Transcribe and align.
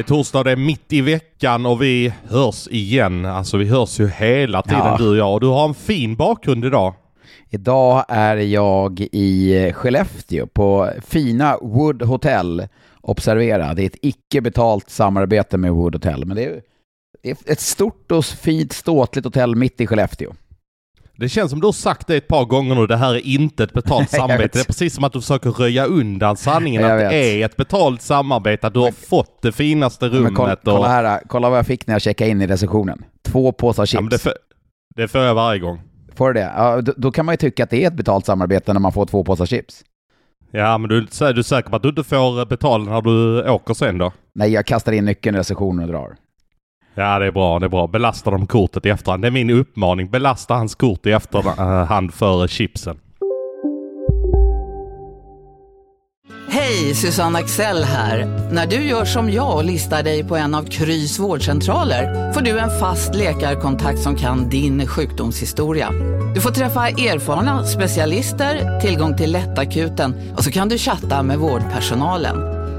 Det 0.00 0.04
är 0.04 0.16
torsdag, 0.16 0.42
det 0.44 0.50
är 0.50 0.56
mitt 0.56 0.92
i 0.92 1.00
veckan 1.00 1.66
och 1.66 1.82
vi 1.82 2.12
hörs 2.28 2.68
igen. 2.70 3.24
Alltså 3.26 3.56
vi 3.56 3.64
hörs 3.64 4.00
ju 4.00 4.08
hela 4.08 4.62
tiden 4.62 4.78
Ja. 4.84 4.96
du 4.98 5.08
och 5.08 5.16
jag. 5.16 5.34
Och 5.34 5.40
du 5.40 5.46
har 5.46 5.68
en 5.68 5.74
fin 5.74 6.16
bakgrund 6.16 6.64
idag. 6.64 6.94
Idag 7.50 8.04
är 8.08 8.36
jag 8.36 9.00
i 9.00 9.72
Skellefteå 9.74 10.46
på 10.46 10.90
fina 11.06 11.58
Wood 11.62 12.02
Hotel. 12.02 12.66
Observera, 13.00 13.74
det 13.74 13.82
är 13.82 13.86
ett 13.86 13.98
icke 14.02 14.40
betalt 14.40 14.90
samarbete 14.90 15.58
med 15.58 15.72
Wood 15.72 15.94
Hotel, 15.94 16.24
men 16.24 16.36
det 16.36 16.44
är 16.44 17.36
ett 17.46 17.60
stort 17.60 18.12
och 18.12 18.24
fint 18.24 18.72
ståtligt 18.72 19.24
hotell 19.24 19.56
mitt 19.56 19.80
i 19.80 19.86
Skellefteå. 19.86 20.32
Det 21.20 21.28
känns 21.28 21.50
som 21.50 21.60
du 21.60 21.66
har 21.66 21.72
sagt 21.72 22.06
det 22.06 22.16
ett 22.16 22.28
par 22.28 22.44
gånger 22.44 22.74
nu. 22.74 22.86
Det 22.86 22.96
här 22.96 23.14
är 23.14 23.26
inte 23.26 23.64
ett 23.64 23.72
betalt 23.72 24.10
samarbete. 24.20 24.58
Det 24.58 24.60
är 24.60 24.64
precis 24.64 24.94
som 24.94 25.04
att 25.04 25.12
du 25.12 25.20
försöker 25.20 25.50
röja 25.50 25.84
undan 25.84 26.36
sanningen 26.36 26.84
att 26.84 26.90
det 26.90 26.96
vet. 26.96 27.12
är 27.12 27.44
ett 27.44 27.56
betalt 27.56 28.02
samarbete. 28.02 28.66
Att 28.66 28.74
du 28.74 28.80
har 28.80 28.92
fått 28.92 29.42
det 29.42 29.52
finaste 29.52 30.08
rummet. 30.08 30.22
Men 30.22 30.34
kolla, 30.34 30.52
och... 30.52 30.60
kolla 30.64 30.88
här, 30.88 31.20
kolla 31.28 31.50
vad 31.50 31.58
jag 31.58 31.66
fick 31.66 31.86
när 31.86 31.94
jag 31.94 32.02
checkade 32.02 32.30
in 32.30 32.42
i 32.42 32.46
receptionen. 32.46 33.04
Två 33.22 33.52
påsar 33.52 33.86
chips. 33.86 33.94
Ja, 33.94 34.00
men 34.00 34.10
det, 34.10 34.18
får, 34.18 34.32
det 34.96 35.08
får 35.08 35.20
jag 35.20 35.34
varje 35.34 35.60
gång. 35.60 35.80
Får 36.14 36.32
du 36.32 36.40
det? 36.40 36.52
Ja, 36.56 36.80
då, 36.80 36.92
då 36.96 37.10
kan 37.10 37.26
man 37.26 37.32
ju 37.32 37.36
tycka 37.36 37.64
att 37.64 37.70
det 37.70 37.84
är 37.84 37.86
ett 37.86 37.94
betalt 37.94 38.26
samarbete 38.26 38.72
när 38.72 38.80
man 38.80 38.92
får 38.92 39.06
två 39.06 39.24
påsar 39.24 39.46
chips. 39.46 39.84
Ja, 40.50 40.78
men 40.78 40.88
du, 40.88 41.00
du 41.00 41.24
är 41.24 41.42
säker 41.42 41.70
på 41.70 41.76
att 41.76 41.82
du 41.82 41.88
inte 41.88 42.04
får 42.04 42.46
betala 42.46 42.92
när 42.92 43.02
du 43.02 43.50
åker 43.50 43.74
sen 43.74 43.98
då? 43.98 44.12
Nej, 44.34 44.52
jag 44.52 44.66
kastar 44.66 44.92
in 44.92 45.04
nyckeln 45.04 45.36
i 45.36 45.38
receptionen 45.38 45.84
och 45.84 45.88
drar. 45.88 46.16
Ja, 46.94 47.18
det 47.18 47.26
är 47.26 47.32
bra. 47.32 47.58
Det 47.58 47.66
är 47.66 47.70
bra. 47.70 47.86
Belasta 47.86 48.30
dem 48.30 48.46
kortet 48.46 48.86
i 48.86 48.88
efterhand. 48.88 49.22
Det 49.22 49.28
är 49.28 49.32
min 49.32 49.50
uppmaning. 49.50 50.10
Belasta 50.10 50.54
hans 50.54 50.74
kort 50.74 51.06
i 51.06 51.12
efterhand 51.12 52.14
för 52.14 52.46
chipsen. 52.46 52.98
Hej, 56.52 56.94
Susanne 56.94 57.38
Axel 57.38 57.84
här. 57.84 58.26
När 58.52 58.66
du 58.66 58.76
gör 58.76 59.04
som 59.04 59.30
jag 59.30 59.56
och 59.56 59.64
listar 59.64 60.02
dig 60.02 60.24
på 60.24 60.36
en 60.36 60.54
av 60.54 60.62
Krys 60.64 61.18
vårdcentraler 61.18 62.32
får 62.32 62.40
du 62.40 62.58
en 62.58 62.80
fast 62.80 63.14
läkarkontakt 63.14 63.98
som 63.98 64.16
kan 64.16 64.48
din 64.48 64.86
sjukdomshistoria. 64.86 65.90
Du 66.34 66.40
får 66.40 66.50
träffa 66.50 66.88
erfarna 66.88 67.64
specialister, 67.64 68.80
tillgång 68.80 69.16
till 69.16 69.32
lättakuten 69.32 70.14
och 70.36 70.44
så 70.44 70.50
kan 70.50 70.68
du 70.68 70.78
chatta 70.78 71.22
med 71.22 71.38
vårdpersonalen. 71.38 72.36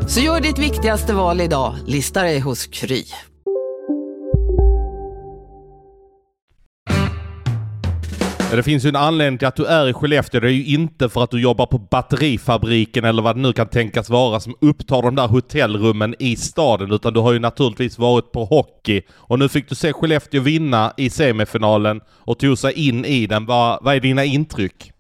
Så 0.08 0.20
gör 0.20 0.42
ditt 0.42 0.59
viktigaste 0.59 1.14
val 1.14 1.42
idag, 1.42 1.76
lista 1.86 2.22
dig 2.22 2.39
hos 2.39 2.67
Kry. 2.67 3.04
Det 8.56 8.64
finns 8.64 8.86
ju 8.86 8.90
en 8.90 8.96
anledning 8.96 9.38
till 9.38 9.48
att 9.48 9.56
du 9.56 9.66
är 9.66 9.90
i 9.90 9.94
Skellefteå. 9.94 10.40
Det 10.42 10.48
är 10.48 10.52
ju 10.52 10.66
inte 10.66 11.10
för 11.10 11.24
att 11.24 11.32
du 11.32 11.42
jobbar 11.42 11.66
på 11.66 11.78
batterifabriken 11.78 13.06
eller 13.06 13.22
vad 13.22 13.36
det 13.36 13.42
nu 13.42 13.54
kan 13.54 13.68
tänkas 13.68 14.10
vara 14.10 14.40
som 14.40 14.56
upptar 14.62 15.02
de 15.02 15.16
där 15.16 15.28
hotellrummen 15.28 16.16
i 16.20 16.36
staden. 16.36 16.92
Utan 16.92 17.14
du 17.14 17.20
har 17.20 17.34
ju 17.34 17.40
naturligtvis 17.40 17.98
varit 17.98 18.32
på 18.32 18.46
hockey. 18.46 19.02
Och 19.12 19.40
nu 19.40 19.50
fick 19.50 19.70
du 19.70 19.76
se 19.76 19.94
Skellefteå 19.94 20.42
vinna 20.42 20.94
i 20.98 21.10
semifinalen 21.10 22.02
och 22.10 22.40
tog 22.40 22.58
sig 22.58 22.88
in 22.88 23.06
i 23.06 23.28
den. 23.28 23.46
Vad, 23.46 23.84
vad 23.84 23.96
är 23.96 24.00
dina 24.00 24.24
intryck? 24.24 24.92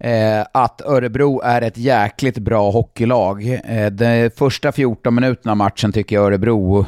eh, 0.00 0.46
att 0.52 0.80
Örebro 0.80 1.40
är 1.44 1.62
ett 1.62 1.78
jäkligt 1.78 2.38
bra 2.38 2.70
hockeylag. 2.70 3.60
Eh, 3.64 3.90
de 3.90 4.30
första 4.36 4.72
14 4.72 5.14
minuterna 5.14 5.52
av 5.52 5.56
matchen 5.56 5.92
tycker 5.92 6.16
jag 6.16 6.26
Örebro, 6.26 6.86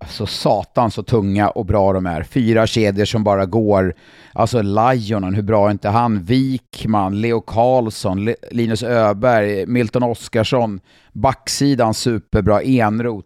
Alltså, 0.00 0.26
så 0.26 0.32
satan 0.40 0.90
så 0.90 1.02
tunga 1.02 1.48
och 1.48 1.66
bra 1.66 1.92
de 1.92 2.06
är. 2.06 2.22
Fyra 2.22 2.66
kedjor 2.66 3.04
som 3.04 3.24
bara 3.24 3.46
går. 3.46 3.94
Alltså 4.32 4.62
Lionen, 4.62 5.34
hur 5.34 5.42
bra 5.42 5.66
är 5.66 5.70
inte 5.70 5.88
han? 5.88 6.22
Wikman, 6.22 7.20
Leo 7.20 7.40
Karlsson, 7.40 8.24
Le- 8.24 8.34
Linus 8.50 8.82
Öberg, 8.82 9.66
Milton 9.66 10.02
Oskarsson. 10.02 10.80
Backsidan 11.12 11.94
superbra, 11.94 12.62
Enrot. 12.62 13.24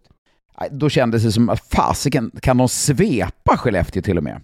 Då 0.71 0.89
kändes 0.89 1.23
det 1.23 1.33
som 1.33 1.49
att 1.49 1.61
fasiken, 1.61 2.31
kan 2.43 2.57
de 2.57 2.69
svepa 2.69 3.57
Skellefteå 3.57 4.03
till 4.03 4.19
och 4.19 4.25
med? 4.25 4.41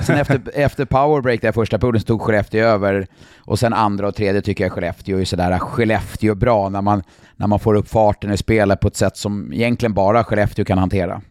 Sen 0.00 0.16
efter, 0.16 0.40
efter 0.54 0.84
powerbreak 0.84 1.42
där 1.42 1.52
första 1.52 1.78
perioden 1.78 2.00
så 2.00 2.06
tog 2.06 2.22
Skellefteå 2.22 2.64
över 2.66 3.06
och 3.38 3.58
sen 3.58 3.72
andra 3.72 4.08
och 4.08 4.14
tredje 4.14 4.42
tycker 4.42 4.64
jag 4.64 4.72
Skellefteå 4.72 5.20
är 5.20 5.24
sådär 5.24 5.58
Skellefteå 5.58 6.34
bra 6.34 6.68
när 6.68 6.82
man, 6.82 7.02
när 7.36 7.46
man 7.46 7.58
får 7.58 7.74
upp 7.74 7.88
farten 7.88 8.32
i 8.32 8.36
spelet 8.36 8.80
på 8.80 8.88
ett 8.88 8.96
sätt 8.96 9.16
som 9.16 9.52
egentligen 9.52 9.94
bara 9.94 10.24
Skellefteå 10.24 10.64
kan 10.64 10.78
hantera. 10.78 11.22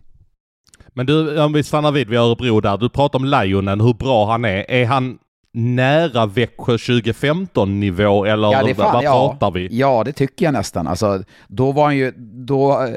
Men 1.00 1.06
du, 1.06 1.42
om 1.42 1.54
vi 1.54 1.64
stannar 1.64 1.92
vid 1.92 2.10
vid 2.10 2.20
Örebro 2.20 2.60
där. 2.62 2.78
Du 2.78 2.90
pratar 2.90 3.20
om 3.20 3.26
Lejonen, 3.26 3.82
hur 3.82 3.94
bra 3.94 4.32
han 4.32 4.46
är. 4.46 4.72
Är 4.72 4.86
han 4.86 5.18
nära 5.54 6.26
Växjö 6.26 6.78
2015 6.78 7.80
nivå 7.80 8.26
eller 8.26 8.52
Ja, 8.52 8.64
det 8.64 8.76
fan- 8.76 8.94
vad 8.94 9.04
ja. 9.04 9.12
pratar 9.12 9.52
vi? 9.52 9.68
Ja, 9.72 10.04
det 10.06 10.12
tycker 10.12 10.46
jag 10.46 10.54
nästan. 10.54 10.88
Alltså, 10.88 11.24
då 11.48 11.72
var 11.72 11.84
han 11.84 11.98
ju, 11.98 12.12
då 12.48 12.72
eh, 12.84 12.90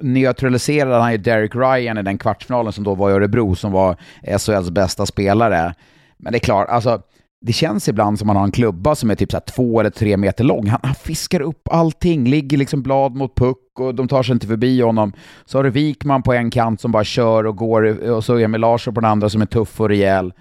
neutraliserade 0.00 0.94
han 1.02 1.12
ju 1.12 1.18
Derek 1.18 1.54
Ryan 1.54 1.98
i 1.98 2.02
den 2.02 2.18
kvartsfinalen 2.18 2.72
som 2.72 2.84
då 2.84 2.94
var 2.94 3.10
i 3.10 3.12
Örebro, 3.12 3.54
som 3.54 3.72
var 3.72 3.96
SHLs 4.38 4.70
bästa 4.70 5.06
spelare. 5.06 5.74
Men 6.16 6.32
det 6.32 6.36
är 6.36 6.40
klart, 6.40 6.68
alltså, 6.68 7.00
det 7.40 7.52
känns 7.52 7.88
ibland 7.88 8.18
som 8.18 8.26
man 8.26 8.36
har 8.36 8.44
en 8.44 8.50
klubba 8.50 8.94
som 8.94 9.10
är 9.10 9.14
typ 9.14 9.30
så 9.30 9.36
här 9.36 9.44
två 9.44 9.80
eller 9.80 9.90
tre 9.90 10.16
meter 10.16 10.44
lång. 10.44 10.66
Han, 10.66 10.80
han 10.82 10.94
fiskar 10.94 11.40
upp 11.40 11.68
allting, 11.70 12.24
ligger 12.24 12.58
liksom 12.58 12.82
blad 12.82 13.14
mot 13.14 13.34
puck 13.34 13.80
och 13.80 13.94
de 13.94 14.08
tar 14.08 14.22
sig 14.22 14.32
inte 14.32 14.46
förbi 14.46 14.80
honom. 14.80 15.12
Så 15.44 15.58
har 15.58 15.64
du 15.64 15.70
Wikman 15.70 16.22
på 16.22 16.32
en 16.32 16.50
kant 16.50 16.80
som 16.80 16.92
bara 16.92 17.04
kör 17.04 17.46
och 17.46 17.56
går 17.56 18.10
och 18.10 18.24
så 18.24 18.38
Emil 18.38 18.60
Larsson 18.60 18.94
på 18.94 19.00
den 19.00 19.10
andra 19.10 19.28
som 19.28 19.42
är 19.42 19.46
tuff 19.46 19.80
och 19.80 19.88
rejäl. 19.88 20.32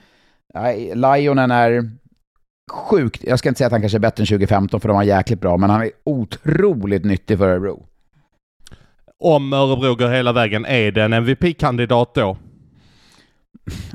Lionen 0.93 1.51
är 1.51 1.91
sjukt, 2.71 3.23
jag 3.23 3.39
ska 3.39 3.49
inte 3.49 3.57
säga 3.57 3.65
att 3.65 3.71
han 3.71 3.81
kanske 3.81 3.97
är 3.97 3.99
bättre 3.99 4.21
än 4.21 4.27
2015 4.27 4.79
för 4.79 4.87
de 4.87 4.97
var 4.97 5.03
jäkligt 5.03 5.41
bra, 5.41 5.57
men 5.57 5.69
han 5.69 5.81
är 5.81 5.91
otroligt 6.03 7.05
nyttig 7.05 7.37
för 7.37 7.49
Örebro. 7.49 7.85
Om 9.19 9.53
Örebro 9.53 9.95
går 9.95 10.09
hela 10.09 10.33
vägen, 10.33 10.65
är 10.65 10.91
det 10.91 11.03
en 11.03 11.13
MVP-kandidat 11.13 12.13
då? 12.13 12.37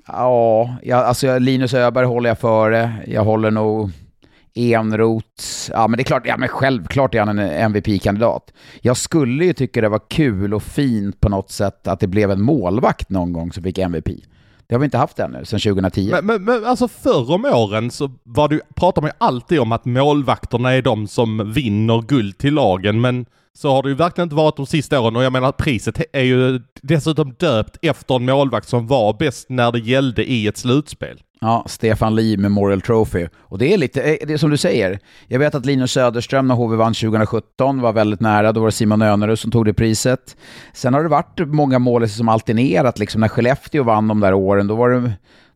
Ja, 0.06 0.76
jag, 0.82 0.98
alltså 0.98 1.38
Linus 1.38 1.74
Öberg 1.74 2.06
håller 2.06 2.30
jag 2.30 2.38
före. 2.38 2.92
Jag 3.06 3.24
håller 3.24 3.50
nog 3.50 3.90
Enroth. 4.54 5.70
Ja, 5.70 5.88
men 5.88 5.96
det 5.96 6.02
är 6.02 6.04
klart, 6.04 6.26
ja 6.26 6.36
men 6.36 6.48
självklart 6.48 7.14
är 7.14 7.18
han 7.18 7.38
en 7.38 7.72
MVP-kandidat. 7.72 8.52
Jag 8.80 8.96
skulle 8.96 9.44
ju 9.44 9.52
tycka 9.52 9.80
det 9.80 9.88
var 9.88 10.00
kul 10.08 10.54
och 10.54 10.62
fint 10.62 11.20
på 11.20 11.28
något 11.28 11.50
sätt 11.50 11.86
att 11.86 12.00
det 12.00 12.06
blev 12.06 12.30
en 12.30 12.42
målvakt 12.42 13.10
någon 13.10 13.32
gång 13.32 13.52
som 13.52 13.62
fick 13.62 13.78
MVP. 13.78 14.08
Det 14.66 14.74
har 14.74 14.78
vi 14.78 14.84
inte 14.84 14.98
haft 14.98 15.18
ännu, 15.18 15.44
sedan 15.44 15.60
2010. 15.60 16.10
Men, 16.10 16.26
men, 16.26 16.44
men 16.44 16.64
alltså 16.64 16.88
förr 16.88 17.30
om 17.32 17.44
åren 17.44 17.90
så 17.90 18.10
var 18.22 18.48
det, 18.48 18.60
pratade 18.74 19.04
man 19.04 19.08
ju 19.10 19.26
alltid 19.26 19.60
om 19.60 19.72
att 19.72 19.84
målvakterna 19.84 20.72
är 20.72 20.82
de 20.82 21.06
som 21.06 21.52
vinner 21.52 22.02
guld 22.02 22.38
till 22.38 22.54
lagen, 22.54 23.00
men 23.00 23.26
så 23.58 23.72
har 23.72 23.82
det 23.82 23.88
ju 23.88 23.94
verkligen 23.94 24.26
inte 24.26 24.36
varit 24.36 24.56
de 24.56 24.66
sista 24.66 25.00
åren 25.00 25.16
och 25.16 25.24
jag 25.24 25.32
menar 25.32 25.52
priset 25.52 26.02
är 26.12 26.22
ju 26.22 26.60
dessutom 26.82 27.34
döpt 27.38 27.78
efter 27.82 28.14
en 28.16 28.24
målvakt 28.24 28.68
som 28.68 28.86
var 28.86 29.12
bäst 29.18 29.48
när 29.48 29.72
det 29.72 29.78
gällde 29.78 30.24
i 30.24 30.46
ett 30.46 30.56
slutspel. 30.56 31.20
Ja, 31.40 31.64
Stefan 31.66 32.14
Lee 32.14 32.36
Memorial 32.36 32.80
Trophy. 32.80 33.28
Och 33.38 33.58
det 33.58 33.74
är 33.74 33.78
lite, 33.78 34.02
eh, 34.02 34.26
det 34.26 34.32
är 34.32 34.38
som 34.38 34.50
du 34.50 34.56
säger. 34.56 34.98
Jag 35.28 35.38
vet 35.38 35.54
att 35.54 35.66
Linus 35.66 35.92
Söderström 35.92 36.48
när 36.48 36.54
HV 36.54 36.76
vann 36.76 36.94
2017 36.94 37.80
var 37.80 37.92
väldigt 37.92 38.20
nära. 38.20 38.52
Då 38.52 38.60
var 38.60 38.68
det 38.68 38.72
Simon 38.72 39.02
Önerud 39.02 39.38
som 39.38 39.50
tog 39.50 39.64
det 39.64 39.74
priset. 39.74 40.36
Sen 40.72 40.94
har 40.94 41.02
det 41.02 41.08
varit 41.08 41.40
många 41.46 41.78
mål 41.78 42.08
som 42.08 42.28
alternerat. 42.28 42.98
Liksom 42.98 43.20
när 43.20 43.28
Skellefteå 43.28 43.82
vann 43.82 44.08
de 44.08 44.20
där 44.20 44.34
åren, 44.34 44.66
då 44.66 44.74
var 44.74 44.90
det 44.90 45.12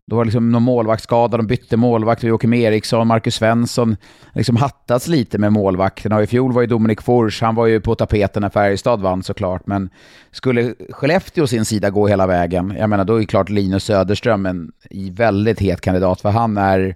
då 0.09 0.15
var 0.15 0.23
det 0.23 0.27
liksom 0.27 0.51
någon 0.51 0.63
målvaktsskada, 0.63 1.37
de 1.37 1.47
bytte 1.47 1.77
målvakt, 1.77 2.23
Joakim 2.23 2.53
Eriksson, 2.53 3.07
Marcus 3.07 3.35
Svensson, 3.35 3.97
liksom 4.33 4.55
hattats 4.55 5.07
lite 5.07 5.37
med 5.37 5.53
målvakterna. 5.53 6.15
Och 6.15 6.23
i 6.23 6.27
fjol 6.27 6.53
var 6.53 6.61
ju 6.61 6.67
Dominik 6.67 7.01
Fors, 7.01 7.41
han 7.41 7.55
var 7.55 7.65
ju 7.65 7.81
på 7.81 7.95
tapeten 7.95 8.41
när 8.41 8.49
Färjestad 8.49 9.01
vann 9.01 9.23
såklart. 9.23 9.67
Men 9.67 9.89
skulle 10.31 10.73
Skellefteå 10.89 11.47
sin 11.47 11.65
sida 11.65 11.89
gå 11.89 12.07
hela 12.07 12.27
vägen, 12.27 12.75
jag 12.79 12.89
menar 12.89 13.05
då 13.05 13.15
är 13.15 13.19
ju 13.19 13.25
klart 13.25 13.49
Linus 13.49 13.83
Söderström 13.83 14.45
en 14.45 14.71
väldigt 15.11 15.59
het 15.59 15.81
kandidat, 15.81 16.21
för 16.21 16.29
han 16.29 16.57
är, 16.57 16.95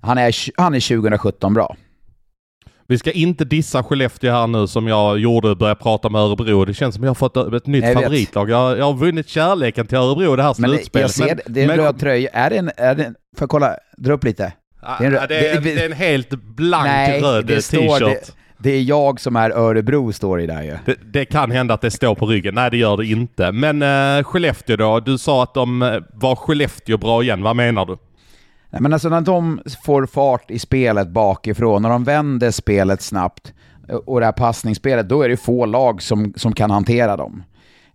han 0.00 0.18
är, 0.18 0.34
han 0.60 0.74
är 0.74 0.96
2017 0.96 1.54
bra. 1.54 1.76
Vi 2.86 2.98
ska 2.98 3.10
inte 3.10 3.44
dissa 3.44 3.82
Skellefteå 3.82 4.32
här 4.32 4.46
nu 4.46 4.66
som 4.66 4.86
jag 4.88 5.18
gjorde, 5.18 5.54
börja 5.54 5.74
prata 5.74 6.08
med 6.08 6.20
Örebro. 6.20 6.64
Det 6.64 6.74
känns 6.74 6.94
som 6.94 7.04
jag 7.04 7.10
har 7.10 7.14
fått 7.14 7.36
ett 7.36 7.66
nytt 7.66 7.84
Jag 7.84 7.94
favoritlag. 7.94 8.50
Jag, 8.50 8.78
jag 8.78 8.84
har 8.84 8.92
vunnit 8.94 9.28
kärleken 9.28 9.86
till 9.86 9.98
Örebro 9.98 10.36
det 10.36 10.42
här 10.42 10.54
Men 10.58 10.70
det, 10.70 10.76
slutspelet. 10.76 11.02
jag 11.18 11.28
ser, 11.28 11.34
det, 11.34 11.42
det 11.46 11.62
är 11.62 11.68
en 11.70 11.76
röd 11.76 11.98
tröja. 12.00 12.30
Är 12.32 12.50
det 12.50 12.56
en, 12.56 12.70
är 12.76 12.94
det 12.94 13.04
en, 13.04 13.12
får 13.14 13.42
jag 13.42 13.48
kolla, 13.50 13.76
dra 13.96 14.12
upp 14.12 14.24
lite? 14.24 14.52
Ja, 14.82 14.96
det 15.00 15.04
är 15.06 15.10
en 15.10 15.18
Ah, 15.18 15.26
det, 15.26 15.48
är, 15.48 15.54
det- 15.60 15.74
det 15.74 15.82
är 15.82 15.86
en 15.86 15.92
helt 15.92 16.30
blank 16.30 16.84
Nej, 16.86 17.20
röd 17.22 17.46
det 17.46 17.62
står 17.62 17.78
t-shirt. 17.98 18.26
det, 18.26 18.32
det 18.58 18.70
är 18.70 18.82
jag 18.82 19.20
som 19.20 19.36
är 19.36 19.50
Örebro, 19.50 20.12
står 20.12 20.38
det 20.38 20.46
där 20.46 20.62
ju. 20.62 20.76
Det, 20.86 20.96
det 21.12 21.24
kan 21.24 21.50
hända 21.50 21.74
att 21.74 21.80
det 21.80 21.90
står 21.90 22.14
på 22.14 22.26
ryggen. 22.26 22.54
Nej, 22.54 22.70
det 22.70 22.76
gör 22.76 22.96
det 22.96 23.06
inte. 23.06 23.52
Men 23.52 23.82
uh, 24.18 24.24
Skellefteå 24.24 24.76
då? 24.76 25.00
Du 25.00 25.18
sa 25.18 25.42
att 25.42 25.54
de 25.54 25.82
eh, 25.82 25.98
var 26.12 26.36
Skellefteå 26.36 26.96
bra 26.96 27.22
igen. 27.22 27.42
Vad 27.42 27.56
menar 27.56 27.86
du? 27.86 27.96
Nej, 28.74 28.82
men 28.82 28.92
alltså 28.92 29.08
när 29.08 29.20
de 29.20 29.60
får 29.84 30.06
fart 30.06 30.50
i 30.50 30.58
spelet 30.58 31.08
bakifrån, 31.08 31.82
när 31.82 31.88
de 31.88 32.04
vänder 32.04 32.50
spelet 32.50 33.02
snabbt 33.02 33.52
eh, 33.88 33.96
och 33.96 34.20
det 34.20 34.26
här 34.26 34.32
passningsspelet, 34.32 35.08
då 35.08 35.22
är 35.22 35.28
det 35.28 35.36
få 35.36 35.66
lag 35.66 36.02
som, 36.02 36.32
som 36.36 36.52
kan 36.52 36.70
hantera 36.70 37.16
dem. 37.16 37.42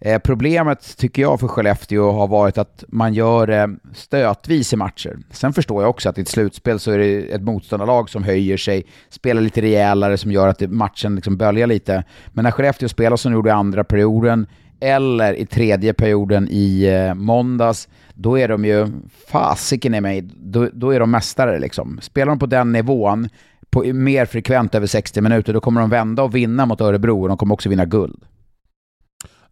Eh, 0.01 0.19
problemet 0.19 0.97
tycker 0.97 1.21
jag 1.21 1.39
för 1.39 1.47
Skellefteå 1.47 2.11
har 2.11 2.27
varit 2.27 2.57
att 2.57 2.83
man 2.87 3.13
gör 3.13 3.47
det 3.47 3.75
stötvis 3.93 4.73
i 4.73 4.75
matcher. 4.75 5.17
Sen 5.31 5.53
förstår 5.53 5.83
jag 5.83 5.89
också 5.89 6.09
att 6.09 6.17
i 6.17 6.21
ett 6.21 6.27
slutspel 6.27 6.79
så 6.79 6.91
är 6.91 6.97
det 6.97 7.33
ett 7.33 7.41
motståndarlag 7.41 8.09
som 8.09 8.23
höjer 8.23 8.57
sig, 8.57 8.85
spelar 9.09 9.41
lite 9.41 9.61
rejälare 9.61 10.17
som 10.17 10.31
gör 10.31 10.47
att 10.47 10.61
matchen 10.61 11.15
liksom 11.15 11.37
böljar 11.37 11.67
lite. 11.67 12.03
Men 12.33 12.43
när 12.43 12.51
Skellefteå 12.51 12.89
spelar 12.89 13.17
som 13.17 13.31
de 13.31 13.35
gjorde 13.35 13.49
i 13.49 13.53
andra 13.53 13.83
perioden, 13.83 14.47
eller 14.79 15.33
i 15.33 15.45
tredje 15.45 15.93
perioden 15.93 16.47
i 16.51 16.83
eh, 16.83 17.13
måndags, 17.13 17.87
då 18.13 18.39
är 18.39 18.47
de 18.47 18.65
ju, 18.65 18.87
fasiken 19.27 19.95
i 19.95 20.01
mig, 20.01 20.21
då, 20.21 20.69
då 20.73 20.91
är 20.91 20.99
de 20.99 21.11
mästare 21.11 21.59
liksom. 21.59 21.99
Spelar 22.01 22.29
de 22.29 22.39
på 22.39 22.45
den 22.45 22.71
nivån, 22.71 23.29
på, 23.69 23.83
mer 23.93 24.25
frekvent 24.25 24.75
över 24.75 24.87
60 24.87 25.21
minuter, 25.21 25.53
då 25.53 25.59
kommer 25.59 25.81
de 25.81 25.89
vända 25.89 26.23
och 26.23 26.35
vinna 26.35 26.65
mot 26.65 26.81
Örebro 26.81 27.21
och 27.21 27.27
de 27.27 27.37
kommer 27.37 27.53
också 27.53 27.69
vinna 27.69 27.85
guld. 27.85 28.23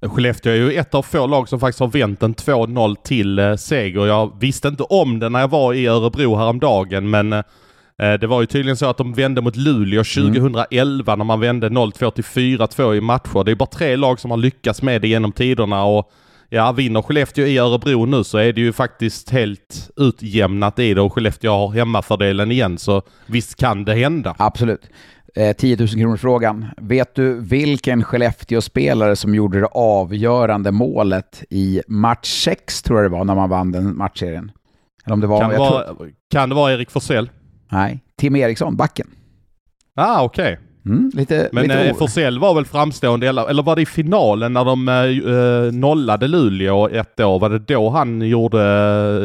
Skellefteå 0.02 0.52
är 0.52 0.56
ju 0.56 0.74
ett 0.74 0.96
av 0.96 1.02
få 1.02 1.28
lag 1.28 1.50
som 1.50 1.60
faktiskt 1.60 1.80
har 1.80 1.88
vänt 1.88 2.24
en 2.24 2.36
2-0 2.36 2.96
till 3.04 3.40
eh, 3.40 3.56
seger. 3.56 4.06
Jag 4.06 4.40
visste 4.40 4.68
inte 4.68 4.84
om 4.84 5.20
det 5.20 5.30
när 5.30 5.40
jag 5.40 5.48
var 5.48 5.74
i 5.74 5.88
Örebro 5.88 6.36
häromdagen 6.36 7.10
men 7.10 7.34
eh, 7.34 7.44
det 7.98 8.28
var 8.28 8.42
ju 8.42 8.48
tydligen 8.48 8.78
så 8.78 8.86
att 8.86 8.98
de 8.98 9.14
vände 9.14 9.42
mot 9.42 9.56
Luleå 9.56 10.04
2011 10.04 11.14
mm. 11.14 11.20
när 11.20 11.26
man 11.26 11.40
vände 11.40 11.70
0-2 11.70 12.12
till 12.12 12.24
4-2 12.24 12.96
i 12.96 13.02
matcher. 13.02 13.44
Det 13.44 13.52
är 13.52 13.56
bara 13.56 13.66
tre 13.66 13.96
lag 13.96 14.20
som 14.20 14.32
har 14.32 14.38
lyckats 14.38 14.82
med 14.82 15.02
det 15.02 15.08
genom 15.08 15.32
tiderna 15.32 15.84
och 15.84 16.12
ja, 16.50 16.72
vinner 16.72 17.02
Skellefteå 17.02 17.46
i 17.46 17.58
Örebro 17.58 18.06
nu 18.06 18.24
så 18.24 18.38
är 18.38 18.54
det 18.54 18.62
ju 18.62 18.74
faktiskt 18.74 19.30
helt 19.30 19.90
utjämnat 19.96 20.80
i 20.80 20.94
det 20.94 21.02
och 21.02 21.14
Skellefteå 21.14 21.52
har 21.52 21.72
hemmafördelen 21.72 22.52
igen 22.52 22.78
så 22.78 23.02
visst 23.26 23.56
kan 23.56 23.86
det 23.86 23.96
hända. 23.96 24.36
Absolut. 24.40 24.90
10 25.58 25.78
000 25.78 25.88
kronors 25.88 26.22
frågan. 26.22 26.66
Vet 26.78 27.16
du 27.16 27.40
vilken 27.42 28.04
Skellefteå-spelare 28.04 29.16
som 29.16 29.36
gjorde 29.36 29.60
det 29.60 29.68
avgörande 29.72 30.72
målet 30.72 31.44
i 31.50 31.82
match 31.88 32.44
6 32.44 32.82
tror 32.82 33.02
jag 33.02 33.12
det 33.12 33.18
var 33.18 33.24
när 33.24 33.36
man 33.36 33.50
vann 33.50 33.72
den 33.72 33.98
matchserien? 33.98 34.52
Eller 35.06 35.14
om 35.14 35.22
det 35.22 35.28
var... 35.28 35.42
Kan, 35.42 35.50
det 35.50 35.58
vara, 35.58 35.84
tror... 35.84 36.12
kan 36.32 36.50
det 36.50 36.56
vara 36.56 36.74
Erik 36.74 36.92
Forsell? 36.92 37.30
Nej, 37.72 38.04
Tim 38.18 38.36
Eriksson, 38.36 38.76
backen. 38.76 39.08
Ah, 39.96 40.24
okej. 40.24 40.54
Okay. 40.54 40.67
Mm, 40.88 41.12
lite, 41.14 41.50
Men 41.52 41.64
lite 41.64 41.84
eh, 41.84 41.96
Forsell 41.96 42.40
var 42.40 42.54
väl 42.54 42.66
framstående, 42.66 43.28
eller, 43.28 43.50
eller 43.50 43.64
var 43.64 43.76
det 43.76 43.82
i 43.82 43.86
finalen 43.86 44.54
när 44.54 44.66
de 44.66 44.88
eh, 44.90 45.74
nollade 45.74 46.28
Luleå 46.28 46.90
ett 46.90 47.20
år? 47.20 47.40
Var 47.40 47.50
det 47.50 47.60
då 47.60 47.90
han 47.90 48.22
gjorde 48.22 48.62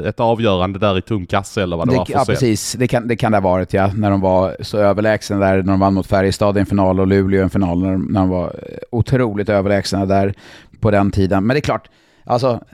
eh, 0.03 0.09
ett 0.09 0.20
avgörande 0.20 0.79
där 0.79 0.99
i 0.99 1.03
tung 1.03 1.26
kasse 1.26 1.62
eller 1.62 1.76
vad 1.76 1.88
det, 1.88 1.93
det 1.93 1.99
var? 1.99 2.06
Ja, 2.09 2.25
precis. 2.26 2.73
Det 2.73 2.88
kan, 2.88 3.09
det 3.09 3.17
kan 3.17 3.32
det 3.32 3.38
ha 3.38 3.43
varit 3.43 3.73
ja. 3.73 3.91
När 3.94 4.11
de 4.11 4.20
var 4.20 4.56
så 4.61 4.79
överlägsna 4.79 5.38
där, 5.38 5.56
när 5.56 5.73
de 5.73 5.81
vann 5.81 5.94
mot 5.94 6.06
Färjestad 6.06 6.56
i 6.56 6.61
en 6.61 6.67
final 6.67 7.00
och 7.00 7.06
Luleå 7.06 7.41
i 7.41 7.43
en 7.43 7.50
final. 7.50 7.82
När 7.82 7.93
de, 7.93 8.03
när 8.03 8.20
de 8.20 8.29
var 8.29 8.44
eh, 8.44 8.79
otroligt 8.91 9.49
överlägsna 9.49 10.06
där 10.06 10.35
på 10.81 10.91
den 10.91 11.11
tiden. 11.11 11.47
Men 11.47 11.55
det 11.55 11.59
är 11.59 11.61
klart, 11.61 11.88
alltså 12.25 12.65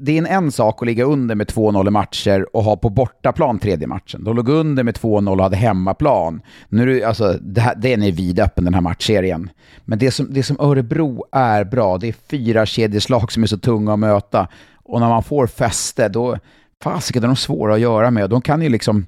det 0.00 0.12
är 0.12 0.18
en, 0.18 0.26
en 0.26 0.52
sak 0.52 0.82
att 0.82 0.86
ligga 0.86 1.04
under 1.04 1.34
med 1.34 1.46
2-0 1.46 1.88
i 1.88 1.90
matcher 1.90 2.56
och 2.56 2.64
ha 2.64 2.76
på 2.76 2.90
bortaplan 2.90 3.58
tredje 3.58 3.86
matchen. 3.86 4.24
De 4.24 4.36
låg 4.36 4.48
under 4.48 4.84
med 4.84 4.96
2-0 4.96 5.36
och 5.36 5.42
hade 5.42 5.56
hemmaplan. 5.56 6.40
Nu 6.68 7.00
är 7.00 7.06
alltså, 7.06 7.38
det 7.40 7.60
här, 7.60 7.74
den 7.74 8.02
är 8.02 8.12
vidöppen 8.12 8.64
den 8.64 8.74
här 8.74 8.80
matchserien. 8.80 9.50
Men 9.84 9.98
det 9.98 10.10
som, 10.10 10.32
det 10.32 10.42
som 10.42 10.60
Örebro 10.60 11.24
är 11.32 11.64
bra, 11.64 11.98
det 11.98 12.08
är 12.08 12.14
fyra 12.30 12.66
kedjeslag 12.66 13.32
som 13.32 13.42
är 13.42 13.46
så 13.46 13.58
tunga 13.58 13.92
att 13.92 13.98
möta. 13.98 14.48
Och 14.76 15.00
när 15.00 15.08
man 15.08 15.22
får 15.22 15.46
fäste, 15.46 16.08
då 16.08 16.38
fasiken 16.82 17.22
är 17.22 17.26
de 17.26 17.36
svåra 17.36 17.74
att 17.74 17.80
göra 17.80 18.10
med. 18.10 18.30
De 18.30 18.40
kan 18.42 18.62
ju 18.62 18.68
liksom 18.68 19.06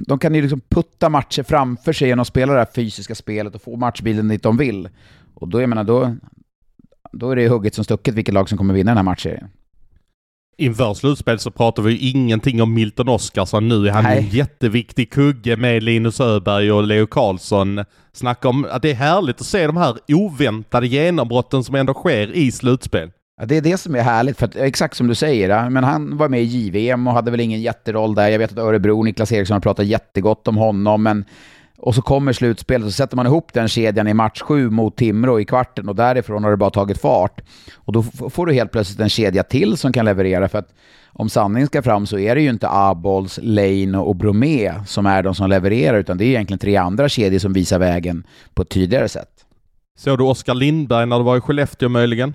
de 0.00 0.18
kan 0.18 0.34
ju 0.34 0.42
liksom 0.42 0.60
putta 0.60 1.08
matcher 1.08 1.42
framför 1.42 1.92
sig 1.92 2.08
genom 2.08 2.20
att 2.20 2.28
spela 2.28 2.52
det 2.52 2.58
här 2.58 2.68
fysiska 2.74 3.14
spelet 3.14 3.54
och 3.54 3.62
få 3.62 3.76
matchbilden 3.76 4.28
dit 4.28 4.42
de 4.42 4.56
vill. 4.56 4.88
Och 5.34 5.48
då, 5.48 5.60
jag 5.60 5.68
menar, 5.68 5.84
då, 5.84 6.16
då 7.12 7.30
är 7.30 7.36
det 7.36 7.48
hugget 7.48 7.74
som 7.74 7.84
stucket 7.84 8.14
vilket 8.14 8.34
lag 8.34 8.48
som 8.48 8.58
kommer 8.58 8.74
vinna 8.74 8.90
den 8.90 8.96
här 8.96 9.04
matchen. 9.04 9.48
Inför 10.58 10.94
slutspel 10.94 11.38
så 11.38 11.50
pratar 11.50 11.82
vi 11.82 11.92
ju 11.92 12.10
ingenting 12.10 12.62
om 12.62 12.74
Milton 12.74 13.08
Oskarsson. 13.08 13.68
Nu 13.68 13.88
är 13.88 13.92
han 13.92 14.04
Nej. 14.04 14.18
en 14.18 14.28
jätteviktig 14.28 15.12
kugge 15.12 15.56
med 15.56 15.82
Linus 15.82 16.20
Öberg 16.20 16.72
och 16.72 16.82
Leo 16.82 17.06
Karlsson. 17.06 17.84
Snacka 18.12 18.48
om 18.48 18.66
att 18.70 18.82
det 18.82 18.90
är 18.90 18.94
härligt 18.94 19.40
att 19.40 19.46
se 19.46 19.66
de 19.66 19.76
här 19.76 19.96
oväntade 20.08 20.86
genombrotten 20.86 21.64
som 21.64 21.74
ändå 21.74 21.94
sker 21.94 22.32
i 22.32 22.52
slutspel. 22.52 23.10
Ja, 23.40 23.46
det 23.46 23.56
är 23.56 23.60
det 23.60 23.78
som 23.78 23.94
är 23.94 24.02
härligt, 24.02 24.38
för 24.38 24.46
att, 24.46 24.56
exakt 24.56 24.96
som 24.96 25.06
du 25.06 25.14
säger, 25.14 25.70
men 25.70 25.84
han 25.84 26.16
var 26.16 26.28
med 26.28 26.42
i 26.42 26.44
JVM 26.44 27.06
och 27.06 27.12
hade 27.12 27.30
väl 27.30 27.40
ingen 27.40 27.62
jätteroll 27.62 28.14
där. 28.14 28.28
Jag 28.28 28.38
vet 28.38 28.52
att 28.52 28.58
Örebro, 28.58 29.02
Niklas 29.02 29.32
Eriksson 29.32 29.54
har 29.54 29.60
pratat 29.60 29.86
jättegott 29.86 30.48
om 30.48 30.56
honom, 30.56 31.02
men 31.02 31.24
och 31.86 31.94
så 31.94 32.02
kommer 32.02 32.32
slutspelet 32.32 32.86
och 32.86 32.92
så 32.92 32.96
sätter 32.96 33.16
man 33.16 33.26
ihop 33.26 33.52
den 33.52 33.68
kedjan 33.68 34.08
i 34.08 34.14
match 34.14 34.40
sju 34.40 34.70
mot 34.70 34.96
Timrå 34.96 35.40
i 35.40 35.44
kvarten 35.44 35.88
och 35.88 35.96
därifrån 35.96 36.44
har 36.44 36.50
det 36.50 36.56
bara 36.56 36.70
tagit 36.70 37.00
fart. 37.00 37.40
Och 37.74 37.92
då 37.92 38.02
får 38.02 38.46
du 38.46 38.52
helt 38.52 38.72
plötsligt 38.72 39.00
en 39.00 39.08
kedja 39.08 39.42
till 39.42 39.76
som 39.76 39.92
kan 39.92 40.04
leverera 40.04 40.48
för 40.48 40.58
att 40.58 40.74
om 41.06 41.28
sanningen 41.28 41.66
ska 41.66 41.82
fram 41.82 42.06
så 42.06 42.18
är 42.18 42.34
det 42.34 42.40
ju 42.40 42.50
inte 42.50 42.68
Abols, 42.70 43.38
Lane 43.42 43.98
och 43.98 44.16
Bromé 44.16 44.74
som 44.86 45.06
är 45.06 45.22
de 45.22 45.34
som 45.34 45.50
levererar 45.50 45.98
utan 45.98 46.18
det 46.18 46.24
är 46.24 46.26
egentligen 46.26 46.58
tre 46.58 46.76
andra 46.76 47.08
kedjor 47.08 47.38
som 47.38 47.52
visar 47.52 47.78
vägen 47.78 48.26
på 48.54 48.62
ett 48.62 48.70
tydligare 48.70 49.08
sätt. 49.08 49.30
Såg 49.98 50.18
du 50.18 50.24
Oskar 50.24 50.54
Lindberg 50.54 51.06
när 51.06 51.18
du 51.18 51.24
var 51.24 51.36
i 51.36 51.40
Skellefteå 51.40 51.88
möjligen? 51.88 52.34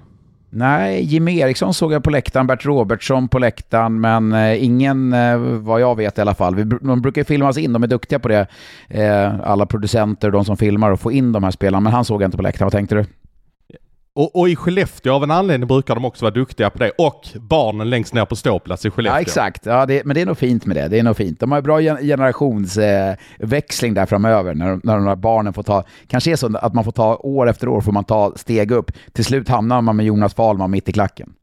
Nej, 0.53 1.03
Jimmy 1.03 1.39
Eriksson 1.39 1.73
såg 1.73 1.93
jag 1.93 2.03
på 2.03 2.09
läktaren, 2.09 2.47
Bert 2.47 2.65
Robertsson 2.65 3.27
på 3.27 3.39
läktaren, 3.39 4.01
men 4.01 4.33
eh, 4.33 4.63
ingen 4.63 5.13
eh, 5.13 5.37
vad 5.37 5.81
jag 5.81 5.95
vet 5.95 6.17
i 6.17 6.21
alla 6.21 6.33
fall. 6.33 6.69
De 6.81 7.01
brukar 7.01 7.23
filmas 7.23 7.57
in, 7.57 7.73
de 7.73 7.83
är 7.83 7.87
duktiga 7.87 8.19
på 8.19 8.27
det, 8.27 8.47
eh, 8.89 9.39
alla 9.43 9.65
producenter 9.65 10.27
och 10.27 10.31
de 10.31 10.45
som 10.45 10.57
filmar, 10.57 10.91
och 10.91 10.99
få 10.99 11.11
in 11.11 11.31
de 11.31 11.43
här 11.43 11.51
spelarna, 11.51 11.79
men 11.79 11.93
han 11.93 12.05
såg 12.05 12.21
jag 12.21 12.27
inte 12.27 12.37
på 12.37 12.43
läktaren. 12.43 12.65
Vad 12.65 12.71
tänkte 12.71 12.95
du? 12.95 13.05
Och, 14.13 14.35
och, 14.35 14.49
i 14.49 14.55
Skellefteå 14.55 15.13
av 15.13 15.23
en 15.23 15.31
anledning 15.31 15.67
brukar 15.67 15.95
de 15.95 16.05
också 16.05 16.25
vara 16.25 16.33
duktiga 16.33 16.69
på 16.69 16.77
det. 16.77 16.91
Och 16.97 17.27
barnen 17.35 17.89
längst 17.89 18.13
ner 18.13 18.25
på 18.25 18.35
ståplats 18.35 18.85
i 18.85 18.89
Skellefteå. 18.89 19.17
Ja, 19.17 19.21
exakt. 19.21 19.65
Ja, 19.65 19.85
det, 19.85 20.05
men 20.05 20.15
det 20.15 20.21
är 20.21 20.25
nog 20.25 20.37
fint 20.37 20.65
med 20.65 20.75
det. 20.75 20.87
Det 20.87 20.99
är 20.99 21.03
nog 21.03 21.17
fint. 21.17 21.39
De 21.39 21.51
har 21.51 21.61
bra 21.61 21.81
generationsväxling 21.81 23.91
eh, 23.91 23.95
där 23.95 24.05
framöver 24.05 24.53
när, 24.53 24.79
när 24.83 24.95
de 24.95 25.07
här 25.07 25.15
barnen 25.15 25.53
får 25.53 25.63
ta... 25.63 25.83
Kanske 26.07 26.31
är 26.31 26.35
så 26.35 26.57
att 26.57 26.73
man 26.73 26.83
får 26.83 26.91
ta 26.91 27.15
år 27.15 27.49
efter 27.49 27.67
år 27.67 27.81
får 27.81 27.91
man 27.91 28.03
ta 28.03 28.33
steg 28.35 28.71
upp. 28.71 28.91
Till 29.13 29.25
slut 29.25 29.49
hamnar 29.49 29.81
man 29.81 29.95
med 29.95 30.05
Jonas 30.05 30.33
Fahlman 30.33 30.71
mitt 30.71 30.89
i 30.89 30.91
klacken. 30.91 31.33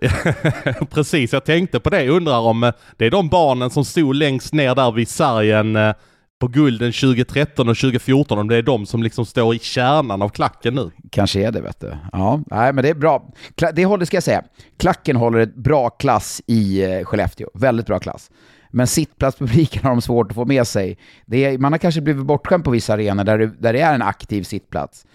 Precis, 0.90 1.32
jag 1.32 1.44
tänkte 1.44 1.80
på 1.80 1.90
det. 1.90 2.04
Jag 2.04 2.16
undrar 2.16 2.38
om 2.38 2.64
eh, 2.64 2.72
det 2.96 3.06
är 3.06 3.10
de 3.10 3.28
barnen 3.28 3.70
som 3.70 3.84
stod 3.84 4.14
längst 4.14 4.52
ner 4.52 4.74
där 4.74 4.92
vid 4.92 5.08
sargen 5.08 5.76
eh, 5.76 5.94
på 6.38 6.48
gulden 6.48 6.92
2013 6.92 7.68
och 7.68 7.76
2014 7.76 8.38
om 8.38 8.48
det 8.48 8.56
är 8.56 8.62
de 8.62 8.86
som 8.86 9.02
liksom 9.02 9.26
står 9.26 9.54
i 9.54 9.58
kärnan 9.58 10.22
av 10.22 10.28
klacken 10.28 10.74
nu. 10.74 10.90
Kanske 11.10 11.46
är 11.46 11.52
det 11.52 11.60
vet 11.60 11.80
du. 11.80 11.96
Ja, 12.12 12.42
nej 12.46 12.72
men 12.72 12.82
det 12.84 12.90
är 12.90 12.94
bra. 12.94 13.30
Det 13.74 13.84
håller, 13.84 14.04
ska 14.04 14.16
jag 14.16 14.24
säga, 14.24 14.42
klacken 14.78 15.16
håller 15.16 15.38
ett 15.38 15.54
bra 15.54 15.90
klass 15.90 16.42
i 16.46 16.84
eh, 16.84 17.04
Skellefteå. 17.04 17.48
Väldigt 17.54 17.86
bra 17.86 17.98
klass. 17.98 18.30
Men 18.70 18.86
sittplatspubliken 18.86 19.82
har 19.82 19.90
de 19.90 20.00
svårt 20.00 20.30
att 20.30 20.34
få 20.34 20.44
med 20.44 20.66
sig. 20.66 20.98
Är, 21.30 21.58
man 21.58 21.72
har 21.72 21.78
kanske 21.78 22.00
blivit 22.00 22.26
bortskämd 22.26 22.64
på 22.64 22.70
vissa 22.70 22.94
arenor 22.94 23.24
där 23.24 23.38
det, 23.38 23.46
där 23.46 23.72
det 23.72 23.80
är 23.80 23.94
en 23.94 24.02
aktiv 24.02 24.42
sittplats. 24.42 25.06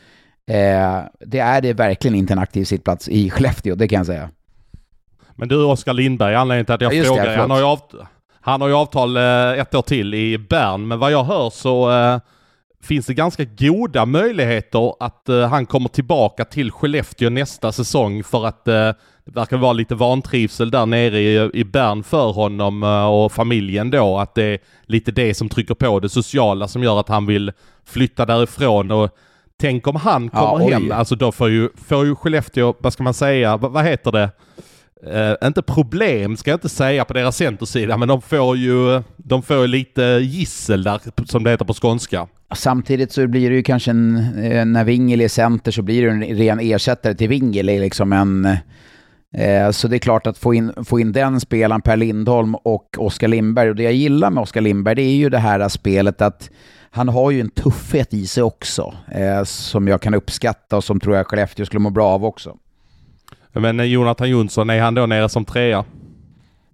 Eh, 0.47 1.01
det 1.19 1.39
är 1.39 1.61
det 1.61 1.73
verkligen 1.73 2.15
inte 2.15 2.33
en 2.33 2.39
aktiv 2.39 2.63
sittplats 2.63 3.09
i 3.09 3.29
Skellefteå, 3.29 3.75
det 3.75 3.87
kan 3.87 3.97
jag 3.97 4.05
säga. 4.05 4.29
Men 5.35 5.47
du 5.47 5.63
Oskar 5.63 5.93
Lindberg, 5.93 6.35
anledningen 6.35 6.65
till 6.65 6.75
att 6.75 6.81
jag 6.81 6.93
ja, 6.93 7.03
frågar, 7.03 7.25
det, 7.25 7.35
han 7.35 7.51
har 7.51 7.57
ju 7.57 7.63
av, 7.63 7.79
han 8.45 8.61
har 8.61 8.67
ju 8.67 8.73
avtal 8.73 9.17
eh, 9.17 9.51
ett 9.51 9.75
år 9.75 9.81
till 9.81 10.13
i 10.13 10.37
Bern, 10.37 10.87
men 10.87 10.99
vad 10.99 11.11
jag 11.11 11.23
hör 11.23 11.49
så 11.49 11.91
eh, 11.91 12.19
finns 12.83 13.05
det 13.05 13.13
ganska 13.13 13.43
goda 13.43 14.05
möjligheter 14.05 14.93
att 14.99 15.29
eh, 15.29 15.47
han 15.47 15.65
kommer 15.65 15.89
tillbaka 15.89 16.45
till 16.45 16.71
Skellefteå 16.71 17.29
nästa 17.29 17.71
säsong 17.71 18.23
för 18.23 18.45
att 18.45 18.65
det 18.65 18.95
verkar 19.25 19.57
vara 19.57 19.73
lite 19.73 19.95
vantrivsel 19.95 20.71
där 20.71 20.85
nere 20.85 21.19
i, 21.19 21.49
i 21.53 21.63
Bern 21.63 22.03
för 22.03 22.31
honom 22.31 22.83
och 22.83 23.31
familjen 23.31 23.91
då. 23.91 24.17
Att 24.17 24.35
det 24.35 24.43
är 24.43 24.59
lite 24.85 25.11
det 25.11 25.33
som 25.33 25.49
trycker 25.49 25.73
på 25.73 25.99
det 25.99 26.09
sociala 26.09 26.67
som 26.67 26.83
gör 26.83 26.99
att 26.99 27.09
han 27.09 27.25
vill 27.25 27.51
flytta 27.85 28.25
därifrån. 28.25 28.91
Och 28.91 29.09
tänk 29.57 29.87
om 29.87 29.95
han 29.95 30.29
kommer 30.29 30.69
ja, 30.69 30.77
hem, 30.77 30.91
alltså 30.91 31.15
då 31.15 31.31
får 31.31 31.49
ju, 31.49 31.69
får 31.87 32.05
ju 32.05 32.15
Skellefteå, 32.15 32.73
vad 32.79 32.93
ska 32.93 33.03
man 33.03 33.13
säga, 33.13 33.57
vad, 33.57 33.71
vad 33.71 33.85
heter 33.85 34.11
det? 34.11 34.29
Uh, 35.07 35.47
inte 35.47 35.61
problem 35.61 36.37
ska 36.37 36.51
jag 36.51 36.55
inte 36.55 36.69
säga 36.69 37.05
på 37.05 37.13
deras 37.13 37.37
centersida, 37.37 37.97
men 37.97 38.07
de 38.07 38.21
får 38.21 38.57
ju 38.57 39.03
de 39.17 39.41
får 39.41 39.67
lite 39.67 40.01
gissel 40.21 40.83
där, 40.83 41.01
som 41.25 41.43
det 41.43 41.51
heter 41.51 41.65
på 41.65 41.73
skånska. 41.73 42.27
Samtidigt 42.55 43.11
så 43.11 43.27
blir 43.27 43.49
det 43.49 43.55
ju 43.55 43.63
kanske 43.63 43.91
en, 43.91 44.17
eh, 44.43 44.65
när 44.65 44.83
Wingel 44.83 45.21
är 45.21 45.27
center 45.27 45.71
så 45.71 45.81
blir 45.81 46.03
det 46.05 46.09
en 46.09 46.23
ren 46.23 46.59
ersättare 46.59 47.15
till 47.15 47.29
Wingel. 47.29 47.65
Liksom 47.65 48.13
en, 48.13 48.45
eh, 49.37 49.71
så 49.71 49.87
det 49.87 49.95
är 49.95 49.99
klart 49.99 50.27
att 50.27 50.37
få 50.37 50.53
in, 50.53 50.71
få 50.85 50.99
in 50.99 51.11
den 51.11 51.39
spelaren, 51.39 51.81
Per 51.81 51.97
Lindholm 51.97 52.55
och 52.55 52.95
Oskar 52.97 53.27
Lindberg. 53.27 53.69
Och 53.69 53.75
det 53.75 53.83
jag 53.83 53.93
gillar 53.93 54.31
med 54.31 54.41
Oskar 54.41 54.61
Lindberg 54.61 54.95
det 54.95 55.01
är 55.01 55.15
ju 55.15 55.29
det 55.29 55.39
här 55.39 55.69
spelet 55.69 56.21
att 56.21 56.49
han 56.91 57.09
har 57.09 57.31
ju 57.31 57.41
en 57.41 57.49
tuffhet 57.49 58.13
i 58.13 58.27
sig 58.27 58.43
också, 58.43 58.93
eh, 59.11 59.43
som 59.43 59.87
jag 59.87 60.01
kan 60.01 60.13
uppskatta 60.13 60.77
och 60.77 60.83
som 60.83 60.99
tror 60.99 61.15
jag 61.15 61.27
Skellefteå 61.27 61.65
skulle 61.65 61.79
må 61.79 61.89
bra 61.89 62.07
av 62.07 62.25
också. 62.25 62.57
Men 63.53 63.79
eh, 63.79 63.85
Jonathan 63.85 64.29
Jonsson, 64.29 64.69
är 64.69 64.81
han 64.81 64.93
då 64.93 65.05
nere 65.05 65.29
som 65.29 65.45
trea? 65.45 65.85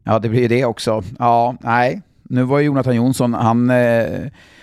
Ja, 0.04 0.20
det 0.20 0.30
blir 0.30 0.42
ju 0.42 0.48
det 0.48 0.66
också. 0.66 1.04
Ja, 1.20 1.56
nej. 1.60 2.02
Nu 2.24 2.44
var 2.44 2.60
Jonathan 2.60 2.96
Jonsson, 2.96 3.34
han 3.34 3.70
eh, 3.70 4.06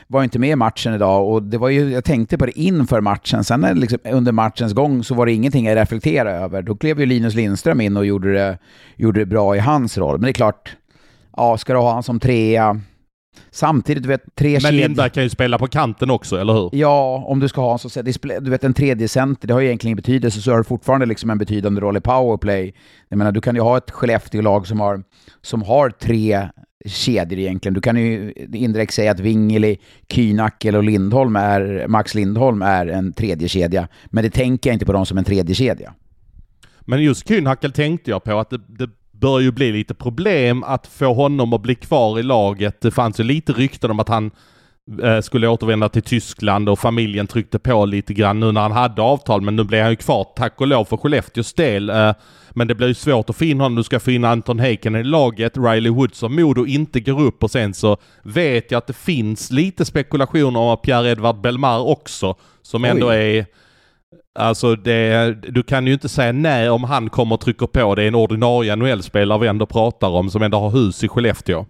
var 0.07 0.25
inte 0.25 0.39
med 0.39 0.51
i 0.51 0.57
matchen 0.57 0.95
idag 0.95 1.29
och 1.29 1.43
det 1.43 1.59
var 1.59 1.69
ju, 1.69 1.93
jag 1.93 2.05
tänkte 2.05 2.39
på 2.39 2.47
det 2.47 2.59
inför 2.59 3.01
matchen. 3.01 3.45
Sen 3.45 3.61
liksom, 3.61 3.99
under 4.05 4.33
matchens 4.33 4.73
gång 4.73 5.05
så 5.05 5.15
var 5.15 5.27
det 5.27 5.33
ingenting 5.33 5.67
jag 5.67 5.77
reflekterade 5.77 6.31
över. 6.31 6.63
Då 6.63 6.77
klev 6.77 7.01
ju 7.01 7.07
Linus 7.07 7.35
Lindström 7.35 7.81
in 7.81 7.97
och 7.97 8.07
gjorde 8.07 8.33
det, 8.33 8.59
gjorde 8.97 9.21
det 9.21 9.27
bra 9.27 9.57
i 9.57 9.59
hans 9.59 9.99
roll. 9.99 10.19
Men 10.19 10.23
det 10.23 10.31
är 10.31 10.33
klart, 10.33 10.77
ja, 11.37 11.59
ska 11.59 11.73
du 11.73 11.79
ha 11.79 11.93
han 11.93 12.03
som 12.03 12.21
trea? 12.21 12.81
Samtidigt, 13.50 14.02
du 14.02 14.09
vet, 14.09 14.23
tre 14.35 14.52
Men 14.52 14.61
kedjor... 14.61 14.81
Lindberg 14.81 15.11
kan 15.11 15.23
ju 15.23 15.28
spela 15.28 15.59
på 15.59 15.66
kanten 15.66 16.11
också, 16.11 16.40
eller 16.40 16.52
hur? 16.52 16.71
Ja, 16.73 17.25
om 17.26 17.40
du 17.40 17.49
ska 17.49 17.61
ha 17.61 17.73
en 17.73 17.78
så 17.78 18.02
du 18.40 18.50
vet 18.50 18.64
en 18.64 18.75
tredje 18.75 19.09
center, 19.09 19.49
det 19.49 19.55
har 19.55 19.61
ju 19.61 19.66
egentligen 19.66 19.88
ingen 19.88 19.97
betydelse, 19.97 20.43
så 20.43 20.50
har 20.50 20.59
du 20.59 20.64
fortfarande 20.64 21.07
liksom 21.07 21.31
en 21.31 21.38
betydande 21.38 21.81
roll 21.81 21.97
i 21.97 22.00
powerplay. 22.00 22.75
Jag 23.09 23.19
menar, 23.19 23.33
du 23.33 23.40
kan 23.40 23.55
ju 23.55 23.61
ha 23.61 23.76
ett 23.76 23.90
Skellefteå-lag 23.90 24.66
som 24.66 24.81
har, 24.81 25.02
som 25.43 25.62
har 25.62 25.90
tre 25.90 26.49
kedjor 26.87 27.38
egentligen. 27.38 27.75
Du 27.75 27.81
kan 27.81 27.97
ju 27.97 28.33
indirekt 28.52 28.95
säga 28.95 29.11
att 29.11 29.21
Wingeli, 29.21 29.78
Kynackel 30.09 30.76
och 30.76 30.85
Lindholm 30.85 31.37
är, 31.37 31.88
Max 31.88 32.14
Lindholm 32.14 32.62
är 32.62 32.87
en 32.87 33.12
tredje 33.12 33.49
kedja. 33.49 33.88
Men 34.07 34.25
det 34.25 34.31
tänker 34.31 34.71
jag 34.71 34.75
inte 34.75 34.87
på 34.87 34.93
dem 34.93 35.07
som 35.07 35.19
en 35.19 35.25
tredje 35.25 35.55
kedja. 35.55 35.95
Men 36.81 37.02
just 37.02 37.28
Kynhackel 37.28 37.73
tänkte 37.73 38.11
jag 38.11 38.25
på 38.25 38.38
att 38.38 38.50
det, 38.50 38.61
det 38.69 38.90
bör 39.21 39.41
ju 39.41 39.51
bli 39.51 39.73
lite 39.73 39.95
problem 39.95 40.65
att 40.65 40.87
få 40.87 41.13
honom 41.13 41.53
att 41.53 41.63
bli 41.63 41.75
kvar 41.75 42.19
i 42.19 42.23
laget. 42.23 42.81
Det 42.81 42.91
fanns 42.91 43.21
ju 43.21 43.25
lite 43.25 43.53
rykten 43.53 43.91
om 43.91 44.01
att 44.01 44.09
han 44.09 44.31
eh, 45.03 45.21
skulle 45.21 45.49
återvända 45.49 45.89
till 45.89 46.03
Tyskland 46.03 46.69
och 46.69 46.79
familjen 46.79 47.27
tryckte 47.27 47.59
på 47.59 47.85
lite 47.85 48.15
grann 48.15 48.41
nu 48.41 48.53
när 48.53 48.61
han 48.61 48.73
hade 48.73 49.03
avtal. 49.03 49.41
Men 49.41 49.57
nu 49.57 49.65
blev 49.65 49.83
han 49.83 49.91
ju 49.93 49.97
kvar, 49.97 50.27
tack 50.37 50.61
och 50.61 50.67
lov 50.67 50.85
för 50.85 50.97
Skellefteås 50.97 51.55
del. 51.55 51.91
Eh, 51.91 52.13
men 52.51 52.69
det 52.69 52.75
blir 52.75 52.89
ju 52.89 52.95
svårt 52.95 53.31
att 53.31 53.37
få 53.37 53.45
in 53.45 53.61
honom. 53.61 53.77
Du 53.77 53.83
ska 53.83 54.01
få 54.01 54.11
in 54.11 54.25
Anton 54.25 54.59
Heiken 54.59 54.97
i 54.97 55.05
laget, 55.05 55.57
Riley 55.57 55.93
Woods 55.93 56.23
och 56.23 56.31
Modo 56.31 56.67
inte 56.67 57.01
går 57.01 57.21
upp 57.21 57.43
och 57.43 57.51
sen 57.51 57.75
så 57.75 57.97
vet 58.23 58.71
jag 58.71 58.79
att 58.79 58.87
det 58.87 58.97
finns 58.97 59.51
lite 59.51 59.85
spekulationer 59.85 60.61
om 60.61 60.77
Pierre-Edvard 60.77 61.41
Belmar 61.41 61.79
också. 61.79 62.35
Som 62.63 62.85
Oj. 62.85 62.91
ändå 62.91 63.09
är 63.09 63.47
Alltså 64.37 64.76
det, 64.76 65.35
du 65.49 65.62
kan 65.62 65.87
ju 65.87 65.93
inte 65.93 66.09
säga 66.09 66.33
nej 66.33 66.71
om 66.71 66.85
han 66.85 67.11
kommer 67.11 67.35
och 67.35 67.40
trycker 67.40 67.66
på. 67.66 67.95
Det 67.95 68.02
är 68.02 68.09
en 68.09 68.14
ordinarie 68.14 68.76
NHL-spelare 68.76 69.38
vi 69.38 69.47
ändå 69.47 69.66
pratar 69.66 70.09
om 70.09 70.31
som 70.31 70.43
ändå 70.43 70.59
har 70.59 70.71
hus 70.71 71.05
i 71.05 71.09
Skellefteå. 71.09 71.66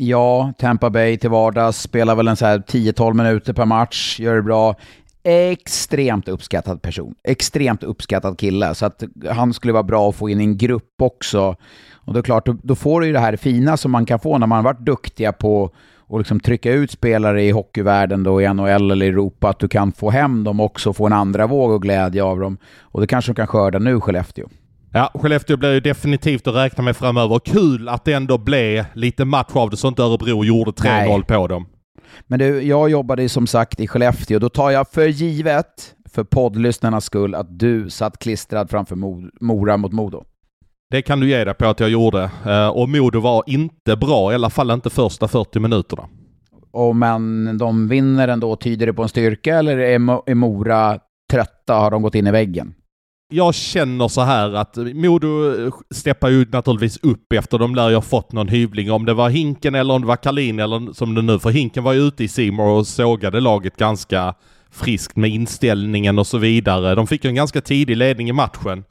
Ja, 0.00 0.52
Tampa 0.58 0.90
Bay 0.90 1.18
till 1.18 1.30
vardags, 1.30 1.80
spelar 1.80 2.14
väl 2.14 2.28
en 2.28 2.36
så 2.36 2.46
här 2.46 2.58
10-12 2.58 3.14
minuter 3.14 3.52
per 3.52 3.64
match, 3.64 4.20
gör 4.20 4.34
det 4.34 4.42
bra. 4.42 4.74
Extremt 5.24 6.28
uppskattad 6.28 6.82
person. 6.82 7.14
Extremt 7.24 7.82
uppskattad 7.82 8.38
kille. 8.38 8.74
Så 8.74 8.86
att 8.86 9.02
han 9.30 9.54
skulle 9.54 9.72
vara 9.72 9.82
bra 9.82 10.08
att 10.08 10.16
få 10.16 10.28
in 10.28 10.40
i 10.40 10.44
en 10.44 10.58
grupp 10.58 11.02
också. 11.02 11.56
Och 11.92 12.12
då 12.12 12.18
är 12.18 12.22
klart, 12.22 12.46
då, 12.46 12.56
då 12.62 12.74
får 12.74 13.00
du 13.00 13.06
ju 13.06 13.12
det 13.12 13.18
här 13.18 13.36
fina 13.36 13.76
som 13.76 13.90
man 13.90 14.06
kan 14.06 14.18
få 14.18 14.38
när 14.38 14.46
man 14.46 14.64
varit 14.64 14.86
duktiga 14.86 15.32
på 15.32 15.70
och 16.08 16.18
liksom 16.18 16.40
trycka 16.40 16.72
ut 16.72 16.90
spelare 16.90 17.42
i 17.42 17.50
hockeyvärlden 17.50 18.22
då 18.22 18.42
i 18.42 18.54
NHL 18.54 18.90
eller 18.90 19.06
Europa, 19.06 19.48
att 19.48 19.58
du 19.58 19.68
kan 19.68 19.92
få 19.92 20.10
hem 20.10 20.44
dem 20.44 20.60
också 20.60 20.92
få 20.92 21.06
en 21.06 21.12
andra 21.12 21.46
våg 21.46 21.70
och 21.70 21.82
glädje 21.82 22.22
av 22.22 22.40
dem. 22.40 22.58
Och 22.80 23.00
det 23.00 23.06
kanske 23.06 23.32
de 23.32 23.36
kan 23.36 23.46
skörda 23.46 23.78
nu, 23.78 24.00
Skellefteå. 24.00 24.48
Ja, 24.92 25.10
Skellefteå 25.14 25.56
blir 25.56 25.72
ju 25.72 25.80
definitivt 25.80 26.46
att 26.46 26.54
räkna 26.54 26.84
med 26.84 26.96
framöver. 26.96 27.38
Kul 27.38 27.88
att 27.88 28.04
det 28.04 28.12
ändå 28.12 28.38
blev 28.38 28.84
lite 28.94 29.24
match 29.24 29.50
av 29.52 29.70
det 29.70 29.76
så 29.76 29.88
inte 29.88 30.02
Örebro 30.02 30.44
gjorde 30.44 30.70
3-0 30.70 31.22
på 31.22 31.46
dem. 31.46 31.66
Men 32.26 32.38
du, 32.38 32.62
jag 32.62 32.90
jobbade 32.90 33.28
som 33.28 33.46
sagt 33.46 33.80
i 33.80 33.86
Skellefteå. 33.86 34.38
Då 34.38 34.48
tar 34.48 34.70
jag 34.70 34.88
för 34.88 35.06
givet, 35.06 35.94
för 36.10 36.24
poddlyssnarnas 36.24 37.04
skull, 37.04 37.34
att 37.34 37.58
du 37.58 37.90
satt 37.90 38.18
klistrad 38.18 38.70
framför 38.70 38.96
Mora 39.44 39.76
mot 39.76 39.92
Modo. 39.92 40.24
Det 40.90 41.02
kan 41.02 41.20
du 41.20 41.28
ge 41.28 41.44
dig 41.44 41.54
på 41.54 41.66
att 41.66 41.80
jag 41.80 41.90
gjorde. 41.90 42.30
Eh, 42.46 42.68
och 42.68 42.88
Modo 42.88 43.20
var 43.20 43.44
inte 43.46 43.96
bra, 43.96 44.32
i 44.32 44.34
alla 44.34 44.50
fall 44.50 44.70
inte 44.70 44.90
första 44.90 45.28
40 45.28 45.60
minuterna. 45.60 46.08
Och 46.70 46.96
men 46.96 47.58
de 47.58 47.88
vinner 47.88 48.28
ändå, 48.28 48.56
tyder 48.56 48.86
det 48.86 48.92
på 48.92 49.02
en 49.02 49.08
styrka 49.08 49.56
eller 49.56 49.78
är 49.78 50.34
Mora 50.34 50.98
trötta? 51.32 51.74
Har 51.74 51.90
de 51.90 52.02
gått 52.02 52.14
in 52.14 52.26
i 52.26 52.30
väggen? 52.30 52.74
Jag 53.34 53.54
känner 53.54 54.08
så 54.08 54.20
här 54.20 54.52
att 54.52 54.76
Modo 54.76 55.28
steppar 55.94 56.28
ju 56.28 56.46
naturligtvis 56.50 56.96
upp 56.96 57.32
efter 57.32 57.58
de 57.58 57.74
lär 57.74 57.88
ju 57.88 57.94
ha 57.94 58.02
fått 58.02 58.32
någon 58.32 58.48
hyvling. 58.48 58.90
Om 58.90 59.06
det 59.06 59.14
var 59.14 59.30
Hinken 59.30 59.74
eller 59.74 59.94
om 59.94 60.00
det 60.00 60.06
var 60.06 60.16
Kalin 60.16 60.58
eller 60.58 60.92
som 60.92 61.14
det 61.14 61.22
nu. 61.22 61.38
För 61.38 61.50
Hinken 61.50 61.84
var 61.84 61.92
ju 61.92 62.00
ute 62.00 62.24
i 62.24 62.28
Simor 62.28 62.68
och 62.68 62.86
sågade 62.86 63.40
laget 63.40 63.76
ganska 63.76 64.34
friskt 64.70 65.16
med 65.16 65.30
inställningen 65.30 66.18
och 66.18 66.26
så 66.26 66.38
vidare. 66.38 66.94
De 66.94 67.06
fick 67.06 67.24
ju 67.24 67.28
en 67.28 67.34
ganska 67.34 67.60
tidig 67.60 67.96
ledning 67.96 68.28
i 68.28 68.32
matchen. 68.32 68.84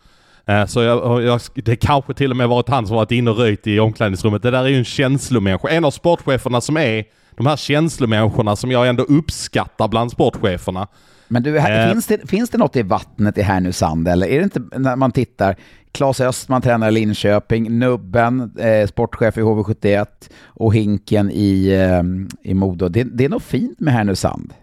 Eh, 0.48 0.66
så 0.66 0.82
jag, 0.82 1.24
jag, 1.24 1.42
det 1.54 1.76
kanske 1.76 2.14
till 2.14 2.32
och 2.32 2.38
med 2.38 2.50
varit 2.50 2.70
han 2.70 2.88
som 2.88 2.96
varit 2.96 3.12
inne 3.12 3.32
och 3.32 3.38
röjt 3.38 3.68
i 3.68 3.80
omklädningsrummet. 3.80 4.42
Det 4.42 4.52
där 4.52 4.64
är 4.64 4.68
ju 4.68 4.78
en 4.78 4.86
känslomänniska. 4.86 5.68
En 5.68 5.86
av 5.86 5.92
sportcheferna 5.92 6.62
som 6.62 6.78
är 6.78 7.04
de 7.38 7.46
här 7.46 7.58
känslomänniskorna 7.58 8.56
som 8.56 8.72
jag 8.72 8.88
ändå 8.88 9.04
uppskattar 9.04 9.88
bland 9.88 10.12
sportcheferna. 10.12 10.88
Men 11.28 11.44
du, 11.44 11.60
här, 11.60 11.88
eh. 11.88 11.94
finns, 11.94 12.08
det, 12.08 12.30
finns 12.30 12.50
det 12.50 12.58
något 12.58 12.76
i 12.76 12.82
vattnet 12.82 13.38
i 13.38 13.42
Härnösand 13.42 14.08
eller 14.08 14.28
är 14.28 14.38
det 14.38 14.44
inte 14.44 14.62
när 14.80 14.96
man 14.96 15.12
tittar? 15.12 15.56
Claes 15.92 16.22
Östman 16.22 16.62
tränar 16.62 16.88
i 16.88 16.92
Linköping, 16.92 17.80
Nubben, 17.80 18.52
eh, 18.60 18.88
sportchef 18.88 19.38
i 19.38 19.42
HV71 19.42 20.06
och 20.44 20.76
Hinken 20.76 21.32
i, 21.32 21.68
eh, 21.68 22.50
i 22.52 22.54
Modo. 22.54 22.90
Det, 22.90 23.04
det 23.04 23.26
är 23.26 23.30
något 23.30 23.44
fint 23.44 23.80
med 23.80 23.94
Härnösand. 23.94 24.54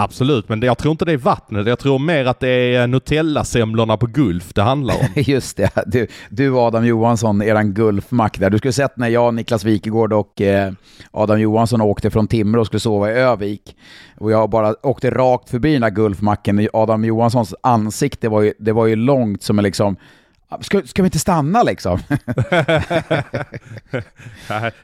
Absolut, 0.00 0.48
men 0.48 0.62
jag 0.62 0.78
tror 0.78 0.92
inte 0.92 1.04
det 1.04 1.12
är 1.12 1.16
vattnet. 1.16 1.66
Jag 1.66 1.78
tror 1.78 1.98
mer 1.98 2.24
att 2.24 2.40
det 2.40 2.74
är 2.74 2.86
Nutella-semlorna 2.86 3.96
på 3.96 4.06
Gulf 4.06 4.52
det 4.54 4.62
handlar 4.62 4.94
om. 4.94 5.06
Just 5.14 5.56
det. 5.56 5.70
Du, 5.86 6.06
du 6.30 6.56
Adam 6.56 6.86
Johansson, 6.86 7.42
eran 7.42 7.74
Gulfmack 7.74 8.38
där. 8.38 8.50
Du 8.50 8.58
skulle 8.58 8.72
sett 8.72 8.96
när 8.96 9.08
jag, 9.08 9.34
Niklas 9.34 9.64
Wikegård 9.64 10.12
och 10.12 10.40
eh, 10.40 10.72
Adam 11.10 11.40
Johansson 11.40 11.80
åkte 11.80 12.10
från 12.10 12.28
Timrå 12.28 12.60
och 12.60 12.66
skulle 12.66 12.80
sova 12.80 13.10
i 13.10 13.12
Övik. 13.12 13.76
Och 14.16 14.32
jag 14.32 14.50
bara 14.50 14.74
åkte 14.82 15.10
rakt 15.10 15.50
förbi 15.50 15.72
den 15.72 15.82
där 15.82 15.90
Gulfmacken. 15.90 16.68
Adam 16.72 17.04
Johanssons 17.04 17.54
ansikte 17.62 18.28
var 18.28 18.42
ju, 18.42 18.52
det 18.58 18.72
var 18.72 18.86
ju 18.86 18.96
långt 18.96 19.42
som 19.42 19.58
en 19.58 19.62
liksom 19.62 19.96
Ska, 20.60 20.82
ska 20.82 21.02
vi 21.02 21.06
inte 21.06 21.18
stanna 21.18 21.62
liksom? 21.62 21.98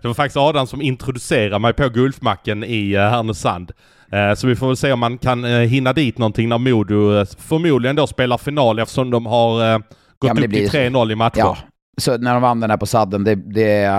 det 0.00 0.04
var 0.04 0.14
faktiskt 0.14 0.36
Adam 0.36 0.66
som 0.66 0.82
introducerade 0.82 1.58
mig 1.58 1.72
på 1.72 1.88
Gulfmacken 1.88 2.64
i 2.64 2.92
eh, 2.92 3.00
Härnösand. 3.00 3.72
Eh, 4.14 4.34
så 4.34 4.46
vi 4.46 4.56
får 4.56 4.66
väl 4.66 4.76
se 4.76 4.92
om 4.92 5.00
man 5.00 5.18
kan 5.18 5.44
eh, 5.44 5.58
hinna 5.58 5.92
dit 5.92 6.18
någonting 6.18 6.48
när 6.48 6.58
Modo 6.58 7.18
eh, 7.18 7.26
förmodligen 7.38 7.96
då 7.96 8.06
spelar 8.06 8.38
final 8.38 8.78
eftersom 8.78 9.10
de 9.10 9.26
har 9.26 9.78
gått 10.18 10.38
ja, 10.38 10.44
upp 10.44 10.52
till 10.52 10.68
3-0 10.68 11.12
i 11.12 11.14
matcher. 11.14 11.38
Ja, 11.38 11.56
så 11.96 12.18
när 12.18 12.32
de 12.32 12.42
vann 12.42 12.60
den 12.60 12.70
här 12.70 12.76
på 12.76 12.86
sadden, 12.86 13.24
det, 13.24 13.34
det, 13.34 13.90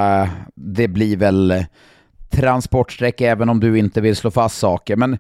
det 0.55 0.88
blir 0.88 1.17
väl 1.17 1.65
transportsträcka 2.29 3.27
även 3.27 3.50
om 3.50 3.60
du 3.60 3.79
inte 3.79 4.01
vill 4.01 4.15
slå 4.15 4.31
fast 4.31 4.60
saker. 4.60 4.95
Men 4.95 5.17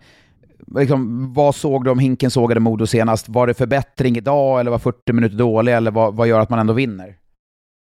liksom, 0.75 1.33
vad 1.33 1.55
såg 1.55 1.83
du 1.83 1.91
om 1.91 1.99
Hinken 1.99 2.31
sågade 2.31 2.59
Modo 2.59 2.87
senast? 2.87 3.29
Var 3.29 3.47
det 3.47 3.53
förbättring 3.53 4.17
idag 4.17 4.59
eller 4.59 4.71
var 4.71 4.79
40 4.79 5.13
minuter 5.13 5.37
dålig 5.37 5.73
eller 5.73 5.91
vad, 5.91 6.15
vad 6.15 6.27
gör 6.27 6.39
att 6.39 6.49
man 6.49 6.59
ändå 6.59 6.73
vinner? 6.73 7.15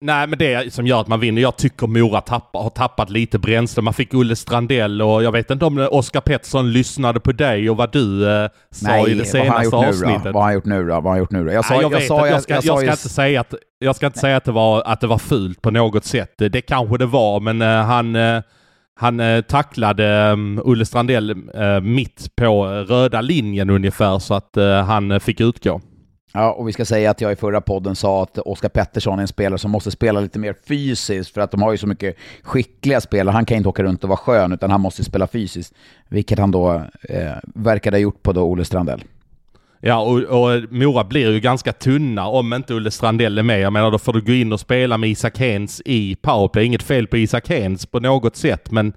Nej, 0.02 0.28
men 0.28 0.40
det 0.40 0.74
som 0.74 0.88
gör 0.88 1.02
att 1.02 1.08
man 1.08 1.20
vinner. 1.20 1.42
Jag 1.42 1.58
tycker 1.58 1.88
Mora 1.88 2.22
tappar, 2.22 2.64
har 2.64 2.70
tappat 2.70 3.10
lite 3.10 3.40
bränsle. 3.40 3.82
Man 3.82 3.94
fick 3.94 4.14
Olle 4.14 4.36
Strandell 4.36 5.02
och 5.02 5.24
jag 5.24 5.32
vet 5.32 5.52
inte 5.52 5.66
om 5.66 5.88
Oskar 5.92 6.22
Pettersson 6.22 6.72
lyssnade 6.72 7.20
på 7.20 7.32
dig 7.32 7.70
och 7.70 7.78
vad 7.78 7.92
du 7.92 8.30
eh, 8.30 8.50
sa 8.72 8.88
Nej, 8.90 9.12
i 9.12 9.14
det 9.14 9.26
senaste 9.26 9.70
vad 9.70 9.88
avsnittet. 9.88 10.24
Vad 10.24 10.34
har 10.34 10.42
han 10.42 10.54
gjort 10.54 10.66
nu 10.66 10.88
då? 10.88 10.94
Vad 10.94 11.04
har 11.04 11.10
han 11.10 11.20
gjort 11.20 11.32
nu 11.32 11.46
då? 11.46 11.52
Jag, 11.52 11.66
sa, 11.66 11.74
Nej, 11.74 11.82
jag, 11.82 11.92
jag, 11.94 12.04
sa, 12.04 12.28
jag, 12.28 12.44
ska, 12.44 12.54
jag, 12.54 12.64
jag 12.64 12.80
ska 12.80 12.92
inte 12.92 13.10
säga 13.10 13.42
att, 13.42 13.54
jag 13.80 13.96
ska 13.96 14.06
inte 14.06 14.20
säga 14.20 14.38
att 14.38 14.46
det, 14.46 14.52
var, 14.52 14.84
att 14.86 15.02
det 15.02 15.08
var 15.08 15.18
fult 15.18 15.62
på 15.62 15.72
något 15.72 16.06
sätt. 16.06 16.34
Det 16.38 16.62
kanske 16.62 16.98
det 16.98 17.06
var, 17.06 17.40
men 17.40 17.62
uh, 17.62 17.68
han, 17.68 18.16
uh, 18.16 18.42
han 19.00 19.20
uh, 19.20 19.42
tacklade 19.42 20.32
um, 20.32 20.62
Olle 20.64 20.86
Strandell 20.86 21.36
mitt 21.82 22.36
på 22.36 22.66
röda 22.66 23.22
linjen 23.22 23.70
ungefär 23.70 24.20
så 24.20 24.34
att 24.34 24.58
han 24.86 25.20
fick 25.20 25.42
utgå. 25.42 25.82
Ja, 26.34 26.52
och 26.52 26.68
vi 26.68 26.74
ska 26.74 26.86
säga 26.86 27.12
att 27.12 27.22
jag 27.22 27.32
i 27.32 27.36
förra 27.36 27.62
podden 27.62 27.96
sa 27.96 28.24
att 28.24 28.38
Oskar 28.38 28.70
Pettersson 28.70 29.20
är 29.20 29.22
en 29.22 29.28
spelare 29.28 29.58
som 29.58 29.72
måste 29.72 29.92
spela 29.92 30.20
lite 30.20 30.40
mer 30.40 30.56
fysiskt 30.68 31.34
för 31.34 31.42
att 31.42 31.52
de 31.52 31.62
har 31.62 31.72
ju 31.72 31.78
så 31.78 31.88
mycket 31.88 32.16
skickliga 32.44 33.02
spelare. 33.02 33.34
Han 33.34 33.46
kan 33.46 33.58
inte 33.58 33.70
åka 33.70 33.84
runt 33.84 34.04
och 34.04 34.10
vara 34.10 34.18
skön 34.18 34.52
utan 34.52 34.72
han 34.72 34.82
måste 34.82 35.04
spela 35.04 35.28
fysiskt. 35.28 35.74
Vilket 36.10 36.40
han 36.40 36.52
då 36.52 36.74
eh, 37.10 37.36
verkade 37.44 37.98
ha 37.98 38.02
gjort 38.02 38.24
på 38.24 38.32
då 38.32 38.42
Olle 38.42 38.66
Strandell. 38.66 39.04
Ja, 39.80 40.00
och, 40.00 40.20
och, 40.20 40.74
Mora 40.74 41.04
blir 41.04 41.32
ju 41.32 41.40
ganska 41.40 41.74
tunna 41.74 42.28
om 42.28 42.54
inte 42.54 42.74
Olle 42.74 42.92
Strandell 42.92 43.38
är 43.38 43.44
med. 43.44 43.60
Jag 43.60 43.74
menar, 43.74 43.92
då 43.92 44.00
får 44.00 44.14
du 44.14 44.22
gå 44.22 44.32
in 44.32 44.54
och 44.54 44.60
spela 44.60 44.98
med 44.98 45.10
Isak 45.10 45.38
Hens 45.40 45.82
i 45.86 46.16
powerplay. 46.16 46.66
Inget 46.66 46.84
fel 46.84 47.08
på 47.08 47.18
Isak 47.18 47.50
Hens 47.50 47.86
på 47.86 48.00
något 48.00 48.36
sätt, 48.36 48.72
men 48.72 48.94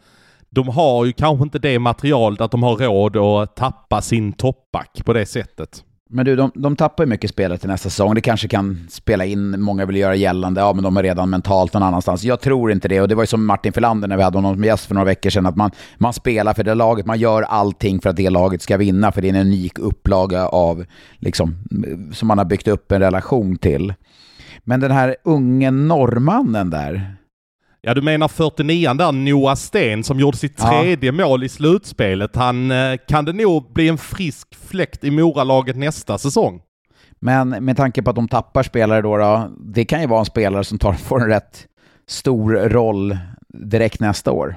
de 0.51 0.69
har 0.69 1.05
ju 1.05 1.13
kanske 1.13 1.43
inte 1.43 1.59
det 1.59 1.79
materialet 1.79 2.41
att 2.41 2.51
de 2.51 2.63
har 2.63 2.77
råd 2.77 3.17
att 3.17 3.57
tappa 3.57 4.01
sin 4.01 4.33
toppback 4.33 5.03
på 5.05 5.13
det 5.13 5.27
sättet. 5.27 5.85
Men 6.13 6.25
du, 6.25 6.37
de, 6.37 6.51
de 6.55 6.77
tappar 6.77 7.05
ju 7.05 7.11
mycket 7.11 7.31
spelare 7.31 7.59
till 7.59 7.69
nästa 7.69 7.91
säsong. 7.91 8.15
Det 8.15 8.21
kanske 8.21 8.49
kan 8.49 8.87
spela 8.89 9.25
in, 9.25 9.61
många 9.61 9.87
vill 9.87 9.97
göra 9.97 10.15
gällande, 10.15 10.61
ja 10.61 10.73
men 10.73 10.85
de 10.85 10.97
är 10.97 11.03
redan 11.03 11.31
mentalt 11.31 11.75
någon 11.75 11.83
annanstans. 11.83 12.25
Jag 12.25 12.41
tror 12.41 12.73
inte 12.73 12.89
det 12.89 13.01
och 13.01 13.09
det 13.09 13.15
var 13.15 13.23
ju 13.23 13.27
som 13.27 13.47
Martin 13.47 13.73
Filander 13.73 14.09
när 14.09 14.17
vi 14.17 14.23
hade 14.23 14.39
honom 14.39 14.55
som 14.55 14.65
gäst 14.65 14.87
för 14.87 14.95
några 14.95 15.05
veckor 15.05 15.31
sedan, 15.31 15.47
att 15.47 15.57
man, 15.57 15.71
man 15.99 16.13
spelar 16.13 16.55
för 16.55 16.65
det 16.65 16.75
laget, 16.75 17.07
man 17.07 17.19
gör 17.19 17.43
allting 17.43 18.01
för 18.01 18.11
att 18.11 18.17
det 18.17 18.31
laget 18.31 18.63
ska 18.63 18.77
vinna, 18.77 19.13
för 19.13 19.23
det 19.23 19.29
är 19.29 19.35
en 19.35 19.47
unik 19.47 19.79
upplaga 19.79 20.47
av, 20.47 20.85
liksom, 21.19 21.55
som 22.13 22.29
man 22.29 22.39
har 22.39 22.45
byggt 22.45 22.69
upp 22.69 22.93
en 22.93 23.01
relation 23.01 23.57
till. 23.57 23.95
Men 24.65 24.81
den 24.81 24.91
här 24.91 25.17
unge 25.25 25.71
norrmannen 25.71 26.71
där, 26.71 27.15
Ja, 27.83 27.95
du 27.95 28.03
menar 28.03 28.29
49 28.29 28.95
där, 28.95 29.13
Noah 29.13 29.55
Sten, 29.55 30.05
som 30.05 30.21
gjorde 30.21 30.37
sitt 30.37 30.57
tredje 30.57 31.13
ja. 31.13 31.13
mål 31.13 31.45
i 31.45 31.49
slutspelet. 31.49 32.37
Han 32.37 32.71
eh, 32.71 32.97
kan 33.09 33.25
det 33.25 33.33
nog 33.33 33.73
bli 33.73 33.89
en 33.89 33.99
frisk 33.99 34.49
fläkt 34.69 35.05
i 35.05 35.11
Moralaget 35.11 35.77
nästa 35.77 36.19
säsong. 36.19 36.61
Men 37.21 37.49
med 37.49 37.77
tanke 37.77 38.03
på 38.03 38.11
att 38.11 38.17
de 38.17 38.29
tappar 38.29 38.63
spelare 38.63 39.03
då, 39.03 39.17
då 39.17 39.51
det 39.59 39.85
kan 39.85 40.01
ju 40.01 40.07
vara 40.07 40.21
en 40.21 40.27
spelare 40.27 40.65
som 40.65 40.79
tar, 40.79 40.93
får 41.09 41.21
en 41.21 41.29
rätt 41.29 41.67
stor 42.09 42.53
roll 42.53 43.19
direkt 43.49 44.01
nästa 44.01 44.33
år. 44.33 44.57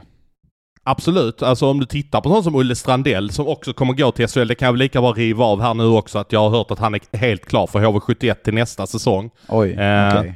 Absolut, 0.86 1.44
alltså 1.44 1.70
om 1.70 1.80
du 1.80 1.86
tittar 1.86 2.22
på 2.22 2.30
sån 2.30 2.44
som 2.44 2.56
Olle 2.56 2.75
Strandell 2.75 3.30
som 3.30 3.48
också 3.48 3.74
kommer 3.74 3.94
gå 3.94 4.12
till 4.12 4.27
SHL, 4.27 4.48
det 4.48 4.56
kan 4.56 4.65
jag 4.65 4.74
väl 4.74 4.80
lika 4.80 5.01
bra 5.01 5.12
riva 5.12 5.46
av 5.46 5.62
här 5.62 5.74
nu 5.74 5.86
också 5.86 6.20
att 6.20 6.32
jag 6.32 6.39
har 6.39 6.50
hört 6.50 6.72
att 6.72 6.80
han 6.80 6.96
är 6.96 7.18
helt 7.18 7.46
klar 7.46 7.68
för 7.68 7.80
HV71 7.80 8.34
till 8.34 8.53
nästa 8.53 8.88
säsong. 8.88 9.30
Oj, 9.48 9.72
Eh, 9.72 10.18
okej. 10.18 10.30
Eh, 10.30 10.34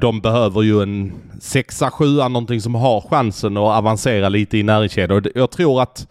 De 0.00 0.20
behöver 0.20 0.62
ju 0.62 0.82
en 0.82 1.12
sexa, 1.40 1.90
sjua, 1.90 2.28
någonting 2.28 2.60
som 2.60 2.74
har 2.74 3.00
chansen 3.00 3.56
att 3.56 3.78
avancera 3.78 4.28
lite 4.28 4.58
i 4.58 4.62
näringskedjan. 4.62 5.24
Jag 5.34 5.50
tror 5.50 5.82
att 5.82 6.08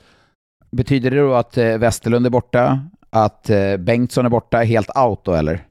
Betyder 0.72 1.12
det 1.12 1.22
då 1.22 1.34
att 1.34 1.58
eh, 1.58 1.78
Westerlund 1.78 2.26
är 2.26 2.30
borta, 2.30 2.80
att 3.10 3.50
eh, 3.50 3.78
Bengtsson 3.78 4.26
är 4.26 4.30
borta, 4.30 4.58
helt 4.58 4.90
out 4.98 5.20
då 5.24 5.34
eller? 5.34 5.64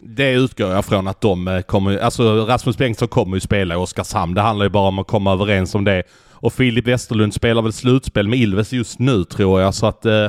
det 0.00 0.32
utgår 0.32 0.70
jag 0.70 0.84
från 0.84 1.08
att 1.08 1.20
de 1.20 1.48
eh, 1.48 1.60
kommer, 1.60 1.98
alltså 1.98 2.46
Rasmus 2.46 2.78
Bengtsson 2.78 3.08
kommer 3.08 3.36
ju 3.36 3.40
spela 3.40 3.74
i 3.74 3.78
Oskarshamn. 3.78 4.34
Det 4.34 4.40
handlar 4.40 4.66
ju 4.66 4.70
bara 4.70 4.88
om 4.88 4.98
att 4.98 5.06
komma 5.06 5.32
överens 5.32 5.74
om 5.74 5.84
det. 5.84 6.02
Och 6.32 6.52
Filip 6.52 6.86
Westerlund 6.86 7.34
spelar 7.34 7.62
väl 7.62 7.72
slutspel 7.72 8.28
med 8.28 8.38
Ilves 8.38 8.72
just 8.72 8.98
nu 8.98 9.24
tror 9.24 9.60
jag, 9.60 9.74
så 9.74 9.86
att 9.86 10.06
eh, 10.06 10.28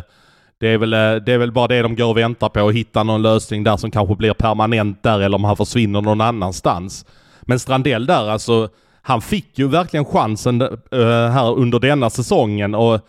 det 0.59 0.67
är, 0.67 0.77
väl, 0.77 0.93
eh, 0.93 1.15
det 1.15 1.33
är 1.33 1.37
väl 1.37 1.51
bara 1.51 1.67
det 1.67 1.81
de 1.81 1.95
går 1.95 2.05
och 2.05 2.17
väntar 2.17 2.49
på, 2.49 2.67
att 2.67 2.75
hitta 2.75 3.03
någon 3.03 3.21
lösning 3.21 3.63
där 3.63 3.77
som 3.77 3.91
kanske 3.91 4.15
blir 4.15 4.33
permanent 4.33 5.03
där 5.03 5.19
eller 5.19 5.35
om 5.37 5.43
han 5.43 5.57
försvinner 5.57 6.01
någon 6.01 6.21
annanstans. 6.21 7.05
Men 7.41 7.59
Strandell 7.59 8.05
där 8.05 8.29
alltså, 8.29 8.69
han 9.01 9.21
fick 9.21 9.59
ju 9.59 9.67
verkligen 9.67 10.05
chansen 10.05 10.61
eh, 10.61 11.27
här 11.31 11.57
under 11.57 11.79
denna 11.79 12.09
säsongen 12.09 12.75
och 12.75 12.99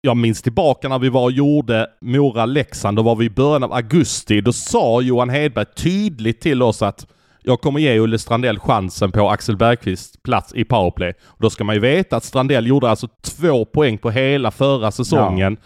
jag 0.00 0.16
minns 0.16 0.42
tillbaka 0.42 0.88
när 0.88 0.98
vi 0.98 1.08
var 1.08 1.22
och 1.22 1.32
gjorde 1.32 1.86
Mora-Leksand, 2.00 2.96
då 2.96 3.02
var 3.02 3.16
vi 3.16 3.24
i 3.24 3.30
början 3.30 3.62
av 3.62 3.72
augusti. 3.72 4.40
Då 4.40 4.52
sa 4.52 5.00
Johan 5.00 5.30
Hedberg 5.30 5.66
tydligt 5.76 6.40
till 6.40 6.62
oss 6.62 6.82
att 6.82 7.06
jag 7.42 7.60
kommer 7.60 7.80
ge 7.80 8.00
Olle 8.00 8.18
Strandell 8.18 8.58
chansen 8.58 9.12
på 9.12 9.30
Axel 9.30 9.56
Bergqvists 9.56 10.22
plats 10.22 10.54
i 10.54 10.64
powerplay. 10.64 11.12
Och 11.24 11.42
då 11.42 11.50
ska 11.50 11.64
man 11.64 11.74
ju 11.74 11.80
veta 11.80 12.16
att 12.16 12.24
Strandell 12.24 12.66
gjorde 12.66 12.90
alltså 12.90 13.08
två 13.22 13.64
poäng 13.64 13.98
på 13.98 14.10
hela 14.10 14.50
förra 14.50 14.90
säsongen. 14.90 15.56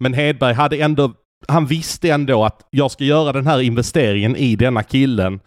Men 0.00 0.14
Hedberg 0.14 0.54
hade 0.54 0.76
ändå, 0.76 1.12
han 1.48 1.66
visste 1.66 2.10
ändå 2.10 2.44
att 2.44 2.66
jag 2.70 2.90
ska 2.90 3.04
göra 3.04 3.32
den 3.32 3.46
här 3.46 3.60
investeringen 3.60 4.36
i 4.36 4.56
denna 4.56 4.82
killen. 4.82 5.40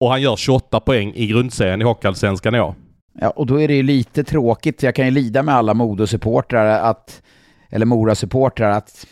Och 0.00 0.10
han 0.10 0.22
gör 0.22 0.36
28 0.36 0.80
poäng 0.80 1.12
i 1.14 1.26
grundserien 1.26 1.80
i 1.82 1.84
Hockeyallsvenskan 1.84 2.54
i 2.54 2.60
år. 2.60 2.74
Ja, 3.20 3.30
och 3.30 3.46
då 3.46 3.60
är 3.60 3.68
det 3.68 3.74
ju 3.74 3.82
lite 3.82 4.24
tråkigt, 4.24 4.82
jag 4.82 4.94
kan 4.94 5.04
ju 5.04 5.10
lida 5.10 5.42
med 5.42 5.54
alla 5.54 5.74
Modo-supportrar 5.74 6.80
att, 6.80 7.22
eller 7.70 7.86
Mora-supportrar 7.86 8.70
att 8.70 9.06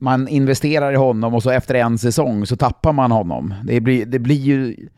man 0.00 0.28
investerar 0.28 0.92
i 0.92 0.96
honom 0.96 1.34
och 1.34 1.42
så 1.42 1.50
efter 1.50 1.74
en 1.74 1.98
säsong 1.98 2.46
så 2.46 2.56
tappar 2.56 2.92
man 2.92 3.10
honom. 3.10 3.54
Det 3.64 3.80
blir, 3.80 4.06
det 4.06 4.18
blir 4.18 4.40
ju 4.40 4.88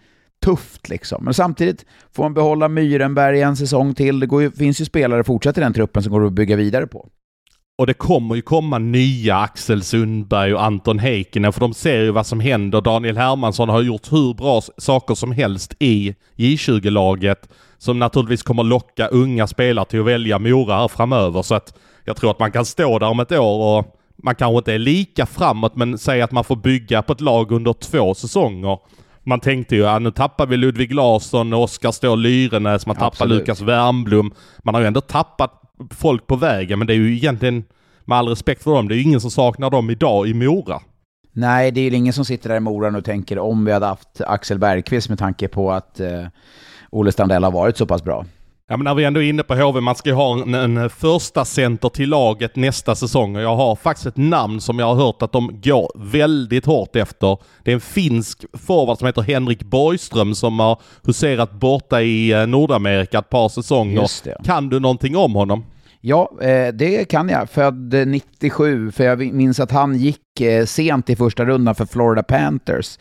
tufft 0.45 0.89
liksom. 0.89 1.25
Men 1.25 1.35
samtidigt 1.35 1.85
får 2.13 2.23
man 2.23 2.35
behålla 2.35 2.69
Myrenberg 2.69 3.43
en 3.43 3.57
säsong 3.57 3.95
till. 3.95 4.21
Det 4.21 4.27
går 4.27 4.43
ju, 4.43 4.51
finns 4.51 4.81
ju 4.81 4.85
spelare 4.85 5.25
fortsatt 5.25 5.59
i 5.59 5.61
den 5.61 5.73
truppen 5.73 6.03
som 6.03 6.13
går 6.13 6.27
att 6.27 6.33
bygga 6.33 6.57
vidare 6.57 6.87
på. 6.87 7.09
Och 7.81 7.87
det 7.87 7.95
kommer 7.95 8.35
ju 8.35 8.43
komma 8.43 8.79
nya 8.79 9.37
Axel 9.37 9.83
Sundberg 9.83 10.55
och 10.55 10.65
Anton 10.65 10.99
Heikkinen 10.99 11.53
för 11.53 11.61
de 11.61 11.75
ser 11.75 12.03
ju 12.03 12.11
vad 12.11 12.27
som 12.27 12.41
händer. 12.41 12.81
Daniel 12.81 13.17
Hermansson 13.17 13.69
har 13.69 13.83
gjort 13.83 14.13
hur 14.13 14.35
bra 14.35 14.61
saker 14.77 15.15
som 15.15 15.33
helst 15.33 15.75
i 15.79 16.15
J20-laget 16.37 17.49
som 17.79 17.99
naturligtvis 17.99 18.43
kommer 18.43 18.63
locka 18.63 19.07
unga 19.07 19.47
spelare 19.47 19.85
till 19.85 20.01
att 20.01 20.07
välja 20.07 20.39
Mora 20.39 20.77
här 20.77 20.89
framöver. 20.89 21.43
Så 21.43 21.55
att 21.55 21.75
jag 22.05 22.17
tror 22.17 22.31
att 22.31 22.39
man 22.39 22.53
kan 22.53 22.65
stå 22.65 22.99
där 22.99 23.09
om 23.09 23.21
ett 23.21 23.33
år 23.33 23.79
och 23.79 23.97
man 24.17 24.35
kanske 24.35 24.59
inte 24.59 24.73
är 24.73 24.79
lika 24.79 25.27
framåt 25.27 25.77
men 25.77 25.99
säg 25.99 26.23
att 26.23 26.33
man 26.33 26.45
får 26.45 26.57
bygga 26.57 27.03
på 27.03 27.13
ett 27.13 27.21
lag 27.21 27.53
under 27.53 27.73
två 27.73 28.15
säsonger. 28.15 28.79
Man 29.23 29.41
tänkte 29.41 29.77
ju 29.77 29.87
att 29.87 30.03
nu 30.03 30.11
tappar 30.11 30.47
vi 30.47 30.57
Ludvig 30.57 30.95
Larsson, 30.95 31.53
Oskar 31.53 31.93
Ståhl 31.93 32.21
Lyrenäs, 32.21 32.87
man 32.87 32.97
tappar 32.97 33.07
Absolut. 33.07 33.39
Lukas 33.39 33.61
Wernblom. 33.61 34.33
Man 34.65 34.75
har 34.75 34.81
ju 34.81 34.87
ändå 34.87 35.01
tappat 35.01 35.57
folk 35.91 36.27
på 36.27 36.37
vägen 36.37 36.79
men 36.79 36.87
det 36.87 36.93
är 36.95 36.97
ju 36.97 37.17
egentligen, 37.17 37.65
med 38.05 38.19
all 38.19 38.29
respekt 38.29 38.63
för 38.63 38.75
dem, 38.75 38.89
det 38.89 38.95
är 38.95 38.97
ju 38.97 39.03
ingen 39.03 39.21
som 39.21 39.31
saknar 39.31 39.71
dem 39.71 39.91
idag 39.91 40.29
i 40.29 40.35
Mora. 40.35 40.81
Nej, 41.33 41.71
det 41.71 41.81
är 41.81 41.91
ju 41.91 41.97
ingen 41.97 42.13
som 42.13 42.25
sitter 42.25 42.49
där 42.49 42.57
i 42.57 42.61
Mora 42.61 42.99
och 42.99 43.05
tänker 43.05 43.39
om 43.39 43.65
vi 43.65 43.73
hade 43.73 43.87
haft 43.87 44.21
Axel 44.21 44.59
Bergqvist 44.59 45.09
med 45.09 45.19
tanke 45.19 45.49
på 45.49 45.73
att 45.73 46.01
eh, 46.01 46.27
Olle 46.91 47.13
Strandell 47.13 47.45
har 47.45 47.51
varit 47.51 47.77
så 47.77 47.87
pass 47.87 48.05
bra. 48.05 48.25
Ja 48.69 48.77
men 48.77 48.85
när 48.85 48.95
vi 48.95 49.05
ändå 49.05 49.23
är 49.23 49.29
inne 49.29 49.43
på 49.43 49.55
HV, 49.55 49.81
man 49.81 49.95
ska 49.95 50.09
ju 50.09 50.15
ha 50.15 50.43
en, 50.43 50.55
en 50.55 50.91
första 50.91 51.45
center 51.45 51.89
till 51.89 52.09
laget 52.09 52.57
nästa 52.57 52.95
säsong 52.95 53.37
och 53.37 53.43
jag 53.43 53.57
har 53.57 53.77
faktiskt 53.77 54.07
ett 54.07 54.17
namn 54.17 54.61
som 54.61 54.79
jag 54.79 54.87
har 54.87 54.95
hört 54.95 55.23
att 55.23 55.33
de 55.33 55.61
går 55.63 55.91
väldigt 55.95 56.67
hårt 56.67 56.97
efter. 56.97 57.39
Det 57.65 57.71
är 57.71 57.75
en 57.75 57.81
finsk 57.81 58.45
forward 58.53 58.99
som 58.99 59.07
heter 59.07 59.23
Henrik 59.23 59.63
Borgström 59.63 60.35
som 60.35 60.59
har 60.59 60.81
huserat 61.05 61.53
borta 61.53 62.03
i 62.03 62.33
eh, 62.33 62.47
Nordamerika 62.47 63.19
ett 63.19 63.31
par 63.31 63.49
säsonger. 63.49 64.45
Kan 64.45 64.69
du 64.69 64.81
någonting 64.81 65.17
om 65.17 65.35
honom? 65.35 65.65
Ja, 66.03 66.31
eh, 66.41 66.69
det 66.69 67.05
kan 67.05 67.29
jag. 67.29 67.51
Född 67.51 67.95
eh, 67.95 68.07
97, 68.07 68.91
för 68.91 69.05
jag 69.05 69.33
minns 69.33 69.61
att 69.61 69.71
han 69.71 69.97
gick 69.97 70.41
eh, 70.41 70.65
sent 70.65 71.11
i 71.11 71.17
första 71.17 71.45
rundan 71.45 71.75
för 71.75 71.87
Florida 71.87 72.23
Panthers. 72.23 72.99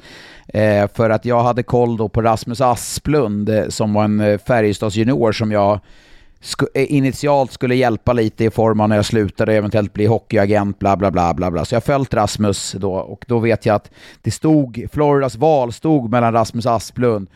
För 0.93 1.09
att 1.09 1.25
jag 1.25 1.43
hade 1.43 1.63
koll 1.63 1.97
då 1.97 2.09
på 2.09 2.21
Rasmus 2.21 2.61
Asplund 2.61 3.51
som 3.69 3.93
var 3.93 4.03
en 4.03 4.39
Färjestadsjunior 4.39 5.31
som 5.31 5.51
jag 5.51 5.79
initialt 6.73 7.51
skulle 7.51 7.75
hjälpa 7.75 8.13
lite 8.13 8.45
i 8.45 8.49
form 8.49 8.79
av 8.79 8.89
när 8.89 8.95
jag 8.95 9.05
slutade 9.05 9.53
eventuellt 9.53 9.93
bli 9.93 10.05
hockeyagent, 10.05 10.79
bla 10.79 10.97
bla 10.97 11.11
bla 11.11 11.33
bla 11.33 11.51
bla. 11.51 11.65
Så 11.65 11.75
jag 11.75 11.83
följt 11.83 12.13
Rasmus 12.13 12.71
då 12.71 12.93
och 12.93 13.25
då 13.27 13.39
vet 13.39 13.65
jag 13.65 13.75
att 13.75 13.91
det 14.21 14.31
stod, 14.31 14.87
Floridas 14.91 15.35
val 15.35 15.73
stod 15.73 16.09
mellan 16.09 16.33
Rasmus 16.33 16.65
Asplund 16.65 17.27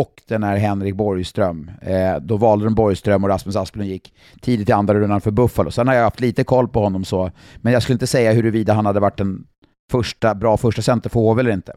och 0.00 0.22
den 0.28 0.42
här 0.42 0.56
Henrik 0.56 0.94
Borgström. 0.94 1.70
Eh, 1.80 2.16
då 2.20 2.36
valde 2.36 2.64
de 2.64 2.74
Borgström 2.74 3.24
och 3.24 3.30
Rasmus 3.30 3.56
Asplund 3.56 3.88
gick 3.88 4.14
tidigt 4.40 4.68
i 4.68 4.72
andra 4.72 4.94
rundan 4.94 5.20
för 5.20 5.30
Buffalo. 5.30 5.70
Sen 5.70 5.88
har 5.88 5.94
jag 5.94 6.02
haft 6.02 6.20
lite 6.20 6.44
koll 6.44 6.68
på 6.68 6.80
honom 6.80 7.04
så, 7.04 7.30
men 7.56 7.72
jag 7.72 7.82
skulle 7.82 7.94
inte 7.94 8.06
säga 8.06 8.32
huruvida 8.32 8.72
han 8.72 8.86
hade 8.86 9.00
varit 9.00 9.20
en 9.20 9.44
första, 9.90 10.34
bra 10.34 10.56
första 10.56 10.82
center 10.82 11.10
för 11.10 11.20
HV 11.20 11.40
eller 11.40 11.52
inte. 11.52 11.72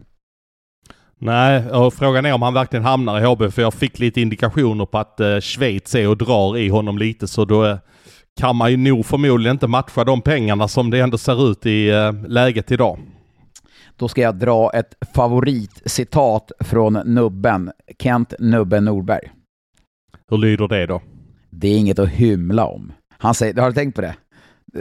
Nej, 1.19 1.69
och 1.69 1.93
frågan 1.93 2.25
är 2.25 2.33
om 2.33 2.41
han 2.41 2.53
verkligen 2.53 2.85
hamnar 2.85 3.21
i 3.21 3.25
HB 3.25 3.53
för 3.53 3.61
jag 3.61 3.73
fick 3.73 3.99
lite 3.99 4.21
indikationer 4.21 4.85
på 4.85 4.97
att 4.97 5.19
eh, 5.19 5.39
Schweiz 5.39 5.95
är 5.95 6.07
och 6.07 6.17
drar 6.17 6.57
i 6.57 6.69
honom 6.69 6.97
lite 6.97 7.27
så 7.27 7.45
då 7.45 7.65
eh, 7.65 7.77
kan 8.39 8.55
man 8.55 8.71
ju 8.71 8.77
nog 8.77 9.05
förmodligen 9.05 9.55
inte 9.55 9.67
matcha 9.67 10.03
de 10.03 10.21
pengarna 10.21 10.67
som 10.67 10.89
det 10.89 10.99
ändå 10.99 11.17
ser 11.17 11.51
ut 11.51 11.65
i 11.65 11.89
eh, 11.89 12.13
läget 12.27 12.71
idag. 12.71 12.99
Då 13.97 14.07
ska 14.07 14.21
jag 14.21 14.35
dra 14.35 14.71
ett 14.73 14.95
favoritcitat 15.15 16.51
från 16.59 16.93
nubben, 16.93 17.71
Kent 17.99 18.33
Nubben 18.39 18.85
Norberg. 18.85 19.31
Hur 20.29 20.37
lyder 20.37 20.67
det 20.67 20.85
då? 20.85 21.01
Det 21.49 21.67
är 21.67 21.77
inget 21.77 21.99
att 21.99 22.09
hymla 22.09 22.65
om. 22.65 22.93
Han 23.17 23.33
säger, 23.33 23.61
har 23.61 23.67
du 23.67 23.73
tänkt 23.73 23.95
på 23.95 24.01
det? 24.01 24.15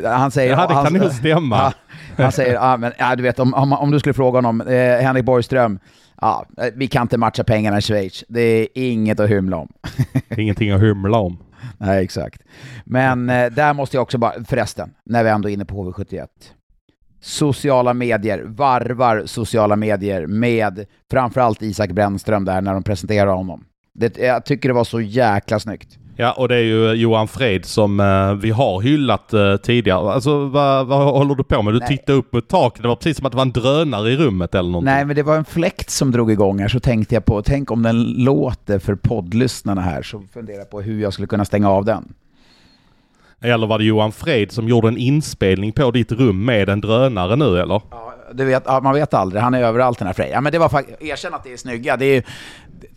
Han 0.05 0.31
säger... 0.31 0.51
Ja, 0.51 0.67
det 0.67 0.75
han, 0.75 0.85
kan 0.85 0.93
nog 0.93 1.13
stämma. 1.13 1.75
Ja, 2.17 2.23
han 2.23 2.33
säger, 2.33 2.55
ja, 2.55 2.77
men, 2.77 2.93
ja, 2.99 3.17
du 3.17 3.23
vet 3.23 3.39
om, 3.39 3.55
om, 3.55 3.73
om 3.73 3.91
du 3.91 3.99
skulle 4.01 4.15
fråga 4.15 4.39
honom, 4.39 4.61
eh, 4.61 5.01
Henrik 5.01 5.25
Borgström, 5.25 5.79
ja, 6.21 6.47
eh, 6.59 6.69
vi 6.75 6.87
kan 6.89 7.03
inte 7.03 7.19
matcha 7.19 7.45
pengarna 7.45 7.79
i 7.79 7.81
Schweiz. 7.81 8.25
Det 8.29 8.41
är 8.41 8.69
inget 8.75 9.21
att 9.21 9.31
hymla 9.31 9.57
om. 9.57 9.69
Ingenting 10.37 10.71
att 10.71 10.83
hymla 10.83 11.19
om. 11.19 11.39
Nej, 11.79 12.05
exakt. 12.05 12.43
Men 12.85 13.31
eh, 13.31 13.51
där 13.51 13.75
måste 13.75 13.97
jag 13.97 14.03
också 14.03 14.19
bara, 14.19 14.45
förresten, 14.45 14.91
när 15.05 15.25
vi 15.25 15.31
ändå 15.31 15.49
är 15.49 15.53
inne 15.53 15.65
på 15.65 15.93
HV71. 15.93 16.27
Sociala 17.25 17.95
medier, 17.95 18.43
varvar 18.47 19.23
sociala 19.27 19.77
medier 19.77 20.27
med 20.27 20.87
framförallt 21.11 21.63
Isak 21.63 21.91
Brännström 21.91 22.45
där 22.45 22.61
när 22.61 22.75
de 22.75 22.83
presenterar 22.83 23.35
honom. 23.35 23.65
Det, 23.95 24.19
jag 24.19 24.45
tycker 24.45 24.69
det 24.69 24.75
var 24.75 24.85
så 24.85 25.01
jäkla 25.01 25.61
snyggt. 25.61 25.99
Ja, 26.17 26.33
och 26.33 26.49
det 26.49 26.57
är 26.57 26.61
ju 26.61 26.93
Johan 26.93 27.29
Fred 27.29 27.65
som 27.65 28.01
eh, 28.01 28.35
vi 28.35 28.51
har 28.51 28.81
hyllat 28.81 29.33
eh, 29.33 29.57
tidigare. 29.57 30.13
Alltså 30.13 30.47
vad, 30.47 30.87
vad 30.87 31.15
håller 31.15 31.35
du 31.35 31.45
på 31.45 31.63
med? 31.63 31.75
Du 31.75 31.79
Nej. 31.79 31.89
tittade 31.89 32.19
upp 32.19 32.33
mot 32.33 32.49
taket. 32.49 32.83
Det 32.83 32.89
var 32.89 32.97
precis 32.97 33.17
som 33.17 33.27
att 33.27 33.33
det 33.33 33.37
var 33.37 33.43
en 33.43 33.53
drönare 33.53 34.11
i 34.11 34.17
rummet 34.17 34.55
eller 34.55 34.71
någonting. 34.71 34.95
Nej, 34.95 35.05
men 35.05 35.17
det 35.17 35.23
var 35.23 35.37
en 35.37 35.45
fläkt 35.45 35.91
som 35.91 36.11
drog 36.11 36.33
igång 36.33 36.59
här, 36.59 36.69
så 36.69 36.81
tänkte 36.81 37.15
jag 37.15 37.25
på, 37.25 37.43
tänk 37.43 37.71
om 37.71 37.83
den 37.83 38.03
låter 38.03 38.79
för 38.79 38.95
poddlyssnarna 38.95 39.81
här, 39.81 40.03
så 40.03 40.23
funderar 40.33 40.59
jag 40.59 40.71
på 40.71 40.81
hur 40.81 41.03
jag 41.03 41.13
skulle 41.13 41.29
kunna 41.29 41.45
stänga 41.45 41.71
av 41.71 41.85
den. 41.85 42.13
Eller 43.45 43.67
var 43.67 43.79
det 43.79 43.85
Johan 43.85 44.13
Fred 44.13 44.53
som 44.53 44.69
gjorde 44.69 44.89
en 44.89 44.99
inspelning 44.99 45.73
på 45.73 45.91
ditt 45.91 46.13
rum 46.13 46.45
med 46.45 46.69
en 46.69 46.81
drönare 46.81 47.37
nu 47.37 47.59
eller? 47.61 47.83
Ja, 47.91 48.15
du 48.33 48.45
vet, 48.45 48.63
ja, 48.67 48.81
man 48.81 48.95
vet 48.95 49.15
aldrig, 49.15 49.43
han 49.43 49.55
är 49.55 49.63
överallt 49.63 49.99
den 49.99 50.07
här 50.07 50.15
Frej. 50.15 50.31
Ja, 50.33 50.41
men 50.41 50.53
det 50.53 50.59
var 50.59 50.69
faktiskt, 50.69 51.03
erkänn 51.03 51.35
att 51.35 51.45
det 51.45 51.53
är 51.53 51.57
snygga. 51.57 51.97
Det 51.97 52.17
är, 52.17 52.25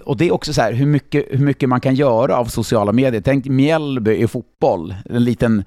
och 0.03 0.17
det 0.17 0.27
är 0.27 0.33
också 0.33 0.53
så 0.53 0.62
här, 0.62 0.73
hur 0.73 0.86
mycket, 0.86 1.25
hur 1.29 1.45
mycket 1.45 1.69
man 1.69 1.79
kan 1.79 1.95
göra 1.95 2.38
av 2.38 2.45
sociala 2.45 2.91
medier. 2.91 3.21
Tänk 3.21 3.45
Mjällby 3.45 4.15
i 4.15 4.27
fotboll, 4.27 4.95
en 5.10 5.23
liten, 5.23 5.63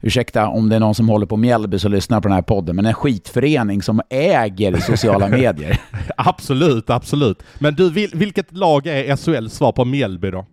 ursäkta 0.00 0.48
om 0.48 0.68
det 0.68 0.76
är 0.76 0.80
någon 0.80 0.94
som 0.94 1.08
håller 1.08 1.26
på 1.26 1.36
Mjällby 1.36 1.78
som 1.78 1.92
lyssnar 1.92 2.20
på 2.20 2.28
den 2.28 2.34
här 2.34 2.42
podden, 2.42 2.76
men 2.76 2.86
en 2.86 2.94
skitförening 2.94 3.82
som 3.82 4.00
äger 4.10 4.76
sociala 4.76 5.28
medier. 5.38 5.80
Absolut, 6.16 6.90
absolut. 6.90 7.42
Men 7.58 7.74
du, 7.74 7.90
vil, 7.90 8.10
vilket 8.14 8.52
lag 8.56 8.86
är 8.86 9.16
SHLs 9.16 9.52
svar 9.54 9.72
på 9.72 9.84
Mjällby 9.84 10.30
då? 10.30 10.46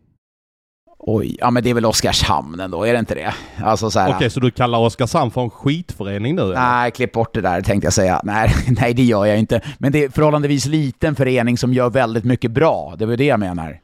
Oj, 1.02 1.38
ja 1.40 1.52
men 1.52 1.64
det 1.64 1.70
är 1.70 1.74
väl 1.74 1.86
Oskarshamn 1.86 2.60
ändå, 2.60 2.84
är 2.84 2.94
det 2.94 3.00
inte 3.00 3.16
det? 3.16 3.34
Alltså 3.64 3.92
så 3.92 4.00
här, 4.00 4.16
Okej, 4.16 4.30
så 4.30 4.40
du 4.40 4.52
kallar 4.52 4.80
Oskarshamn 4.80 5.32
för 5.32 5.42
en 5.42 5.50
skitförening 5.50 6.36
nu? 6.36 6.42
eller? 6.42 6.56
Nej, 6.56 6.92
klipp 6.92 7.12
bort 7.12 7.34
det 7.34 7.42
där 7.42 7.62
tänkte 7.62 7.86
jag 7.86 7.94
säga. 7.94 8.22
Nej, 8.24 8.50
nej, 8.82 8.94
det 8.94 9.04
gör 9.04 9.26
jag 9.26 9.40
inte. 9.40 9.62
Men 9.78 9.92
det 9.92 10.04
är 10.04 10.10
förhållandevis 10.10 10.66
liten 10.66 11.16
förening 11.16 11.58
som 11.58 11.74
gör 11.74 11.90
väldigt 11.90 12.24
mycket 12.24 12.52
bra. 12.52 12.96
Det 12.98 13.06
var 13.06 13.18
det 13.18 13.26
jag 13.26 13.40
menar. 13.40 13.80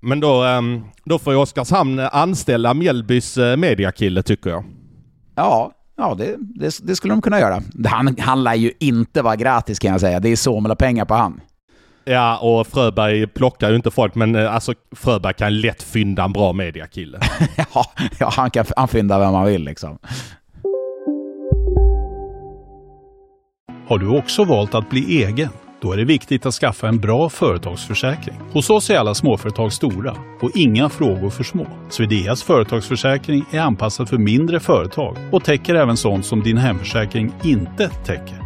Men 0.00 0.20
då, 0.20 0.44
ehm, 0.44 0.84
då 1.04 1.18
får 1.18 1.32
ju 1.32 1.38
Oskarshamn 1.38 1.98
anställa 1.98 2.74
Mjällbys 2.74 3.38
eh, 3.38 3.56
mediakille 3.56 4.22
tycker 4.22 4.50
jag. 4.50 4.64
Ja, 5.34 5.72
ja 5.96 6.14
det, 6.14 6.36
det, 6.38 6.78
det 6.82 6.96
skulle 6.96 7.14
de 7.14 7.22
kunna 7.22 7.40
göra. 7.40 7.62
Han, 7.86 8.16
han 8.18 8.44
lär 8.44 8.54
ju 8.54 8.72
inte 8.78 9.22
vara 9.22 9.36
gratis 9.36 9.78
kan 9.78 9.90
jag 9.90 10.00
säga. 10.00 10.20
Det 10.20 10.28
är 10.28 10.36
så 10.36 10.74
pengar 10.78 11.04
på 11.04 11.14
han. 11.14 11.40
Ja, 12.08 12.38
och 12.38 12.66
Fröberg 12.66 13.26
plockar 13.26 13.70
ju 13.70 13.76
inte 13.76 13.90
folk, 13.90 14.14
men 14.14 14.34
eh, 14.34 14.54
alltså 14.54 14.74
Fröberg 14.92 15.34
kan 15.34 15.60
lätt 15.60 15.82
fynda 15.82 16.24
en 16.24 16.32
bra 16.32 16.52
mediakille. 16.52 17.20
ja, 17.74 17.92
ja, 18.18 18.32
han 18.36 18.50
kan 18.50 18.64
han 18.76 18.88
fynda 18.88 19.18
vem 19.18 19.34
han 19.34 19.46
vill 19.46 19.64
liksom. 19.64 19.98
Har 23.88 23.98
du 23.98 24.18
också 24.18 24.44
valt 24.44 24.74
att 24.74 24.90
bli 24.90 25.24
egen? 25.24 25.48
Då 25.80 25.92
är 25.92 25.96
det 25.96 26.04
viktigt 26.04 26.46
att 26.46 26.54
skaffa 26.54 26.88
en 26.88 26.98
bra 26.98 27.28
företagsförsäkring. 27.28 28.36
Hos 28.52 28.70
oss 28.70 28.90
är 28.90 28.98
alla 28.98 29.14
småföretag 29.14 29.72
stora 29.72 30.16
och 30.40 30.50
inga 30.54 30.88
frågor 30.88 31.30
för 31.30 31.44
små. 31.44 31.66
Swedeas 31.88 32.42
företagsförsäkring 32.42 33.44
är 33.50 33.60
anpassad 33.60 34.08
för 34.08 34.18
mindre 34.18 34.60
företag 34.60 35.16
och 35.32 35.44
täcker 35.44 35.74
även 35.74 35.96
sånt 35.96 36.26
som 36.26 36.42
din 36.42 36.58
hemförsäkring 36.58 37.32
inte 37.44 37.88
täcker. 37.88 38.45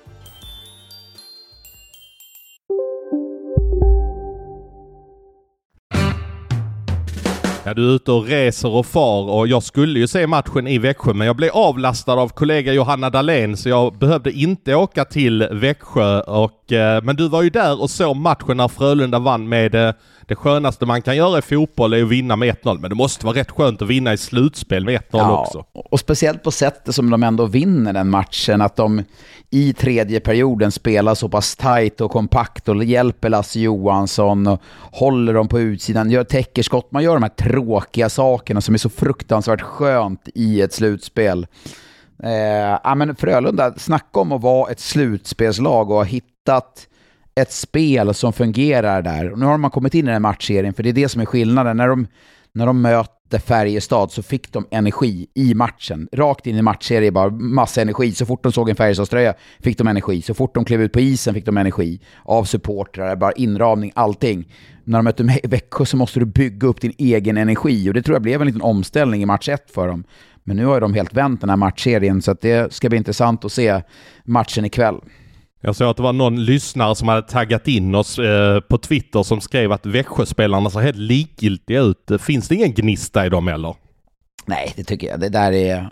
Ja, 7.71 7.75
du 7.75 7.89
är 7.89 7.95
ute 7.95 8.11
och 8.11 8.25
reser 8.25 8.69
och 8.69 8.85
far 8.85 9.29
och 9.29 9.47
jag 9.47 9.63
skulle 9.63 9.99
ju 9.99 10.07
se 10.07 10.27
matchen 10.27 10.67
i 10.67 10.77
Växjö 10.77 11.13
men 11.13 11.27
jag 11.27 11.35
blev 11.35 11.51
avlastad 11.53 12.13
av 12.13 12.29
kollega 12.29 12.73
Johanna 12.73 13.09
Dahlén 13.09 13.57
så 13.57 13.69
jag 13.69 13.97
behövde 13.97 14.31
inte 14.31 14.75
åka 14.75 15.05
till 15.05 15.47
Växjö 15.51 16.21
och, 16.21 16.71
eh, 16.71 17.03
men 17.03 17.15
du 17.15 17.27
var 17.29 17.41
ju 17.41 17.49
där 17.49 17.81
och 17.81 17.89
såg 17.89 18.15
matchen 18.15 18.57
när 18.57 18.67
Frölunda 18.67 19.19
vann 19.19 19.49
med 19.49 19.75
eh, 19.75 19.93
det 20.31 20.35
skönaste 20.35 20.85
man 20.85 21.01
kan 21.01 21.15
göra 21.15 21.37
i 21.37 21.41
fotboll 21.41 21.93
är 21.93 22.03
att 22.03 22.09
vinna 22.09 22.35
med 22.35 22.55
1-0 22.55 22.79
men 22.79 22.89
det 22.89 22.95
måste 22.95 23.25
vara 23.25 23.35
rätt 23.37 23.51
skönt 23.51 23.81
att 23.81 23.87
vinna 23.87 24.13
i 24.13 24.17
slutspel 24.17 24.85
med 24.85 24.95
1-0 24.95 25.03
ja, 25.11 25.41
också. 25.41 25.65
Och 25.73 25.99
speciellt 25.99 26.43
på 26.43 26.51
sättet 26.51 26.95
som 26.95 27.09
de 27.09 27.23
ändå 27.23 27.45
vinner 27.45 27.93
den 27.93 28.09
matchen, 28.09 28.61
att 28.61 28.75
de 28.75 29.03
i 29.49 29.73
tredje 29.73 30.19
perioden 30.19 30.71
spelar 30.71 31.15
så 31.15 31.29
pass 31.29 31.55
tajt 31.55 32.01
och 32.01 32.11
kompakt 32.11 32.69
och 32.69 32.83
hjälper 32.83 33.29
Lasse 33.29 33.59
Johansson 33.59 34.47
och 34.47 34.61
håller 34.91 35.33
dem 35.33 35.47
på 35.47 35.59
utsidan, 35.59 36.11
gör 36.11 36.23
täckerskott, 36.23 36.91
man 36.91 37.03
gör 37.03 37.13
de 37.13 37.23
här 37.23 37.29
tråkiga 37.29 38.09
sakerna 38.09 38.61
som 38.61 38.73
är 38.73 38.79
så 38.79 38.89
fruktansvärt 38.89 39.61
skönt 39.61 40.29
i 40.35 40.61
ett 40.61 40.73
slutspel. 40.73 41.47
Eh, 42.23 42.79
ja, 42.83 42.95
men 42.95 43.15
Frölunda, 43.15 43.73
snacka 43.77 44.19
om 44.19 44.31
att 44.31 44.41
vara 44.41 44.71
ett 44.71 44.79
slutspelslag 44.79 45.89
och 45.89 45.95
ha 45.95 46.03
hittat 46.03 46.87
ett 47.35 47.51
spel 47.51 48.13
som 48.13 48.33
fungerar 48.33 49.01
där. 49.01 49.31
Och 49.31 49.39
nu 49.39 49.45
har 49.45 49.57
man 49.57 49.71
kommit 49.71 49.93
in 49.93 50.07
i 50.07 50.11
den 50.11 50.21
matchserien, 50.21 50.73
för 50.73 50.83
det 50.83 50.89
är 50.89 50.93
det 50.93 51.09
som 51.09 51.21
är 51.21 51.25
skillnaden. 51.25 51.77
När 51.77 51.87
de, 51.87 52.07
när 52.53 52.65
de 52.65 52.81
mötte 52.81 53.39
Färjestad 53.39 54.11
så 54.11 54.23
fick 54.23 54.53
de 54.53 54.67
energi 54.71 55.27
i 55.33 55.53
matchen. 55.53 56.07
Rakt 56.11 56.47
in 56.47 56.57
i 56.57 56.61
matchserien, 56.61 57.13
bara 57.13 57.29
massa 57.29 57.81
energi. 57.81 58.11
Så 58.11 58.25
fort 58.25 58.43
de 58.43 58.51
såg 58.51 58.69
en 58.69 58.75
Färjestadströja 58.75 59.33
fick 59.59 59.77
de 59.77 59.87
energi. 59.87 60.21
Så 60.21 60.33
fort 60.33 60.55
de 60.55 60.65
klev 60.65 60.81
ut 60.81 60.93
på 60.93 60.99
isen 60.99 61.33
fick 61.33 61.45
de 61.45 61.57
energi. 61.57 62.01
Av 62.23 62.43
supportrar, 62.43 63.15
bara 63.15 63.31
inramning, 63.31 63.91
allting. 63.95 64.53
När 64.83 64.97
de 64.97 65.03
mötte 65.03 65.39
Växjö 65.43 65.85
så 65.85 65.97
måste 65.97 66.19
du 66.19 66.25
bygga 66.25 66.67
upp 66.67 66.81
din 66.81 66.93
egen 66.97 67.37
energi. 67.37 67.89
Och 67.89 67.93
det 67.93 68.01
tror 68.01 68.15
jag 68.15 68.21
blev 68.21 68.41
en 68.41 68.47
liten 68.47 68.61
omställning 68.61 69.21
i 69.21 69.25
match 69.25 69.49
ett 69.49 69.71
för 69.71 69.87
dem. 69.87 70.03
Men 70.43 70.57
nu 70.57 70.65
har 70.65 70.81
de 70.81 70.93
helt 70.93 71.13
vänt 71.13 71.41
den 71.41 71.49
här 71.49 71.57
matchserien, 71.57 72.21
så 72.21 72.33
det 72.33 72.73
ska 72.73 72.89
bli 72.89 72.97
intressant 72.97 73.45
att 73.45 73.51
se 73.51 73.81
matchen 74.23 74.65
ikväll. 74.65 74.99
Jag 75.61 75.75
såg 75.75 75.89
att 75.89 75.97
det 75.97 76.03
var 76.03 76.13
någon 76.13 76.45
lyssnare 76.45 76.95
som 76.95 77.07
hade 77.07 77.21
taggat 77.21 77.67
in 77.67 77.95
oss 77.95 78.19
eh, 78.19 78.59
på 78.59 78.77
Twitter 78.77 79.23
som 79.23 79.41
skrev 79.41 79.71
att 79.71 79.85
Växjöspelarna 79.85 80.69
ser 80.69 80.79
helt 80.79 80.97
likgiltiga 80.97 81.81
ut. 81.81 82.11
Finns 82.19 82.47
det 82.47 82.55
ingen 82.55 82.73
gnista 82.73 83.25
i 83.25 83.29
dem 83.29 83.47
eller? 83.47 83.75
Nej, 84.45 84.73
det 84.75 84.83
tycker 84.83 85.07
jag. 85.07 85.19
Det 85.19 85.29
där 85.29 85.51
är... 85.51 85.89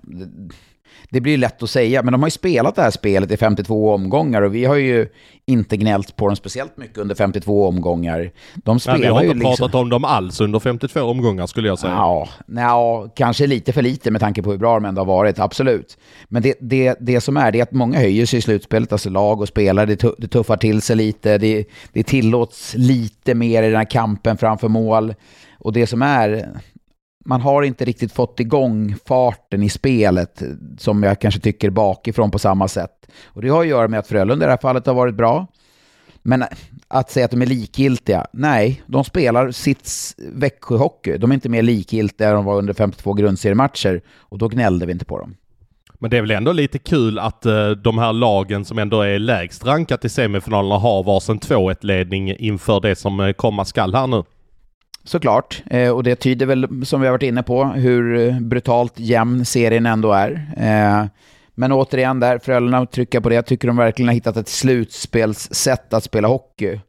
Det 1.10 1.22
blir 1.22 1.38
lätt 1.38 1.64
att 1.64 1.70
säga, 1.70 2.04
men 2.04 2.12
de 2.12 2.22
har 2.22 2.28
ju 2.28 2.32
spelat 2.32 2.76
det 2.76 2.82
här 2.82 2.92
spelet 2.92 3.32
i 3.32 3.38
52 3.38 3.94
omgångar 3.94 4.42
och 4.42 4.56
vi 4.56 4.66
har 4.66 4.76
ju 4.76 5.08
inte 5.46 5.78
gnällt 5.78 6.16
på 6.16 6.28
dem 6.28 6.36
speciellt 6.36 6.78
mycket 6.78 6.98
under 6.98 7.16
52 7.16 7.68
omgångar. 7.68 8.32
De 8.56 8.80
spelar 8.80 8.98
Nej, 8.98 9.08
vi 9.08 9.14
har 9.14 9.24
inte 9.24 9.36
liksom... 9.36 9.56
pratat 9.56 9.76
om 9.76 9.90
dem 9.90 10.06
alls 10.06 10.42
under 10.42 10.60
52 10.60 11.02
omgångar 11.02 11.48
skulle 11.48 11.68
jag 11.68 11.80
säga. 11.80 11.94
Ja, 11.94 12.30
ja, 12.48 13.08
kanske 13.16 13.48
lite 13.48 13.74
för 13.74 13.82
lite 13.82 14.12
med 14.12 14.22
tanke 14.22 14.42
på 14.42 14.52
hur 14.52 14.58
bra 14.58 14.74
de 14.74 14.86
ändå 14.86 15.02
har 15.02 15.06
varit, 15.06 15.40
absolut. 15.40 15.98
Men 16.28 16.42
det, 16.42 16.56
det, 16.62 16.98
det 17.00 17.22
som 17.22 17.38
är, 17.38 17.52
det 17.52 17.60
är 17.60 17.64
att 17.64 17.72
många 17.72 18.00
höjer 18.00 18.26
sig 18.26 18.40
i 18.40 18.42
slutspelet, 18.42 18.92
alltså 18.92 19.10
lag 19.10 19.42
och 19.42 19.48
spelare, 19.48 19.86
det, 19.86 20.06
det 20.18 20.28
tuffar 20.28 20.58
till 20.58 20.82
sig 20.82 20.96
lite, 20.96 21.38
det, 21.38 21.66
det 21.94 22.04
tillåts 22.04 22.74
lite 22.78 23.36
mer 23.36 23.64
i 23.64 23.68
den 23.68 23.78
här 23.78 23.92
kampen 23.92 24.38
framför 24.38 24.68
mål. 24.68 25.14
Och 25.60 25.74
det 25.74 25.88
som 25.88 26.02
är, 26.02 26.50
man 27.26 27.42
har 27.42 27.64
inte 27.64 27.86
riktigt 27.86 28.12
fått 28.12 28.40
igång 28.40 28.96
farten 29.06 29.64
i 29.64 29.70
spelet 29.70 30.44
som 30.78 31.04
jag 31.04 31.22
kanske 31.22 31.40
tycker 31.40 31.70
bakifrån 31.70 32.32
på 32.32 32.40
samma 32.40 32.68
sätt. 32.68 33.08
Och 33.26 33.42
det 33.42 33.50
har 33.50 33.62
att 33.62 33.68
göra 33.68 33.88
med 33.88 34.00
att 34.00 34.08
Frölunda 34.08 34.46
i 34.46 34.48
det 34.48 34.52
här 34.52 34.58
fallet 34.62 34.86
har 34.86 34.94
varit 34.94 35.16
bra. 35.16 35.48
Men 36.22 36.44
att 36.88 37.12
säga 37.12 37.26
att 37.26 37.32
de 37.32 37.42
är 37.42 37.46
likgiltiga, 37.46 38.26
nej, 38.34 38.82
de 38.86 39.04
spelar 39.04 39.52
sitt 39.52 40.16
Växjöhockey. 40.18 41.18
De 41.18 41.32
är 41.32 41.34
inte 41.34 41.50
mer 41.50 41.62
likgiltiga 41.62 42.30
än 42.30 42.36
de 42.36 42.46
var 42.46 42.58
under 42.58 42.74
52 42.74 43.14
grundseriematcher 43.14 44.02
och 44.18 44.38
då 44.38 44.48
gnällde 44.48 44.86
vi 44.86 44.92
inte 44.92 45.06
på 45.06 45.20
dem. 45.20 45.36
Men 46.00 46.12
det 46.12 46.18
är 46.18 46.22
väl 46.22 46.32
ändå 46.32 46.52
lite 46.52 46.80
kul 46.80 47.20
att 47.20 47.46
uh, 47.46 47.70
de 47.70 47.98
här 47.98 48.14
lagen 48.14 48.66
som 48.66 48.80
ändå 48.80 49.02
är 49.02 49.20
lägst 49.20 49.66
rankat 49.66 50.06
i 50.06 50.10
semifinalerna 50.10 50.78
har 50.78 51.04
varsin 51.04 51.40
2-1-ledning 51.40 52.36
inför 52.36 52.80
det 52.80 52.96
som 52.96 53.20
uh, 53.20 53.32
komma 53.32 53.66
skall 53.66 53.96
här 53.96 54.08
nu. 54.08 54.24
Såklart, 55.04 55.64
eh, 55.70 55.90
och 55.90 56.04
det 56.04 56.16
tyder 56.16 56.46
väl, 56.46 56.86
som 56.86 57.02
vi 57.02 57.08
har 57.08 57.12
varit 57.12 57.24
inne 57.24 57.44
på, 57.44 57.64
hur 57.64 58.28
eh, 58.28 58.40
brutalt 58.40 58.94
jämn 59.00 59.46
serien 59.46 59.86
ändå 59.86 60.12
är. 60.12 60.32
Eh, 60.58 61.06
men 61.56 61.72
återigen 61.72 62.20
där, 62.20 62.40
Frölunda 62.40 62.86
trycka 62.86 63.22
på 63.22 63.30
det, 63.30 63.36
jag 63.36 63.46
tycker 63.46 63.68
de 63.68 63.78
verkligen 63.78 64.08
har 64.08 64.14
hittat 64.14 64.38
ett 64.38 64.48
slutspelssätt 64.48 65.94
att 65.94 66.04
spela 66.04 66.28
hockey. 66.28 66.80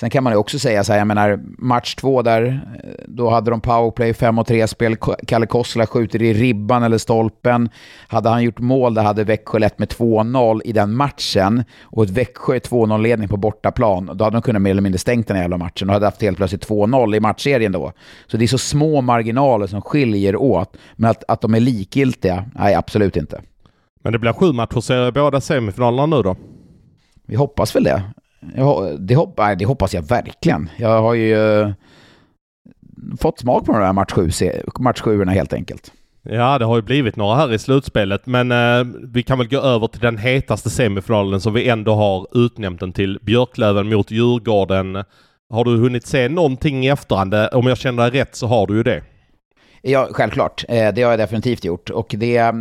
Sen 0.00 0.10
kan 0.10 0.24
man 0.24 0.32
ju 0.32 0.36
också 0.36 0.58
säga 0.58 0.84
så 0.84 0.92
här, 0.92 0.98
jag 0.98 1.06
menar 1.06 1.40
match 1.58 1.94
två 1.94 2.22
där, 2.22 2.60
eh, 2.84 2.90
då 3.08 3.30
hade 3.30 3.50
de 3.50 3.60
powerplay 3.60 4.14
5 4.14 4.38
och 4.38 4.48
3-spel, 4.48 4.96
Kalle 5.26 5.46
Kossla 5.46 5.86
skjuter 5.86 6.22
i 6.22 6.34
ribban 6.34 6.82
eller 6.82 6.98
stolpen. 6.98 7.68
Hade 8.08 8.28
han 8.28 8.42
gjort 8.42 8.58
mål, 8.58 8.94
där 8.94 9.02
hade 9.02 9.24
Växjö 9.24 9.58
lett 9.58 9.78
med 9.78 9.88
2-0 9.88 10.60
i 10.64 10.72
den 10.72 10.96
matchen 10.96 11.64
och 11.82 12.04
ett 12.04 12.10
Växjö 12.10 12.58
2-0-ledning 12.58 13.28
på 13.28 13.36
bortaplan, 13.36 14.10
då 14.14 14.24
hade 14.24 14.36
de 14.36 14.42
kunnat 14.42 14.62
mer 14.62 14.70
eller 14.70 14.82
mindre 14.82 14.98
stängt 14.98 15.28
den 15.28 15.36
jävla 15.36 15.58
matchen 15.58 15.88
och 15.88 15.94
hade 15.94 16.06
haft 16.06 16.22
helt 16.22 16.36
plötsligt 16.36 16.68
2-0 16.68 17.16
i 17.16 17.20
matchserien 17.20 17.72
då. 17.72 17.92
Så 18.26 18.36
det 18.36 18.44
är 18.44 18.46
så 18.48 18.58
små 18.58 19.00
marginaler 19.00 19.66
som 19.66 19.82
skiljer 19.82 20.36
åt, 20.36 20.76
men 20.96 21.10
att, 21.10 21.24
att 21.28 21.40
de 21.40 21.54
är 21.54 21.60
likgiltiga, 21.60 22.44
nej 22.54 22.74
absolut 22.74 23.16
inte. 23.16 23.40
Men 24.02 24.12
det 24.12 24.18
blir 24.18 24.32
sju 24.32 24.52
matcher 24.52 25.08
i 25.08 25.12
båda 25.12 25.40
semifinalerna 25.40 26.16
nu 26.16 26.22
då? 26.22 26.36
Vi 27.26 27.36
hoppas 27.36 27.76
väl 27.76 27.84
det. 27.84 28.02
Jag, 28.56 29.00
det, 29.00 29.14
hopp, 29.14 29.34
nej, 29.38 29.56
det 29.56 29.64
hoppas 29.64 29.94
jag 29.94 30.02
verkligen. 30.02 30.70
Jag 30.76 31.02
har 31.02 31.14
ju 31.14 31.36
uh, 31.36 31.72
fått 33.20 33.38
smak 33.38 33.66
på 33.66 33.72
de 33.72 33.78
här 33.78 33.92
match 33.92 34.12
7 34.12 34.30
match 34.78 35.02
helt 35.28 35.52
enkelt. 35.52 35.92
Ja, 36.22 36.58
det 36.58 36.64
har 36.64 36.76
ju 36.76 36.82
blivit 36.82 37.16
några 37.16 37.36
här 37.36 37.52
i 37.52 37.58
slutspelet, 37.58 38.26
men 38.26 38.52
uh, 38.52 38.86
vi 39.12 39.22
kan 39.22 39.38
väl 39.38 39.48
gå 39.48 39.60
över 39.60 39.86
till 39.86 40.00
den 40.00 40.18
hetaste 40.18 40.70
semifinalen 40.70 41.40
som 41.40 41.52
vi 41.54 41.68
ändå 41.68 41.94
har 41.94 42.26
utnämnt 42.32 42.80
den 42.80 42.92
till. 42.92 43.18
Björklöven 43.22 43.88
mot 43.88 44.10
Djurgården. 44.10 45.04
Har 45.50 45.64
du 45.64 45.76
hunnit 45.76 46.06
se 46.06 46.28
någonting 46.28 46.86
i 46.86 46.88
efterhand? 46.88 47.34
Eh, 47.34 47.46
om 47.52 47.66
jag 47.66 47.78
känner 47.78 48.10
dig 48.10 48.20
rätt 48.20 48.36
så 48.36 48.46
har 48.46 48.66
du 48.66 48.76
ju 48.76 48.82
det. 48.82 49.02
Ja, 49.82 50.08
självklart. 50.12 50.64
Eh, 50.68 50.94
det 50.94 51.02
har 51.02 51.10
jag 51.10 51.18
definitivt 51.18 51.64
gjort. 51.64 51.90
Och 51.90 52.14
det, 52.18 52.36
eh, 52.36 52.52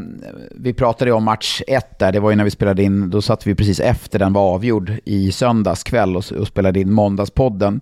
vi 0.51 0.73
pratade 0.73 1.11
om 1.11 1.23
match 1.23 1.61
ett 1.67 1.99
där, 1.99 2.11
det 2.11 2.19
var 2.19 2.29
ju 2.29 2.35
när 2.35 2.43
vi 2.43 2.51
spelade 2.51 2.83
in, 2.83 3.09
då 3.09 3.21
satt 3.21 3.47
vi 3.47 3.55
precis 3.55 3.79
efter 3.79 4.19
den 4.19 4.33
var 4.33 4.53
avgjord 4.53 4.93
i 5.05 5.31
söndags 5.31 5.83
kväll 5.83 6.17
och, 6.17 6.31
och 6.31 6.47
spelade 6.47 6.79
in 6.79 6.91
måndagspodden. 6.91 7.81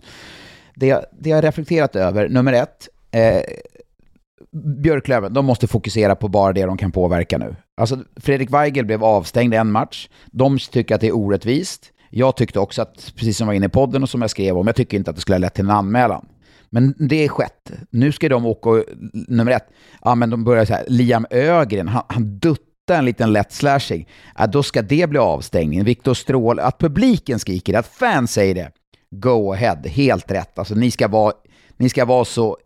Det, 0.76 1.06
det 1.19 1.30
jag 1.30 1.43
reflekterat 1.43 1.95
över, 1.95 2.30
nummer 2.30 2.54
ett, 2.54 2.89
eh, 3.12 3.41
Björklöven, 4.82 5.34
de 5.34 5.45
måste 5.45 5.67
fokusera 5.67 6.15
på 6.15 6.28
bara 6.28 6.54
det 6.54 6.65
de 6.65 6.78
kan 6.78 6.91
påverka 6.91 7.38
nu. 7.38 7.56
Alltså, 7.78 8.00
Fredrik 8.15 8.52
Weigel 8.52 8.86
blev 8.86 9.04
avstängd 9.04 9.54
en 9.54 9.71
match. 9.71 10.10
De 10.26 10.60
tycker 10.60 10.95
att 10.95 11.02
det 11.02 11.08
är 11.08 11.15
orättvist. 11.15 11.91
Jag 12.10 12.36
tyckte 12.36 12.60
också 12.60 12.82
att, 12.82 13.13
precis 13.15 13.38
som 13.38 13.45
jag 13.45 13.47
var 13.47 13.54
inne 13.54 13.65
i 13.65 13.69
podden 13.69 14.04
och 14.04 14.10
som 14.10 14.21
jag 14.21 14.30
skrev 14.30 14.58
om, 14.58 14.67
jag 14.67 14.76
tycker 14.76 14.97
inte 14.97 15.10
att 15.10 15.15
det 15.15 15.21
skulle 15.21 15.36
ha 15.36 15.39
lett 15.39 15.54
till 15.54 15.63
en 15.63 15.71
anmälan. 15.71 16.26
Men 16.69 16.95
det 16.97 17.25
är 17.25 17.30
skett. 17.30 17.71
Nu 17.89 18.12
ska 18.12 18.30
de 18.30 18.45
åka, 18.45 18.84
nummer 19.13 19.51
ett, 19.51 19.67
ja 20.01 20.15
men 20.15 20.30
de 20.30 20.43
börjar 20.43 20.65
så 20.65 20.73
här, 20.73 20.86
Liam 20.88 21.25
Ögren, 21.30 21.88
han, 21.88 22.03
han 22.08 22.39
duttar 22.39 22.97
en 22.97 23.06
liten 23.06 23.34
lätt 23.34 23.51
slashing, 23.51 24.08
ja, 24.38 24.47
då 24.47 24.63
ska 24.63 24.82
det 24.82 25.10
bli 25.10 25.19
avstängning. 25.19 25.84
Viktor 25.84 26.13
Stråle, 26.13 26.62
att 26.62 26.77
publiken 26.80 27.39
skriker 27.39 27.73
att 27.73 27.88
fans 27.88 28.32
säger 28.32 28.56
det, 28.56 28.71
go 29.12 29.53
ahead, 29.53 29.80
helt 29.86 30.32
rätt. 30.32 30.60
Alltså 30.60 30.75
ni 30.75 30.91
ska 30.91 31.08
vara, 31.08 31.34
ni 31.77 31.89
ska 31.89 32.06
vara 32.06 32.25
så, 32.25 32.58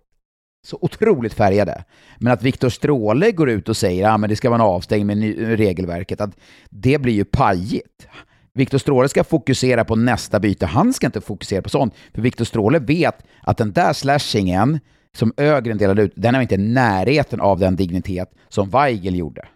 så 0.67 0.77
otroligt 0.81 1.33
färgade. 1.33 1.83
Men 2.17 2.33
att 2.33 2.43
Viktor 2.43 2.69
Stråle 2.69 3.31
går 3.31 3.49
ut 3.49 3.69
och 3.69 3.77
säger 3.77 4.07
att 4.07 4.21
ja, 4.21 4.27
det 4.27 4.35
ska 4.35 4.49
vara 4.49 4.61
en 4.61 4.67
avstängning 4.67 5.07
med 5.07 5.57
regelverket, 5.57 6.21
att 6.21 6.35
det 6.69 6.97
blir 6.97 7.13
ju 7.13 7.25
pajigt. 7.25 8.07
Viktor 8.53 8.77
Stråle 8.77 9.09
ska 9.09 9.23
fokusera 9.23 9.85
på 9.85 9.95
nästa 9.95 10.39
byte. 10.39 10.65
Han 10.65 10.93
ska 10.93 11.05
inte 11.05 11.21
fokusera 11.21 11.61
på 11.61 11.69
sånt. 11.69 11.93
För 12.13 12.21
Viktor 12.21 12.45
Stråle 12.45 12.79
vet 12.79 13.25
att 13.41 13.57
den 13.57 13.71
där 13.71 13.93
slashingen 13.93 14.79
som 15.15 15.33
Ögren 15.37 15.77
delade 15.77 16.01
ut, 16.01 16.13
den 16.15 16.35
är 16.35 16.41
inte 16.41 16.55
i 16.55 16.57
närheten 16.57 17.41
av 17.41 17.59
den 17.59 17.75
dignitet 17.75 18.31
som 18.49 18.69
Weigel 18.69 19.15
gjorde. 19.15 19.47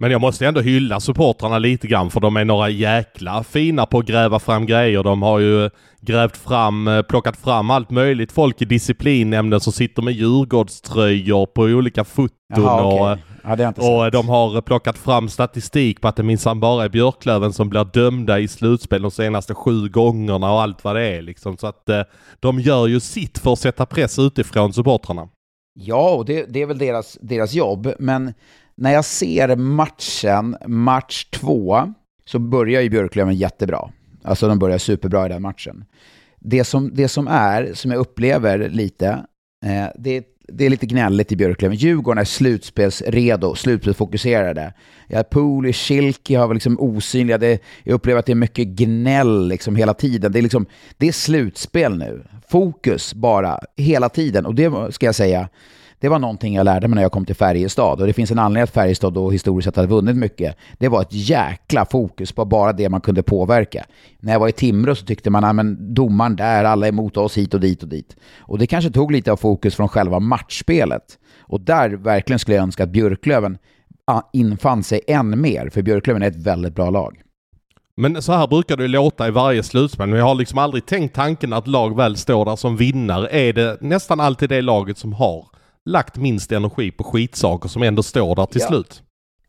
Men 0.00 0.10
jag 0.10 0.20
måste 0.20 0.46
ändå 0.46 0.60
hylla 0.60 1.00
supportrarna 1.00 1.58
lite 1.58 1.86
grann 1.86 2.10
för 2.10 2.20
de 2.20 2.36
är 2.36 2.44
några 2.44 2.68
jäkla 2.68 3.44
fina 3.44 3.86
på 3.86 3.98
att 3.98 4.06
gräva 4.06 4.38
fram 4.38 4.66
grejer. 4.66 5.02
De 5.02 5.22
har 5.22 5.38
ju 5.38 5.70
grävt 6.00 6.36
fram, 6.36 6.88
eh, 6.88 7.02
plockat 7.02 7.36
fram 7.36 7.70
allt 7.70 7.90
möjligt 7.90 8.32
folk 8.32 8.62
i 8.62 8.64
disciplinnämnden 8.64 9.60
som 9.60 9.72
sitter 9.72 10.02
med 10.02 10.14
Djurgårdströjor 10.14 11.46
på 11.46 11.62
olika 11.62 12.04
foton. 12.04 12.30
Jaha, 12.56 12.94
okay. 12.94 13.66
och, 13.66 13.74
ja, 13.78 14.04
och 14.04 14.10
de 14.10 14.28
har 14.28 14.60
plockat 14.60 14.98
fram 14.98 15.28
statistik 15.28 16.00
på 16.00 16.08
att 16.08 16.16
det 16.16 16.22
minsann 16.22 16.60
bara 16.60 16.84
är 16.84 16.88
Björklöven 16.88 17.52
som 17.52 17.68
blir 17.68 17.84
dömda 17.84 18.38
i 18.38 18.48
slutspel 18.48 19.02
de 19.02 19.10
senaste 19.10 19.54
sju 19.54 19.88
gångerna 19.88 20.52
och 20.52 20.62
allt 20.62 20.84
vad 20.84 20.96
det 20.96 21.06
är 21.06 21.22
liksom. 21.22 21.56
Så 21.56 21.66
att 21.66 21.88
eh, 21.88 22.02
de 22.40 22.60
gör 22.60 22.86
ju 22.86 23.00
sitt 23.00 23.38
för 23.38 23.52
att 23.52 23.58
sätta 23.58 23.86
press 23.86 24.18
utifrån 24.18 24.72
supportrarna. 24.72 25.28
Ja, 25.74 26.10
och 26.10 26.24
det, 26.24 26.46
det 26.48 26.62
är 26.62 26.66
väl 26.66 26.78
deras, 26.78 27.18
deras 27.20 27.52
jobb, 27.52 27.92
men 27.98 28.32
när 28.80 28.92
jag 28.92 29.04
ser 29.04 29.56
matchen, 29.56 30.56
match 30.66 31.24
två, 31.24 31.94
så 32.24 32.38
börjar 32.38 32.80
ju 32.82 32.90
Björklöven 32.90 33.34
jättebra. 33.34 33.90
Alltså 34.22 34.48
de 34.48 34.58
börjar 34.58 34.78
superbra 34.78 35.26
i 35.26 35.28
den 35.28 35.42
matchen. 35.42 35.84
Det 36.38 36.64
som, 36.64 36.94
det 36.94 37.08
som 37.08 37.28
är, 37.28 37.74
som 37.74 37.90
jag 37.90 37.98
upplever 38.00 38.68
lite, 38.68 39.08
eh, 39.64 39.86
det, 39.98 40.24
det 40.48 40.66
är 40.66 40.70
lite 40.70 40.86
gnälligt 40.86 41.32
i 41.32 41.36
Björklöven. 41.36 41.76
Djurgården 41.76 42.18
är 42.18 42.24
slutspelsredo, 42.24 43.54
slutspelsfokuserade. 43.54 44.74
Ja, 45.06 45.22
Pooley, 45.22 45.72
Schilke 45.72 46.38
har 46.38 46.54
liksom 46.54 46.80
osynliga. 46.80 47.38
Det, 47.38 47.62
jag 47.84 47.94
upplever 47.94 48.18
att 48.18 48.26
det 48.26 48.32
är 48.32 48.36
mycket 48.36 48.66
gnäll 48.66 49.48
liksom 49.48 49.76
hela 49.76 49.94
tiden. 49.94 50.32
Det 50.32 50.38
är, 50.38 50.42
liksom, 50.42 50.66
det 50.96 51.08
är 51.08 51.12
slutspel 51.12 51.98
nu. 51.98 52.22
Fokus 52.48 53.14
bara, 53.14 53.60
hela 53.76 54.08
tiden. 54.08 54.46
Och 54.46 54.54
det 54.54 54.94
ska 54.94 55.06
jag 55.06 55.14
säga, 55.14 55.48
det 56.00 56.08
var 56.08 56.18
någonting 56.18 56.54
jag 56.54 56.64
lärde 56.64 56.88
mig 56.88 56.94
när 56.94 57.02
jag 57.02 57.12
kom 57.12 57.24
till 57.24 57.34
Färjestad. 57.34 58.00
Och 58.00 58.06
det 58.06 58.12
finns 58.12 58.30
en 58.30 58.38
anledning 58.38 58.62
att 58.62 58.70
Färjestad 58.70 59.12
då 59.12 59.30
historiskt 59.30 59.64
sett 59.64 59.76
hade 59.76 59.88
vunnit 59.88 60.16
mycket. 60.16 60.56
Det 60.78 60.88
var 60.88 61.02
ett 61.02 61.12
jäkla 61.12 61.84
fokus 61.84 62.32
på 62.32 62.44
bara 62.44 62.72
det 62.72 62.88
man 62.88 63.00
kunde 63.00 63.22
påverka. 63.22 63.84
När 64.20 64.32
jag 64.32 64.40
var 64.40 64.48
i 64.48 64.52
Timrå 64.52 64.94
så 64.94 65.06
tyckte 65.06 65.30
man 65.30 65.56
men 65.56 65.94
domaren 65.94 66.36
där, 66.36 66.64
alla 66.64 66.86
är 66.86 66.88
emot 66.88 67.16
oss 67.16 67.38
hit 67.38 67.54
och 67.54 67.60
dit 67.60 67.82
och 67.82 67.88
dit. 67.88 68.16
Och 68.38 68.58
det 68.58 68.66
kanske 68.66 68.90
tog 68.90 69.12
lite 69.12 69.32
av 69.32 69.36
fokus 69.36 69.74
från 69.74 69.88
själva 69.88 70.20
matchspelet. 70.20 71.18
Och 71.40 71.60
där 71.60 71.90
verkligen 71.90 72.38
skulle 72.38 72.56
jag 72.56 72.62
önska 72.62 72.84
att 72.84 72.90
Björklöven 72.90 73.58
infann 74.32 74.82
sig 74.82 75.00
än 75.06 75.40
mer, 75.40 75.70
för 75.70 75.82
Björklöven 75.82 76.22
är 76.22 76.28
ett 76.28 76.46
väldigt 76.46 76.74
bra 76.74 76.90
lag. 76.90 77.22
Men 77.96 78.22
så 78.22 78.32
här 78.32 78.46
brukar 78.46 78.76
det 78.76 78.88
låta 78.88 79.28
i 79.28 79.30
varje 79.30 79.62
slutspel. 79.62 80.08
Men 80.08 80.18
jag 80.18 80.26
har 80.26 80.34
liksom 80.34 80.58
aldrig 80.58 80.86
tänkt 80.86 81.14
tanken 81.14 81.52
att 81.52 81.66
lag 81.66 81.96
väl 81.96 82.16
står 82.16 82.44
där 82.44 82.56
som 82.56 82.76
vinnare. 82.76 83.28
Är 83.28 83.52
det 83.52 83.78
nästan 83.80 84.20
alltid 84.20 84.48
det 84.48 84.62
laget 84.62 84.98
som 84.98 85.12
har 85.12 85.46
lagt 85.84 86.16
minst 86.16 86.52
energi 86.52 86.90
på 86.90 87.04
skitsaker 87.04 87.68
som 87.68 87.82
ändå 87.82 88.02
står 88.02 88.36
där 88.36 88.46
till 88.46 88.60
ja. 88.60 88.68
slut. 88.68 89.02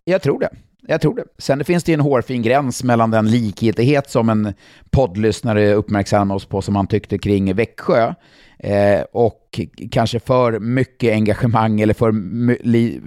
Jag 0.04 0.22
tror 0.22 0.40
det. 0.40 0.50
Jag 0.88 1.02
tror 1.02 1.16
det. 1.16 1.24
Sen 1.38 1.66
finns 1.66 1.84
det 1.84 1.94
en 1.94 2.00
hårfin 2.00 2.42
gräns 2.42 2.84
mellan 2.84 3.12
den 3.12 3.32
likgiltighet 3.32 4.10
som 4.10 4.30
en 4.30 4.54
poddlyssnare 4.90 5.74
uppmärksammade 5.74 6.36
oss 6.36 6.46
på 6.46 6.62
som 6.62 6.76
han 6.76 6.88
tyckte 6.88 7.18
kring 7.18 7.56
Växjö 7.56 8.14
eh, 8.60 9.02
och 9.12 9.60
kanske 9.92 10.20
för 10.20 10.60
mycket 10.60 11.14
engagemang 11.14 11.82
eller 11.82 11.94
för 11.94 12.12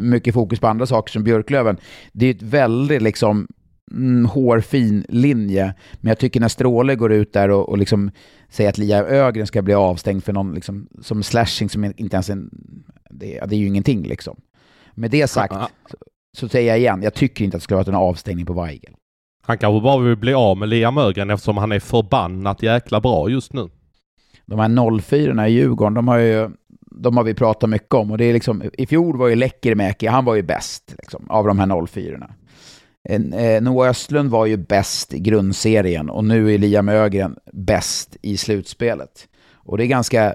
mycket 0.02 0.34
fokus 0.34 0.60
på 0.60 0.66
andra 0.66 0.86
saker 0.86 1.12
som 1.12 1.24
Björklöven. 1.24 1.76
Det 2.12 2.26
är 2.26 2.30
ett 2.34 2.42
väldigt 2.42 3.02
liksom 3.02 3.46
mm, 3.90 4.26
hårfin 4.26 5.06
linje. 5.08 5.74
Men 6.00 6.08
jag 6.08 6.18
tycker 6.18 6.40
när 6.40 6.48
Stråle 6.48 6.94
går 6.94 7.12
ut 7.12 7.32
där 7.32 7.50
och, 7.50 7.68
och 7.68 7.78
liksom 7.78 8.10
säger 8.48 8.70
att 8.70 8.78
Lia 8.78 9.06
Ögren 9.06 9.46
ska 9.46 9.62
bli 9.62 9.74
avstängd 9.74 10.24
för 10.24 10.32
någon 10.32 10.54
liksom, 10.54 10.88
som 11.02 11.22
slashing 11.22 11.68
som 11.68 11.84
inte 11.84 12.16
ens 12.16 12.28
är 12.28 12.32
en 12.32 12.50
det, 13.14 13.40
det 13.46 13.54
är 13.54 13.58
ju 13.58 13.66
ingenting 13.66 14.02
liksom. 14.02 14.40
Med 14.94 15.10
det 15.10 15.28
sagt 15.28 15.54
så, 15.90 15.96
så, 16.36 16.48
säger 16.48 16.68
jag 16.68 16.78
igen, 16.78 17.02
jag 17.02 17.14
tycker 17.14 17.44
inte 17.44 17.56
att 17.56 17.60
det 17.60 17.64
ska 17.64 17.76
vara 17.76 17.86
en 17.86 17.94
avstängning 17.94 18.46
på 18.46 18.52
Weigel. 18.52 18.94
Han 19.46 19.58
kanske 19.58 19.84
bara 19.84 20.02
vill 20.02 20.16
bli 20.16 20.34
av 20.34 20.56
med 20.56 20.68
Liam 20.68 20.98
Ögren 20.98 21.30
eftersom 21.30 21.56
han 21.56 21.72
är 21.72 21.80
förbannat 21.80 22.62
jäkla 22.62 23.00
bra 23.00 23.28
just 23.28 23.52
nu. 23.52 23.68
De 24.46 24.58
här 24.58 25.00
04 25.00 25.48
i 25.48 25.52
Djurgården, 25.52 25.94
de 25.94 26.08
har 26.08 26.18
ju 26.18 26.50
de 26.96 27.16
har 27.16 27.24
vi 27.24 27.34
pratat 27.34 27.70
mycket 27.70 27.94
om. 27.94 28.10
Och 28.10 28.18
det 28.18 28.24
är 28.24 28.32
liksom, 28.32 28.62
I 28.72 28.86
fjol 28.86 29.16
var 29.16 29.28
ju 29.28 29.34
Läckermäki, 29.34 30.06
han 30.06 30.24
var 30.24 30.34
ju 30.34 30.42
bäst 30.42 30.94
liksom, 30.98 31.30
av 31.30 31.46
de 31.46 31.58
här 31.58 31.86
04 31.86 32.30
eh, 33.08 33.62
Noah 33.62 33.90
Östlund 33.90 34.30
var 34.30 34.46
ju 34.46 34.56
bäst 34.56 35.14
i 35.14 35.18
grundserien 35.18 36.10
och 36.10 36.24
nu 36.24 36.54
är 36.54 36.58
Liam 36.58 36.88
Ögren 36.88 37.36
bäst 37.52 38.16
i 38.22 38.36
slutspelet. 38.36 39.28
Och 39.52 39.78
det 39.78 39.84
är 39.84 39.86
ganska 39.86 40.34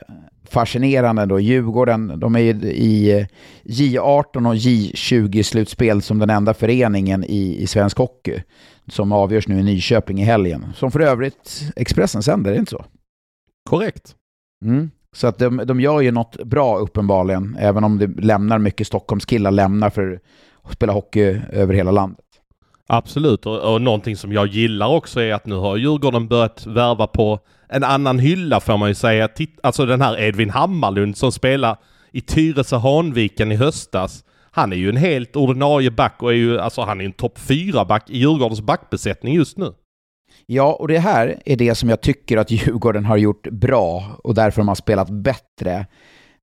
fascinerande 0.52 1.26
då. 1.26 1.40
Djurgården, 1.40 2.20
de 2.20 2.36
är 2.36 2.66
i 2.66 3.28
J18 3.64 4.48
och 4.48 4.56
J20-slutspel 4.56 6.02
som 6.02 6.20
den 6.20 6.30
enda 6.30 6.54
föreningen 6.54 7.24
i, 7.24 7.58
i 7.62 7.68
svensk 7.68 7.98
hockey. 7.98 8.44
Som 8.88 9.12
avgörs 9.12 9.48
nu 9.48 9.60
i 9.60 9.64
Nyköping 9.64 10.22
i 10.22 10.24
helgen. 10.24 10.66
Som 10.76 10.92
för 10.92 11.00
övrigt 11.00 11.72
Expressen 11.76 12.24
sänder, 12.24 12.52
är 12.52 12.56
det 12.56 12.60
inte 12.60 12.72
så? 12.72 12.86
Korrekt. 13.70 14.16
Mm. 14.66 14.92
Så 15.16 15.28
att 15.28 15.38
de, 15.38 15.62
de 15.66 15.82
gör 15.82 16.02
ju 16.02 16.12
något 16.12 16.44
bra 16.44 16.78
uppenbarligen, 16.78 17.58
även 17.60 17.84
om 17.84 17.98
det 17.98 18.08
lämnar 18.08 18.60
mycket 18.60 18.88
Stockholmskillar 18.88 19.52
lämnar 19.52 19.90
för 19.90 20.20
att 20.64 20.74
spela 20.74 20.94
hockey 20.94 21.42
över 21.52 21.74
hela 21.74 21.92
landet. 21.92 22.26
Absolut, 22.92 23.46
och, 23.46 23.74
och 23.74 23.82
någonting 23.82 24.16
som 24.16 24.34
jag 24.34 24.48
gillar 24.48 24.88
också 24.88 25.22
är 25.22 25.34
att 25.34 25.46
nu 25.46 25.56
har 25.56 25.78
Djurgården 25.78 26.28
börjat 26.28 26.66
värva 26.66 27.08
på 27.08 27.40
en 27.68 27.84
annan 27.84 28.20
hylla 28.20 28.60
får 28.60 28.78
man 28.78 28.90
ju 28.90 28.96
säga. 28.96 29.28
Titt, 29.28 29.60
alltså 29.64 29.86
den 29.86 30.02
här 30.02 30.20
Edvin 30.20 30.50
Hammarlund 30.50 31.18
som 31.18 31.32
spelar 31.32 31.78
i 32.12 32.22
Tyresö 32.22 32.78
Hanviken 32.78 33.52
i 33.52 33.56
höstas. 33.56 34.24
Han 34.52 34.74
är 34.74 34.78
ju 34.78 34.90
en 34.90 34.98
helt 34.98 35.36
ordinarie 35.36 35.92
back 35.92 36.24
och 36.24 36.32
är 36.32 36.36
ju, 36.36 36.60
alltså 36.60 36.82
han 36.82 37.02
är 37.02 37.06
en 37.06 37.12
topp 37.12 37.40
fyra 37.40 37.86
back 37.86 38.10
i 38.10 38.18
Djurgårdens 38.18 38.62
backbesättning 38.62 39.36
just 39.36 39.58
nu. 39.58 39.74
Ja, 40.46 40.74
och 40.74 40.88
det 40.88 41.00
här 41.00 41.42
är 41.46 41.56
det 41.56 41.76
som 41.76 41.90
jag 41.90 42.02
tycker 42.02 42.38
att 42.38 42.52
Djurgården 42.52 43.06
har 43.06 43.18
gjort 43.18 43.48
bra 43.48 44.20
och 44.24 44.34
därför 44.36 44.62
de 44.62 44.68
har 44.68 44.76
spelat 44.76 45.10
bättre. 45.10 45.86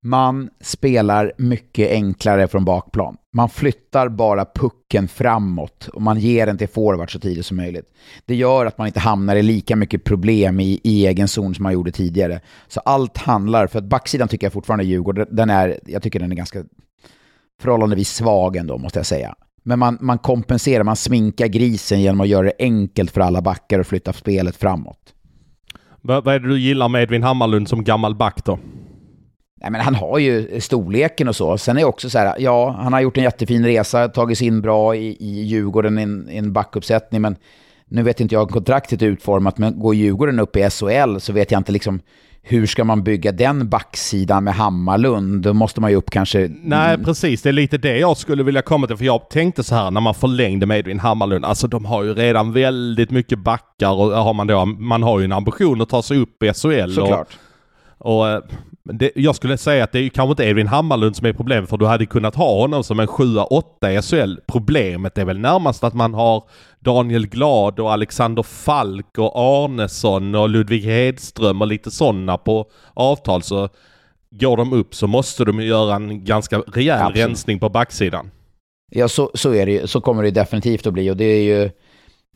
Man 0.07 0.51
spelar 0.61 1.33
mycket 1.39 1.91
enklare 1.91 2.49
från 2.49 2.65
bakplan. 2.65 3.17
Man 3.33 3.49
flyttar 3.49 4.09
bara 4.09 4.45
pucken 4.55 5.09
framåt 5.09 5.89
och 5.89 6.03
man 6.03 6.19
ger 6.19 6.47
den 6.47 6.59
till 6.59 6.69
forward 6.69 7.13
så 7.13 7.19
tidigt 7.19 7.47
som 7.47 7.57
möjligt. 7.57 7.85
Det 8.27 8.35
gör 8.35 8.67
att 8.67 8.79
man 8.79 8.87
inte 8.87 9.01
hamnar 9.01 9.37
i 9.37 9.43
lika 9.43 9.77
mycket 9.77 10.05
problem 10.05 10.61
i, 10.61 10.81
i 10.85 11.07
egen 11.07 11.29
zon 11.29 11.55
som 11.55 11.63
man 11.63 11.73
gjorde 11.73 11.93
tidigare. 11.93 12.41
Så 12.69 12.81
allt 12.81 13.19
handlar, 13.19 13.67
för 13.67 13.79
att 13.79 13.85
backsidan 13.85 14.29
tycker 14.29 14.47
jag 14.47 14.53
fortfarande 14.53 14.85
Djurgården, 14.85 15.27
den 15.31 15.51
är, 15.51 15.81
jag 15.87 16.03
tycker 16.03 16.21
den 16.21 16.33
är 16.33 16.37
ganska 16.37 16.65
förhållandevis 17.61 18.11
svag 18.11 18.57
ändå 18.57 18.79
måste 18.79 18.99
jag 18.99 19.07
säga. 19.07 19.35
Men 19.63 19.79
man, 19.79 19.99
man 20.01 20.19
kompenserar, 20.19 20.85
man 20.85 20.97
sminkar 20.97 21.47
grisen 21.47 22.01
genom 22.01 22.21
att 22.21 22.29
göra 22.29 22.47
det 22.47 22.55
enkelt 22.59 23.11
för 23.11 23.21
alla 23.21 23.43
backar 23.43 23.79
och 23.79 23.87
flytta 23.87 24.13
spelet 24.13 24.57
framåt. 24.57 25.15
Vad 26.01 26.29
är 26.29 26.41
det 26.41 26.49
du 26.49 26.61
gillar 26.61 26.89
med 26.89 27.03
Edvin 27.03 27.23
Hammarlund 27.23 27.69
som 27.69 27.85
gammal 27.85 28.15
back 28.15 28.45
då? 28.45 28.59
Nej, 29.61 29.71
men 29.71 29.81
han 29.81 29.95
har 29.95 30.19
ju 30.19 30.61
storleken 30.61 31.29
och 31.29 31.37
så. 31.37 31.59
Sen 31.59 31.77
är 31.77 31.81
det 31.81 31.87
också 31.87 32.11
så 32.11 32.19
här, 32.19 32.35
ja, 32.39 32.71
han 32.71 32.93
har 32.93 33.01
gjort 33.01 33.17
en 33.17 33.25
jättefin 33.25 33.65
resa, 33.65 34.09
tagit 34.09 34.39
sig 34.39 34.47
in 34.47 34.61
bra 34.61 34.97
i, 34.97 35.17
i 35.21 35.43
Djurgården 35.43 35.99
i 35.99 36.03
en, 36.03 36.29
en 36.29 36.53
backuppsättning, 36.53 37.23
men 37.23 37.37
nu 37.89 38.03
vet 38.03 38.21
inte 38.21 38.35
jag 38.35 38.41
hur 38.41 38.53
kontraktet 38.53 39.03
är 39.03 39.07
utformat, 39.07 39.59
men 39.59 39.79
går 39.79 39.95
Djurgården 39.95 40.41
upp 40.41 40.57
i 40.57 40.71
SHL 40.71 41.19
så 41.19 41.33
vet 41.33 41.51
jag 41.51 41.61
inte 41.61 41.73
liksom 41.73 42.01
hur 42.49 42.67
ska 42.67 42.85
man 42.85 43.03
bygga 43.03 43.33
den 43.33 43.69
backsidan 43.69 44.45
med 44.45 44.55
Hammarlund? 44.55 45.43
Då 45.43 45.55
måste 45.55 45.81
man 45.81 45.91
ju 45.91 45.97
upp 45.97 46.11
kanske... 46.11 46.51
Nej, 46.63 46.99
precis. 46.99 47.43
Det 47.43 47.49
är 47.49 47.53
lite 47.53 47.79
det 47.79 47.99
jag 47.99 48.17
skulle 48.17 48.43
vilja 48.43 48.63
komma 48.63 48.87
till. 48.87 48.97
För 48.97 49.05
jag 49.05 49.31
tänkte 49.31 49.65
så 49.65 49.75
här 49.75 49.91
när 49.91 50.01
man 50.01 50.15
förlängde 50.15 50.67
med 50.67 50.79
Edvin 50.79 51.01
Hammarlund. 51.01 51.45
Alltså 51.45 51.67
de 51.67 51.85
har 51.85 52.05
ju 52.05 52.15
redan 52.15 52.53
väldigt 52.53 53.11
mycket 53.11 53.39
backar 53.39 53.91
och 53.93 54.11
har 54.11 54.35
man 54.35 54.47
då, 54.47 54.65
man 54.65 55.03
har 55.03 55.19
ju 55.19 55.25
en 55.25 55.33
ambition 55.33 55.81
att 55.81 55.89
ta 55.89 56.03
sig 56.03 56.19
upp 56.19 56.43
i 56.43 56.53
SHL. 56.53 56.91
Såklart. 56.95 57.39
Och, 57.99 58.21
och 58.21 58.43
det, 58.93 59.11
jag 59.15 59.37
skulle 59.37 59.59
säga 59.59 59.85
att 59.85 59.93
det 59.93 59.99
är 59.99 60.09
kanske 60.09 60.31
inte 60.31 60.45
Edvin 60.45 60.67
Hammarlund 60.67 61.17
som 61.17 61.27
är 61.27 61.33
problemet 61.33 61.71
för 61.71 61.77
du 61.77 61.87
hade 61.87 62.07
kunnat 62.07 62.35
ha 62.35 62.61
honom 62.61 62.85
som 62.85 63.01
en 63.01 63.07
7-8 63.07 63.99
i 63.99 64.03
SHL. 64.03 64.41
Problemet 64.47 65.19
är 65.19 65.25
väl 65.25 65.39
närmast 65.39 65.85
att 65.85 65.95
man 65.95 66.15
har 66.15 66.45
Daniel 66.81 67.27
Glad 67.27 67.81
och 67.81 67.93
Alexander 67.93 68.43
Falk 68.43 69.19
och 69.19 69.33
Arnesson 69.37 70.35
och 70.35 70.49
Ludvig 70.49 70.83
Hedström 70.83 71.61
och 71.61 71.67
lite 71.67 71.91
sådana 71.91 72.39
på 72.39 72.67
avtal 72.95 73.43
så 73.43 73.69
går 74.31 74.57
de 74.57 74.73
upp 74.73 74.95
så 74.95 75.07
måste 75.07 75.45
de 75.45 75.61
göra 75.61 75.95
en 75.95 76.25
ganska 76.25 76.59
rejäl 76.59 77.01
Absolut. 77.01 77.29
rensning 77.29 77.59
på 77.59 77.69
backsidan. 77.69 78.31
Ja, 78.91 79.09
så, 79.09 79.31
så, 79.35 79.55
är 79.55 79.67
det, 79.67 79.91
så 79.91 80.01
kommer 80.01 80.23
det 80.23 80.31
definitivt 80.31 80.87
att 80.87 80.93
bli. 80.93 81.11
Och 81.11 81.17
det 81.17 81.25
är 81.25 81.43
ju, 81.43 81.71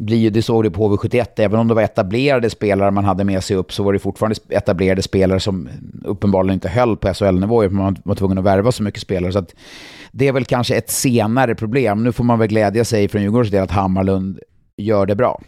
blir 0.00 0.18
ju, 0.18 0.30
det 0.30 0.42
såg 0.42 0.64
det 0.64 0.70
på 0.70 0.96
HV71, 0.96 1.26
även 1.36 1.60
om 1.60 1.68
det 1.68 1.74
var 1.74 1.82
etablerade 1.82 2.50
spelare 2.50 2.90
man 2.90 3.04
hade 3.04 3.24
med 3.24 3.44
sig 3.44 3.56
upp 3.56 3.72
så 3.72 3.82
var 3.82 3.92
det 3.92 3.98
fortfarande 3.98 4.36
etablerade 4.48 5.02
spelare 5.02 5.40
som 5.40 5.68
uppenbarligen 6.04 6.54
inte 6.54 6.68
höll 6.68 6.96
på 6.96 7.14
SHL-nivå. 7.14 7.70
Man 7.70 7.96
var 8.04 8.14
tvungen 8.14 8.38
att 8.38 8.44
värva 8.44 8.72
så 8.72 8.82
mycket 8.82 9.00
spelare. 9.00 9.32
Så 9.32 9.38
att 9.38 9.54
det 10.12 10.28
är 10.28 10.32
väl 10.32 10.44
kanske 10.44 10.76
ett 10.76 10.90
senare 10.90 11.54
problem. 11.54 12.04
Nu 12.04 12.12
får 12.12 12.24
man 12.24 12.38
väl 12.38 12.48
glädja 12.48 12.84
sig 12.84 13.08
från 13.08 13.22
Djurgårdens 13.22 13.50
del 13.50 13.62
att 13.62 13.70
Hammarlund 13.70 14.38
gör 14.76 15.06
det 15.06 15.14
bra. 15.14 15.40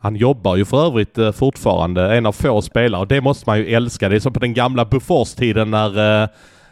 Han 0.00 0.16
jobbar 0.16 0.56
ju 0.56 0.64
för 0.64 0.86
övrigt 0.86 1.18
eh, 1.18 1.32
fortfarande, 1.32 2.16
en 2.16 2.26
av 2.26 2.32
få 2.32 2.62
spelare. 2.62 3.06
Det 3.08 3.20
måste 3.20 3.44
man 3.46 3.58
ju 3.58 3.74
älska. 3.74 4.08
Det 4.08 4.16
är 4.16 4.20
som 4.20 4.32
på 4.32 4.40
den 4.40 4.54
gamla 4.54 4.84
Bufors-tiden 4.84 5.70
när 5.70 6.22
eh, 6.22 6.28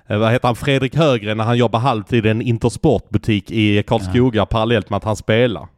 eh, 0.07 0.19
vad 0.19 0.33
heter 0.33 0.49
han, 0.49 0.57
Fredrik 0.57 0.97
Högren 0.97 1.37
när 1.37 1.45
han 1.45 1.59
jobbar 1.59 1.79
halvtid 1.79 2.27
i 2.27 2.29
en 2.29 2.43
Intersportbutik 2.43 3.51
i 3.51 3.83
Karlskoga 3.83 4.39
ja. 4.39 4.47
parallellt 4.47 4.91
med 4.91 4.97
att 4.97 5.05
han 5.05 5.17
spelar. 5.17 5.69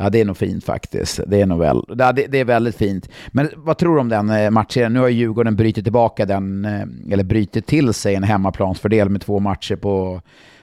Ja, 0.00 0.10
det 0.10 0.20
är 0.20 0.24
nog 0.24 0.36
fint 0.36 0.64
faktiskt. 0.64 1.20
Det 1.26 1.40
är 1.40 1.46
nog 1.46 1.58
väl, 1.58 1.82
det, 1.88 2.12
det 2.12 2.38
är 2.38 2.44
väldigt 2.44 2.76
fint. 2.76 3.08
Men 3.28 3.48
vad 3.56 3.78
tror 3.78 3.94
du 3.94 4.00
om 4.00 4.08
den 4.08 4.30
eh, 4.30 4.50
matchen? 4.50 4.92
Nu 4.92 5.00
har 5.00 5.08
Djurgården 5.08 5.56
brutit 5.56 5.84
tillbaka 5.84 6.26
den, 6.26 6.64
eh, 6.64 7.12
eller 7.12 7.24
brutit 7.24 7.66
till 7.66 7.94
sig 7.94 8.14
en 8.14 8.22
hemmaplansfördel 8.22 9.08
med 9.08 9.20
två 9.20 9.38
matcher 9.38 9.76
på 9.76 10.20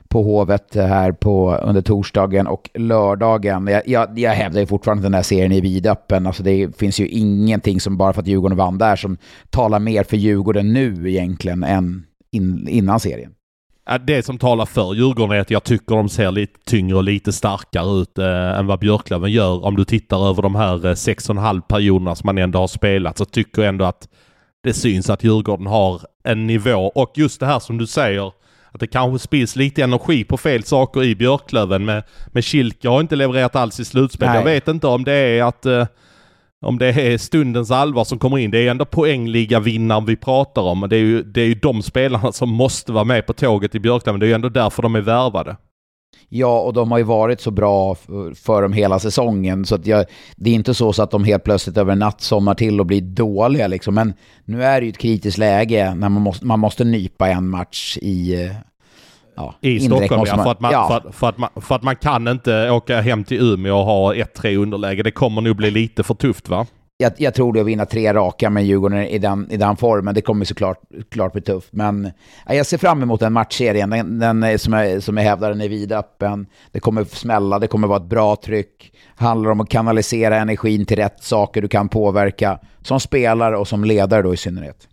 på 0.08 0.24
Hovet 0.24 0.76
här 0.76 1.12
på, 1.12 1.56
under 1.56 1.82
torsdagen 1.82 2.48
och 2.48 2.70
lördagen. 2.74 3.68
Jag, 3.68 3.88
jag, 3.88 4.20
jag 4.20 4.32
hävdar 4.32 4.60
ju 4.60 4.68
fortfarande 4.68 5.00
att 5.00 5.04
den 5.04 5.14
här 5.14 5.22
serien 5.22 5.52
är 5.52 5.62
vidöppen. 5.62 6.28
Alltså 6.28 6.44
det 6.44 6.78
finns 6.78 7.00
ju 7.00 7.08
ingenting 7.08 7.80
som 7.80 7.98
bara 7.98 8.14
för 8.14 8.22
att 8.22 8.28
Djurgården 8.28 8.58
vann 8.58 8.78
där 8.78 8.96
som 8.96 9.18
talar 9.50 9.80
mer 9.80 10.04
för 10.04 10.18
Djurgården 10.18 10.74
nu 10.74 11.10
egentligen 11.10 11.64
än 11.64 12.06
in, 12.32 12.68
innan 12.68 13.00
serien. 13.00 13.35
Det 14.06 14.26
som 14.26 14.38
talar 14.38 14.66
för 14.66 14.94
Djurgården 14.94 15.38
är 15.38 15.42
att 15.42 15.52
jag 15.52 15.64
tycker 15.64 15.96
de 15.96 16.10
ser 16.10 16.32
lite 16.32 16.60
tyngre 16.66 16.96
och 16.96 17.04
lite 17.04 17.34
starkare 17.34 18.02
ut 18.02 18.18
eh, 18.18 18.60
än 18.60 18.68
vad 18.68 18.80
Björklöven 18.80 19.32
gör. 19.32 19.66
Om 19.66 19.76
du 19.76 19.86
tittar 19.86 20.30
över 20.30 20.42
de 20.42 20.56
här 20.56 20.86
eh, 20.86 20.94
sex 20.94 21.30
och 21.30 21.36
en 21.36 21.42
halv 21.42 21.62
perioderna 21.62 22.16
som 22.16 22.28
man 22.28 22.38
ändå 22.38 22.60
har 22.60 22.68
spelat 22.68 23.18
så 23.18 23.26
tycker 23.26 23.62
jag 23.62 23.70
ändå 23.70 23.86
att 23.86 24.10
det 24.64 24.74
syns 24.74 25.10
att 25.10 25.24
Djurgården 25.24 25.68
har 25.68 26.02
en 26.24 26.48
nivå 26.48 26.92
och 26.96 27.12
just 27.16 27.40
det 27.40 27.46
här 27.46 27.60
som 27.60 27.78
du 27.78 27.88
säger 27.88 28.32
att 28.72 28.80
det 28.80 28.88
kanske 28.88 29.20
spills 29.20 29.56
lite 29.56 29.84
energi 29.84 30.24
på 30.24 30.38
fel 30.38 30.64
saker 30.64 31.04
i 31.04 31.16
Björklöven. 31.16 31.86
Med, 31.86 32.04
med 32.28 32.44
Kilke 32.44 32.90
har 32.90 33.02
inte 33.02 33.16
levererat 33.16 33.56
alls 33.56 33.80
i 33.80 33.86
slutspel. 33.86 34.36
Jag 34.36 34.44
vet 34.44 34.68
inte 34.68 34.88
om 34.88 35.04
det 35.04 35.14
är 35.14 35.44
att 35.44 35.66
eh, 35.66 35.86
om 36.66 36.80
det 36.80 36.88
är 36.88 37.18
stundens 37.18 37.72
allvar 37.72 38.04
som 38.04 38.20
kommer 38.20 38.38
in. 38.38 38.52
Det 38.52 38.68
är 38.68 38.72
ändå 38.72 38.86
poängliga 38.86 39.60
vinnaren 39.60 40.06
vi 40.06 40.16
pratar 40.16 40.62
om. 40.62 40.88
Det 40.90 40.96
är, 40.96 41.00
ju, 41.00 41.24
det 41.24 41.42
är 41.42 41.46
ju 41.46 41.56
de 41.56 41.82
spelarna 41.82 42.32
som 42.32 42.50
måste 42.50 42.92
vara 42.92 43.04
med 43.04 43.26
på 43.26 43.34
tåget 43.34 43.76
i 43.76 43.80
Björklöven. 43.80 44.20
Det 44.20 44.26
är 44.26 44.28
ju 44.28 44.34
ändå 44.34 44.50
därför 44.50 44.84
de 44.84 44.96
är 44.96 45.02
värvade. 45.02 45.58
Ja, 46.30 46.60
och 46.60 46.74
de 46.74 46.92
har 46.92 46.98
ju 46.98 47.04
varit 47.04 47.42
så 47.42 47.52
bra 47.52 47.96
för 48.36 48.62
dem 48.62 48.74
hela 48.74 49.00
säsongen. 49.00 49.66
Så 49.66 49.76
att 49.76 49.86
jag, 49.86 50.06
det 50.36 50.50
är 50.50 50.54
inte 50.54 50.74
så, 50.74 50.94
så 50.94 51.04
att 51.04 51.12
de 51.12 51.24
helt 51.24 51.44
plötsligt 51.44 51.78
över 51.78 51.92
en 51.92 52.00
natt 52.00 52.22
somnar 52.22 52.56
till 52.56 52.80
och 52.80 52.86
blir 52.86 53.02
dåliga. 53.02 53.68
Liksom. 53.68 53.96
Men 53.96 54.14
nu 54.46 54.64
är 54.64 54.82
det 54.82 54.86
ju 54.86 54.90
ett 54.90 54.98
kritiskt 54.98 55.38
läge 55.38 55.96
när 55.96 56.10
man 56.10 56.22
måste, 56.22 56.46
man 56.46 56.60
måste 56.60 56.84
nypa 56.84 57.30
en 57.30 57.50
match 57.50 57.98
i... 58.02 58.44
Eh, 58.44 58.52
Ja, 59.36 59.56
I 59.62 59.80
Stockholm 59.80 60.24
ja, 60.26 60.44
för 60.44 60.52
att, 60.52 60.60
man, 60.60 60.72
ja. 60.72 61.02
För, 61.04 61.12
för, 61.12 61.30
att 61.30 61.38
man, 61.38 61.50
för 61.56 61.76
att 61.76 61.84
man 61.84 61.96
kan 61.96 62.28
inte 62.28 62.70
åka 62.70 63.02
hem 63.02 63.24
till 63.24 63.42
Umeå 63.42 63.78
och 63.78 63.86
ha 63.86 64.14
1-3 64.14 64.58
underläge. 64.58 65.04
Det 65.04 65.12
kommer 65.12 65.42
nog 65.42 65.56
bli 65.56 65.72
lite 65.72 66.04
för 66.04 66.14
tufft 66.14 66.50
va? 66.50 66.66
jag, 66.98 67.14
jag, 67.18 67.34
tror 67.34 67.54
det 67.54 67.60
att 67.60 67.66
vinna 67.66 67.86
tre 67.86 68.14
raka 68.14 68.50
med 68.50 68.66
Djurgården 68.66 69.04
i 69.04 69.18
den, 69.18 69.52
i 69.52 69.58
den 69.58 69.76
formen. 69.76 70.16
Det 70.16 70.22
kommer 70.22 70.46
såklart 70.46 70.82
klart 71.12 71.34
bli 71.34 71.42
tufft. 71.42 71.70
Men 71.72 72.12
jag 72.46 72.66
ser 72.66 72.78
fram 72.78 73.04
emot 73.04 73.20
den 73.20 73.34
matchserien. 73.34 73.90
Den, 73.90 74.20
den 74.20 74.60
som, 74.60 74.74
jag, 74.74 75.04
som 75.04 75.18
jag 75.18 75.24
hävdar, 75.24 75.50
den 75.50 75.62
är 75.62 75.70
vidöppen. 75.70 76.48
Det 76.72 76.80
kommer 76.80 77.04
smälla, 77.04 77.60
det 77.60 77.68
kommer 77.68 77.88
vara 77.88 77.98
ett 77.98 78.10
bra 78.10 78.36
tryck. 78.36 78.94
handlar 79.16 79.52
om 79.52 79.60
att 79.60 79.70
kanalisera 79.70 80.38
energin 80.38 80.86
till 80.86 80.98
rätt 80.98 81.24
saker 81.24 81.62
du 81.62 81.68
kan 81.68 81.90
påverka. 81.90 82.60
Som 82.82 83.00
spelare 83.00 83.58
och 83.58 83.68
som 83.68 83.84
ledare 83.84 84.22
då 84.22 84.34
i 84.34 84.38
synnerhet. 84.38 84.88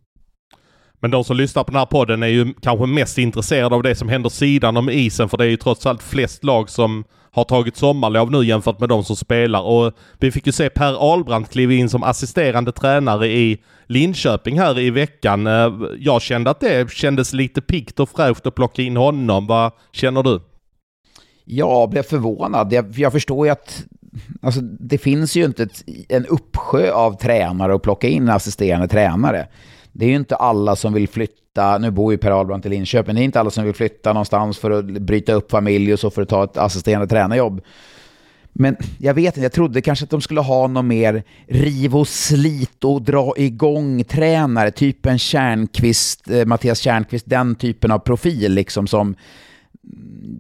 Men 1.03 1.11
de 1.11 1.25
som 1.25 1.37
lyssnar 1.37 1.65
på 1.65 1.71
den 1.71 1.79
här 1.79 1.87
podden 1.87 2.23
är 2.23 2.27
ju 2.27 2.55
kanske 2.61 2.87
mest 2.87 3.19
intresserade 3.19 3.75
av 3.75 3.83
det 3.83 3.95
som 3.95 4.09
händer 4.09 4.31
sidan 4.31 4.77
om 4.77 4.91
isen. 4.91 5.29
För 5.29 5.37
det 5.37 5.45
är 5.45 5.49
ju 5.49 5.57
trots 5.57 5.87
allt 5.87 6.03
flest 6.03 6.45
lag 6.45 6.71
som 6.71 7.05
har 7.31 7.45
tagit 7.45 7.77
sommarlov 7.77 8.31
nu 8.31 8.45
jämfört 8.45 8.81
med 8.81 8.89
de 8.89 9.05
som 9.05 9.17
spelar. 9.17 9.63
Och 9.63 9.93
vi 10.19 10.31
fick 10.31 10.47
ju 10.47 10.53
se 10.53 10.71
Per 10.71 11.13
Albrandt 11.13 11.51
kliva 11.51 11.73
in 11.73 11.89
som 11.89 12.03
assisterande 12.03 12.73
tränare 12.73 13.29
i 13.29 13.63
Linköping 13.87 14.59
här 14.59 14.79
i 14.79 14.91
veckan. 14.91 15.47
Eh, 15.47 15.73
jag 15.99 16.23
kände 16.23 16.51
att 16.51 16.61
det 16.61 16.91
kändes 16.91 17.33
lite 17.33 17.61
pikt 17.61 18.01
och 18.01 18.09
fräscht 18.09 18.47
att 18.47 18.55
plocka 18.55 18.83
in 18.83 18.97
honom. 18.97 19.47
Vad 19.47 19.73
känner 19.93 20.23
du? 20.23 20.41
Jag 21.45 21.91
blev 21.91 22.03
förvånad. 22.03 22.73
Jag, 22.73 22.99
jag 22.99 23.13
förstår 23.13 23.47
ju 23.47 23.53
att 23.53 23.85
alltså, 24.43 24.61
det 24.61 24.99
finns 24.99 25.37
ju 25.37 25.45
inte 25.45 25.63
ett, 25.63 25.85
en 26.09 26.27
uppsjö 26.27 26.93
av 26.93 27.17
tränare 27.17 27.75
att 27.75 27.83
plocka 27.83 28.09
in 28.09 28.29
assisterande 28.29 28.89
tränare. 28.89 29.49
Det 29.93 30.05
är 30.05 30.09
ju 30.09 30.17
inte 30.17 30.37
alla 30.37 30.77
som 30.77 30.93
vill 30.93 31.09
flytta 31.09 31.79
nu 31.79 31.91
bor 31.91 32.13
ju 32.13 32.19
Per 32.19 32.31
Albrandt 32.31 32.67
i 32.67 32.69
Linköping, 32.69 33.15
det 33.15 33.21
är 33.21 33.25
inte 33.25 33.41
alla 33.41 33.51
som 33.51 33.65
vill 33.65 33.75
flytta 33.75 34.13
någonstans 34.13 34.59
för 34.59 34.71
att 34.71 34.85
bryta 34.85 35.33
upp 35.33 35.51
familj 35.51 35.93
och 35.93 36.01
så 36.01 36.11
för 36.11 36.23
att 36.23 36.29
ta 36.29 36.45
ett 36.45 36.57
assisterande 36.57 37.07
tränarjobb. 37.07 37.61
Men 38.53 38.77
jag 38.99 39.15
vet 39.15 39.37
inte, 39.37 39.41
jag 39.41 39.53
trodde 39.53 39.81
kanske 39.81 40.05
att 40.05 40.11
de 40.11 40.21
skulle 40.21 40.41
ha 40.41 40.67
någon 40.67 40.87
mer 40.87 41.23
riv 41.47 41.97
och 41.97 42.09
slit 42.09 42.85
och 42.85 43.03
dra 43.03 43.35
igång 43.37 44.05
tränare, 44.05 44.71
typ 44.71 45.07
en 45.07 45.19
Kärnqvist, 45.19 46.31
eh, 46.31 46.47
Mattias 46.47 46.79
Kärnqvist, 46.79 47.25
den 47.29 47.55
typen 47.55 47.91
av 47.91 47.99
profil 47.99 48.53
liksom 48.53 48.87
som 48.87 49.15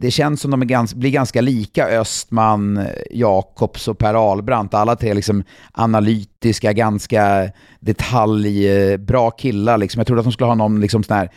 det 0.00 0.10
känns 0.10 0.40
som 0.40 0.50
de 0.50 0.62
är 0.62 0.66
gans, 0.66 0.94
blir 0.94 1.10
ganska 1.10 1.40
lika 1.40 1.86
Östman, 1.88 2.86
Jakobs 3.10 3.88
och 3.88 3.98
Per 3.98 4.14
Ahlbrandt. 4.14 4.74
Alla 4.74 4.96
tre 4.96 5.14
liksom 5.14 5.44
analytiska, 5.72 6.72
ganska 6.72 7.50
detaljbra 7.80 9.30
killar. 9.30 9.78
Liksom. 9.78 10.00
Jag 10.00 10.06
trodde 10.06 10.20
att 10.20 10.26
de 10.26 10.32
skulle 10.32 10.48
ha 10.48 10.54
någon 10.54 10.80
liksom 10.80 11.02
sån 11.02 11.16
här 11.16 11.30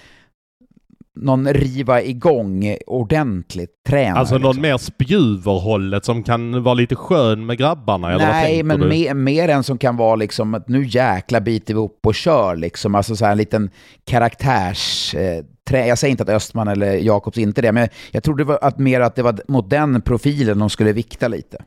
någon 1.15 1.47
riva 1.47 2.01
igång 2.01 2.77
ordentligt 2.87 3.83
tränare. 3.87 4.19
Alltså 4.19 4.37
någon 4.37 4.55
liksom. 4.55 4.61
mer 4.61 4.77
spjuverhållet 4.77 6.05
som 6.05 6.23
kan 6.23 6.63
vara 6.63 6.73
lite 6.73 6.95
skön 6.95 7.45
med 7.45 7.57
grabbarna? 7.57 8.11
Eller 8.11 8.25
Nej, 8.25 8.63
men 8.63 8.87
mer, 8.87 9.13
mer 9.13 9.49
än 9.49 9.63
som 9.63 9.77
kan 9.77 9.97
vara 9.97 10.15
liksom 10.15 10.53
att 10.53 10.69
nu 10.69 10.85
jäkla 10.85 11.41
biter 11.41 11.73
vi 11.73 11.79
upp 11.79 12.05
och 12.05 12.15
kör 12.15 12.55
liksom. 12.55 12.95
Alltså 12.95 13.15
så 13.15 13.25
här 13.25 13.31
en 13.31 13.37
liten 13.37 13.69
karaktärs... 14.05 15.15
Eh, 15.15 15.43
trä, 15.69 15.88
jag 15.88 15.97
säger 15.97 16.12
inte 16.12 16.23
att 16.23 16.30
Östman 16.30 16.67
eller 16.67 16.93
Jakobs 16.93 17.38
inte 17.38 17.62
det, 17.62 17.71
men 17.71 17.88
jag 18.12 18.23
trodde 18.23 18.58
att 18.58 18.80
mer 18.80 19.01
att 19.01 19.15
det 19.15 19.23
var 19.23 19.39
mot 19.47 19.69
den 19.69 20.01
profilen 20.01 20.60
de 20.60 20.69
skulle 20.69 20.93
vikta 20.93 21.28
lite. 21.28 21.58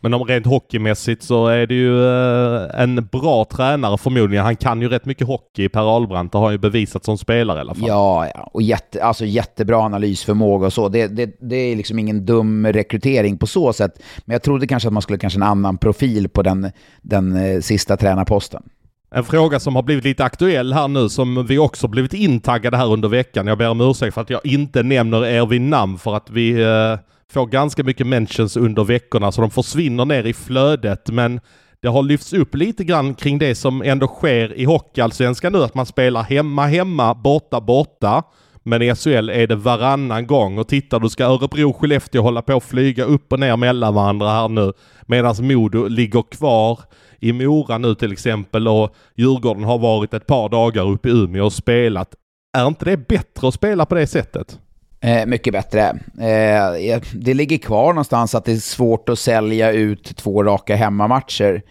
Men 0.00 0.14
om 0.14 0.24
rent 0.24 0.46
hockeymässigt 0.46 1.22
så 1.22 1.46
är 1.46 1.66
det 1.66 1.74
ju 1.74 2.06
eh, 2.06 2.80
en 2.80 3.08
bra 3.12 3.44
tränare 3.44 3.98
förmodligen. 3.98 4.44
Han 4.44 4.56
kan 4.56 4.82
ju 4.82 4.88
rätt 4.88 5.04
mycket 5.04 5.26
hockey, 5.26 5.68
Per 5.68 5.96
Ahlbrandt. 5.96 6.32
Det 6.32 6.38
har 6.38 6.44
han 6.44 6.54
ju 6.54 6.58
bevisat 6.58 7.04
som 7.04 7.18
spelare 7.18 7.58
i 7.58 7.60
alla 7.60 7.74
fall. 7.74 7.88
Ja, 7.88 8.28
ja. 8.34 8.50
och 8.52 8.62
jätte, 8.62 9.04
alltså 9.04 9.24
jättebra 9.24 9.76
analysförmåga 9.76 10.66
och 10.66 10.72
så. 10.72 10.88
Det, 10.88 11.06
det, 11.06 11.36
det 11.40 11.56
är 11.56 11.76
liksom 11.76 11.98
ingen 11.98 12.26
dum 12.26 12.66
rekrytering 12.66 13.38
på 13.38 13.46
så 13.46 13.72
sätt. 13.72 14.02
Men 14.24 14.32
jag 14.32 14.42
trodde 14.42 14.66
kanske 14.66 14.88
att 14.88 14.92
man 14.92 15.02
skulle 15.02 15.18
kanske 15.18 15.38
en 15.38 15.42
annan 15.42 15.78
profil 15.78 16.28
på 16.28 16.42
den, 16.42 16.70
den 17.02 17.36
eh, 17.36 17.60
sista 17.60 17.96
tränarposten. 17.96 18.62
En 19.10 19.24
fråga 19.24 19.60
som 19.60 19.76
har 19.76 19.82
blivit 19.82 20.04
lite 20.04 20.24
aktuell 20.24 20.72
här 20.72 20.88
nu 20.88 21.08
som 21.08 21.46
vi 21.46 21.58
också 21.58 21.88
blivit 21.88 22.14
intaggade 22.14 22.76
här 22.76 22.92
under 22.92 23.08
veckan. 23.08 23.46
Jag 23.46 23.58
ber 23.58 23.68
om 23.68 23.80
ursäkt 23.80 24.14
för 24.14 24.20
att 24.20 24.30
jag 24.30 24.46
inte 24.46 24.82
nämner 24.82 25.26
er 25.26 25.46
vid 25.46 25.60
namn 25.60 25.98
för 25.98 26.16
att 26.16 26.30
vi 26.30 26.62
eh, 26.62 26.98
får 27.32 27.46
ganska 27.46 27.84
mycket 27.84 28.06
mentions 28.06 28.56
under 28.56 28.84
veckorna 28.84 29.32
så 29.32 29.40
de 29.40 29.50
försvinner 29.50 30.04
ner 30.04 30.24
i 30.24 30.32
flödet. 30.32 31.10
Men 31.10 31.40
det 31.82 31.88
har 31.88 32.02
lyfts 32.02 32.32
upp 32.32 32.54
lite 32.54 32.84
grann 32.84 33.14
kring 33.14 33.38
det 33.38 33.54
som 33.54 33.82
ändå 33.82 34.06
sker 34.06 34.58
i 34.58 34.64
Hockeyallsvenskan 34.64 35.52
nu. 35.52 35.62
Att 35.62 35.74
man 35.74 35.86
spelar 35.86 36.22
hemma, 36.22 36.66
hemma, 36.66 37.14
borta, 37.14 37.60
borta. 37.60 38.22
Men 38.68 38.82
i 38.82 38.94
SHL 38.94 39.30
är 39.30 39.46
det 39.46 39.56
varannan 39.56 40.26
gång 40.26 40.58
och 40.58 40.68
titta 40.68 40.98
då 40.98 41.08
ska 41.08 41.24
Örebro 41.24 41.70
och 41.70 41.76
Skellefteå 41.76 42.22
hålla 42.22 42.42
på 42.42 42.56
att 42.56 42.64
flyga 42.64 43.04
upp 43.04 43.32
och 43.32 43.40
ner 43.40 43.56
mellan 43.56 43.94
varandra 43.94 44.30
här 44.30 44.48
nu. 44.48 44.72
Medan 45.06 45.34
Modo 45.40 45.88
ligger 45.88 46.22
kvar 46.22 46.80
i 47.20 47.32
Mora 47.32 47.78
nu 47.78 47.94
till 47.94 48.12
exempel 48.12 48.68
och 48.68 48.94
Djurgården 49.14 49.64
har 49.64 49.78
varit 49.78 50.14
ett 50.14 50.26
par 50.26 50.48
dagar 50.48 50.90
uppe 50.90 51.08
i 51.08 51.12
Umeå 51.12 51.44
och 51.44 51.52
spelat. 51.52 52.14
Är 52.58 52.66
inte 52.66 52.84
det 52.84 52.96
bättre 52.96 53.48
att 53.48 53.54
spela 53.54 53.86
på 53.86 53.94
det 53.94 54.06
sättet? 54.06 54.58
Eh, 55.00 55.26
mycket 55.26 55.52
bättre. 55.52 55.82
Eh, 56.20 57.00
det 57.14 57.34
ligger 57.34 57.58
kvar 57.58 57.88
någonstans 57.88 58.34
att 58.34 58.44
det 58.44 58.52
är 58.52 58.56
svårt 58.56 59.08
att 59.08 59.18
sälja 59.18 59.72
ut 59.72 60.16
två 60.16 60.42
raka 60.42 60.76
hemmamatcher. 60.76 61.62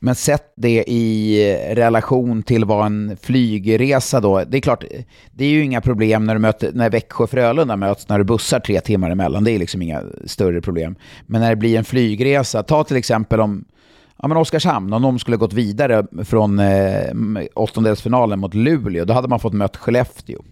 Men 0.00 0.14
sätt 0.14 0.52
det 0.56 0.84
i 0.86 1.44
relation 1.74 2.42
till 2.42 2.64
vad 2.64 2.86
en 2.86 3.16
flygresa 3.22 4.20
då, 4.20 4.44
det 4.44 4.56
är 4.56 4.60
klart, 4.60 4.84
det 5.32 5.44
är 5.44 5.48
ju 5.48 5.64
inga 5.64 5.80
problem 5.80 6.24
när, 6.24 6.34
du 6.34 6.40
möter, 6.40 6.72
när 6.74 6.90
Växjö 6.90 7.24
och 7.24 7.30
Frölunda 7.30 7.76
möts 7.76 8.08
när 8.08 8.18
du 8.18 8.24
bussar 8.24 8.60
tre 8.60 8.80
timmar 8.80 9.10
emellan, 9.10 9.44
det 9.44 9.50
är 9.50 9.58
liksom 9.58 9.82
inga 9.82 10.02
större 10.26 10.60
problem. 10.60 10.96
Men 11.26 11.40
när 11.40 11.50
det 11.50 11.56
blir 11.56 11.78
en 11.78 11.84
flygresa, 11.84 12.62
ta 12.62 12.84
till 12.84 12.96
exempel 12.96 13.40
om 13.40 13.64
ja, 14.22 14.28
men 14.28 14.36
Oskarshamn, 14.36 14.92
om 14.92 15.02
de 15.02 15.18
skulle 15.18 15.36
gått 15.36 15.52
vidare 15.52 16.06
från 16.24 16.58
eh, 16.58 17.12
åttondelsfinalen 17.54 18.40
mot 18.40 18.54
Luleå, 18.54 19.04
då 19.04 19.12
hade 19.14 19.28
man 19.28 19.40
fått 19.40 19.54
möta 19.54 19.78
Skellefteå. 19.78 20.42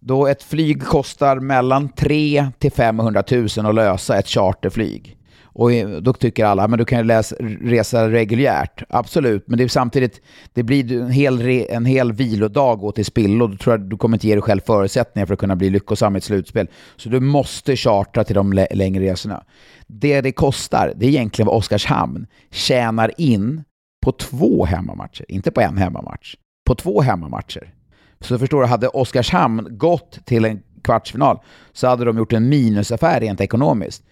Då 0.00 0.26
ett 0.26 0.42
flyg 0.42 0.82
kostar 0.82 1.40
mellan 1.40 1.88
3 1.88 2.48
till 2.58 2.72
500 2.72 3.22
000 3.30 3.66
att 3.66 3.74
lösa 3.74 4.18
ett 4.18 4.28
charterflyg. 4.28 5.17
Och 5.58 5.70
då 6.02 6.12
tycker 6.12 6.44
alla, 6.44 6.68
men 6.68 6.78
du 6.78 6.84
kan 6.84 6.98
ju 6.98 7.04
läsa, 7.04 7.36
resa 7.60 8.10
reguljärt. 8.10 8.82
Absolut, 8.88 9.44
men 9.46 9.58
det 9.58 9.64
är 9.64 9.68
samtidigt, 9.68 10.20
det 10.52 10.62
blir 10.62 10.92
en 10.92 11.10
hel, 11.10 11.48
en 11.48 11.84
hel 11.84 12.12
vilodag 12.12 12.78
gå 12.78 12.92
till 12.92 13.04
spillo. 13.04 13.46
Då 13.46 13.56
tror 13.56 13.74
jag 13.74 13.80
du 13.80 13.96
kommer 13.96 14.16
inte 14.16 14.28
ge 14.28 14.34
dig 14.34 14.42
själv 14.42 14.60
förutsättningar 14.60 15.26
för 15.26 15.34
att 15.34 15.40
kunna 15.40 15.56
bli 15.56 15.70
lyckosam 15.70 16.16
i 16.16 16.18
ett 16.18 16.24
slutspel. 16.24 16.68
Så 16.96 17.08
du 17.08 17.20
måste 17.20 17.76
chartra 17.76 18.24
till 18.24 18.34
de 18.34 18.52
längre 18.52 19.04
resorna. 19.04 19.44
Det 19.86 20.20
det 20.20 20.32
kostar, 20.32 20.92
det 20.96 21.06
är 21.06 21.10
egentligen 21.10 21.46
vad 21.46 21.56
Oskarshamn 21.56 22.26
tjänar 22.50 23.12
in 23.20 23.64
på 24.02 24.12
två 24.12 24.64
hemmamatcher, 24.64 25.24
inte 25.28 25.50
på 25.50 25.60
en 25.60 25.78
hemmamatch. 25.78 26.34
På 26.66 26.74
två 26.74 27.00
hemmamatcher. 27.00 27.74
Så 28.20 28.38
förstår 28.38 28.60
du, 28.60 28.66
hade 28.66 28.88
Oskarshamn 28.88 29.68
gått 29.70 30.18
till 30.24 30.44
en 30.44 30.62
kvartsfinal 30.84 31.38
så 31.72 31.86
hade 31.86 32.04
de 32.04 32.18
gjort 32.18 32.32
en 32.32 32.48
minusaffär 32.48 33.20
rent 33.20 33.40
ekonomiskt. 33.40 34.04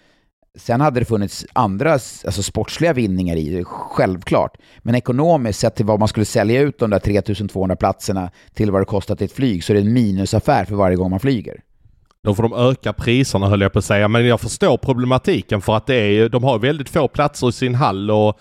Sen 0.57 0.81
hade 0.81 1.01
det 1.01 1.05
funnits 1.05 1.47
andra 1.53 1.93
alltså 1.93 2.43
sportsliga 2.43 2.93
vinningar 2.93 3.37
i 3.37 3.49
det, 3.49 3.65
självklart. 3.65 4.57
Men 4.79 4.95
ekonomiskt 4.95 5.61
sett 5.61 5.77
till 5.77 5.87
vad 5.87 5.99
man 5.99 6.09
skulle 6.09 6.27
sälja 6.27 6.61
ut 6.61 6.79
de 6.79 6.91
där 6.91 6.99
3200 6.99 7.77
platserna 7.77 8.31
till 8.55 8.71
vad 8.71 8.81
det 8.81 8.85
kostat 8.85 9.23
ett 9.23 9.33
flyg 9.33 9.65
så 9.65 9.73
är 9.73 9.75
det 9.75 9.83
en 9.83 9.93
minusaffär 9.93 10.65
för 10.65 10.75
varje 10.75 10.97
gång 10.97 11.11
man 11.11 11.21
flyger. 11.21 11.61
Då 12.25 12.35
får 12.35 12.43
de 12.43 12.53
öka 12.53 12.93
priserna 12.93 13.49
höll 13.49 13.61
jag 13.61 13.73
på 13.73 13.79
att 13.79 13.85
säga. 13.85 14.09
Men 14.09 14.27
jag 14.27 14.41
förstår 14.41 14.77
problematiken 14.77 15.61
för 15.61 15.77
att 15.77 15.87
det 15.87 15.95
är, 15.95 16.29
de 16.29 16.45
har 16.45 16.59
väldigt 16.59 16.89
få 16.89 17.09
platser 17.09 17.49
i 17.49 17.53
sin 17.53 17.75
hall 17.75 18.11
och 18.11 18.39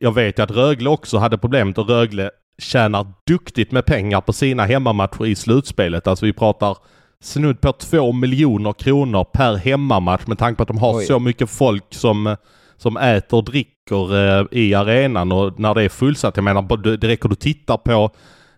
jag 0.00 0.14
vet 0.14 0.38
ju 0.38 0.42
att 0.42 0.50
Rögle 0.50 0.90
också 0.90 1.18
hade 1.18 1.38
problemet 1.38 1.78
och 1.78 1.88
Rögle 1.88 2.30
tjänar 2.58 3.06
duktigt 3.26 3.72
med 3.72 3.86
pengar 3.86 4.20
på 4.20 4.32
sina 4.32 4.64
hemmamatcher 4.64 5.26
i 5.26 5.34
slutspelet. 5.34 6.06
Alltså 6.06 6.26
vi 6.26 6.32
pratar 6.32 6.76
snudd 7.22 7.60
på 7.60 7.72
två 7.72 8.12
miljoner 8.12 8.72
kronor 8.72 9.24
per 9.24 9.56
hemmamatch 9.56 10.26
med 10.26 10.38
tanke 10.38 10.56
på 10.56 10.62
att 10.62 10.68
de 10.68 10.78
har 10.78 10.98
Oj. 10.98 11.04
så 11.04 11.18
mycket 11.18 11.50
folk 11.50 11.84
som, 11.94 12.36
som 12.76 12.96
äter 12.96 13.36
och 13.36 13.44
dricker 13.44 14.38
eh, 14.40 14.46
i 14.50 14.74
arenan 14.74 15.32
och 15.32 15.60
när 15.60 15.74
det 15.74 15.82
är 15.82 15.88
fullsatt. 15.88 16.36
Jag 16.36 16.44
menar, 16.44 16.96
det 16.96 17.08
räcker 17.08 17.32
att 17.32 17.40
titta 17.40 17.78
på 17.78 18.10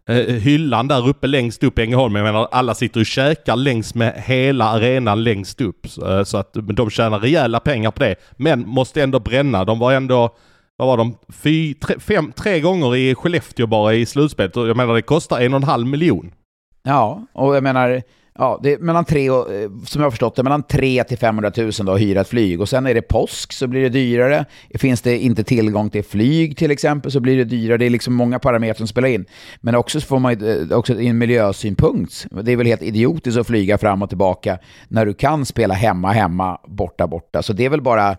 eh, 0.09 0.17
hyllan 0.17 0.89
där 0.89 1.09
uppe 1.09 1.27
längst 1.27 1.63
upp 1.63 1.79
i 1.79 1.83
Ängelholm. 1.83 2.17
Jag 2.17 2.25
menar 2.25 2.49
alla 2.53 2.75
sitter 2.75 3.01
och 3.01 3.07
käkar 3.07 3.57
längs 3.57 3.95
med 3.95 4.23
hela 4.27 4.65
arenan 4.65 5.25
längst 5.25 5.61
upp. 5.61 5.87
Så, 5.89 6.19
eh, 6.19 6.25
så 6.25 6.37
att 6.37 6.53
de 6.53 6.91
tjänar 6.91 7.19
rejäla 7.19 7.61
pengar 7.61 7.91
på 7.91 8.03
det. 8.03 8.17
Men 8.37 8.69
måste 8.69 9.03
ändå 9.03 9.21
bränna. 9.21 9.65
De 9.65 9.79
var 9.79 9.93
ändå 9.93 10.37
vad 10.77 10.89
var 10.89 10.97
de? 10.97 11.17
Fy, 11.29 11.75
tre, 11.75 11.99
fem, 11.99 12.33
tre 12.33 12.61
gånger 12.61 12.97
i 12.97 13.15
Skellefteå 13.15 13.67
bara 13.67 13.95
i 13.95 14.07
slutspelet. 14.07 14.57
Jag 14.57 14.77
menar 14.77 14.95
det 14.95 15.03
kostar 15.03 15.41
en 15.41 15.55
och 15.55 15.61
en 15.61 15.65
halv 15.65 15.87
miljon. 15.87 16.33
Ja, 16.83 17.27
och 17.33 17.57
jag 17.57 17.63
menar 17.63 18.03
Ja, 18.41 18.61
det 18.62 18.72
är 18.72 18.78
mellan 18.78 19.05
tre 19.05 19.30
och, 19.30 19.53
eh, 19.53 19.70
som 19.86 20.01
jag 20.01 20.07
har 20.07 20.11
förstått 20.11 20.36
det, 20.36 20.43
mellan 20.43 20.62
3 20.62 21.05
till 21.05 21.18
500 21.18 21.53
000 21.57 21.70
då 21.82 21.93
att 21.93 22.01
hyra 22.01 22.20
ett 22.20 22.28
flyg. 22.28 22.61
Och 22.61 22.68
sen 22.68 22.86
är 22.86 22.95
det 22.95 23.03
påsk 23.03 23.53
så 23.53 23.66
blir 23.66 23.82
det 23.82 23.88
dyrare. 23.88 24.45
Finns 24.74 25.03
det 25.03 25.18
inte 25.18 25.45
tillgång 25.45 25.91
till 25.91 26.05
flyg 26.05 26.57
till 26.57 26.70
exempel 26.70 27.12
så 27.12 27.20
blir 27.20 27.36
det 27.36 27.45
dyrare. 27.45 27.78
Det 27.78 27.86
är 27.86 27.91
liksom 27.91 28.14
många 28.14 28.38
parametrar 28.38 28.74
som 28.76 28.86
spelar 28.86 29.09
in. 29.09 29.24
Men 29.61 29.74
också 29.74 30.01
så 30.01 30.07
får 30.07 30.18
man 30.18 30.49
eh, 30.49 30.78
också 30.78 31.01
en 31.01 31.18
miljösynpunkt. 31.18 32.26
Det 32.43 32.53
är 32.53 32.57
väl 32.57 32.66
helt 32.66 32.82
idiotiskt 32.82 33.38
att 33.38 33.47
flyga 33.47 33.78
fram 33.78 34.03
och 34.03 34.09
tillbaka 34.09 34.59
när 34.88 35.07
du 35.07 35.14
kan 35.14 35.47
spela 35.47 35.74
hemma, 35.74 36.12
hemma, 36.12 36.59
borta, 36.68 37.07
borta. 37.07 37.43
Så 37.43 37.53
det 37.53 37.64
är 37.64 37.70
väl 37.70 37.82
bara 37.82 38.16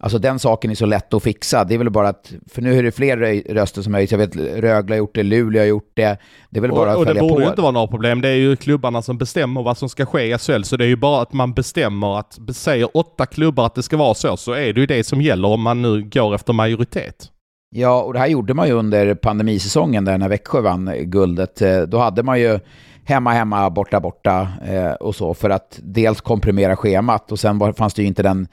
Alltså 0.00 0.18
den 0.18 0.38
saken 0.38 0.70
är 0.70 0.74
så 0.74 0.86
lätt 0.86 1.14
att 1.14 1.22
fixa. 1.22 1.64
Det 1.64 1.74
är 1.74 1.78
väl 1.78 1.90
bara 1.90 2.08
att, 2.08 2.32
för 2.50 2.62
nu 2.62 2.78
är 2.78 2.82
det 2.82 2.92
fler 2.92 3.42
röster 3.54 3.82
som 3.82 3.94
höjs. 3.94 4.10
Jag 4.10 4.18
vet 4.18 4.36
Rögle 4.36 4.94
har 4.94 4.98
gjort 4.98 5.14
det, 5.14 5.22
Luleå 5.22 5.62
har 5.62 5.66
gjort 5.66 5.90
det. 5.94 6.18
Det 6.50 6.58
är 6.58 6.60
väl 6.60 6.70
bara 6.70 6.96
och, 6.96 7.02
att 7.02 7.06
följa 7.06 7.20
på. 7.20 7.26
Och 7.26 7.30
det 7.30 7.34
borde 7.34 7.44
ju 7.44 7.50
inte 7.50 7.62
vara 7.62 7.72
några 7.72 7.86
problem. 7.86 8.20
Det 8.20 8.28
är 8.28 8.34
ju 8.34 8.56
klubbarna 8.56 9.02
som 9.02 9.18
bestämmer 9.18 9.62
vad 9.62 9.78
som 9.78 9.88
ska 9.88 10.06
ske 10.06 10.34
i 10.34 10.38
SHL. 10.38 10.62
Så 10.62 10.76
det 10.76 10.84
är 10.84 10.88
ju 10.88 10.96
bara 10.96 11.22
att 11.22 11.32
man 11.32 11.52
bestämmer 11.52 12.18
att, 12.18 12.38
säger 12.52 12.96
åtta 12.96 13.26
klubbar 13.26 13.66
att 13.66 13.74
det 13.74 13.82
ska 13.82 13.96
vara 13.96 14.14
så, 14.14 14.36
så 14.36 14.52
är 14.52 14.72
det 14.72 14.80
ju 14.80 14.86
det 14.86 15.04
som 15.04 15.22
gäller 15.22 15.48
om 15.48 15.62
man 15.62 15.82
nu 15.82 16.02
går 16.02 16.34
efter 16.34 16.52
majoritet. 16.52 17.30
Ja, 17.70 18.02
och 18.02 18.12
det 18.12 18.18
här 18.18 18.26
gjorde 18.26 18.54
man 18.54 18.68
ju 18.68 18.72
under 18.74 19.14
pandemisäsongen 19.14 20.04
där 20.04 20.18
när 20.18 20.28
Växjö 20.28 20.60
vann 20.60 20.90
guldet. 21.02 21.62
Eh, 21.62 21.80
då 21.80 21.98
hade 21.98 22.22
man 22.22 22.40
ju 22.40 22.58
hemma, 23.04 23.32
hemma, 23.32 23.70
borta, 23.70 24.00
borta 24.00 24.48
eh, 24.66 24.90
och 24.90 25.14
så 25.14 25.34
för 25.34 25.50
att 25.50 25.78
dels 25.82 26.20
komprimera 26.20 26.76
schemat 26.76 27.32
och 27.32 27.40
sen 27.40 27.74
fanns 27.74 27.94
det 27.94 28.02
ju 28.02 28.08
inte 28.08 28.22
den 28.22 28.48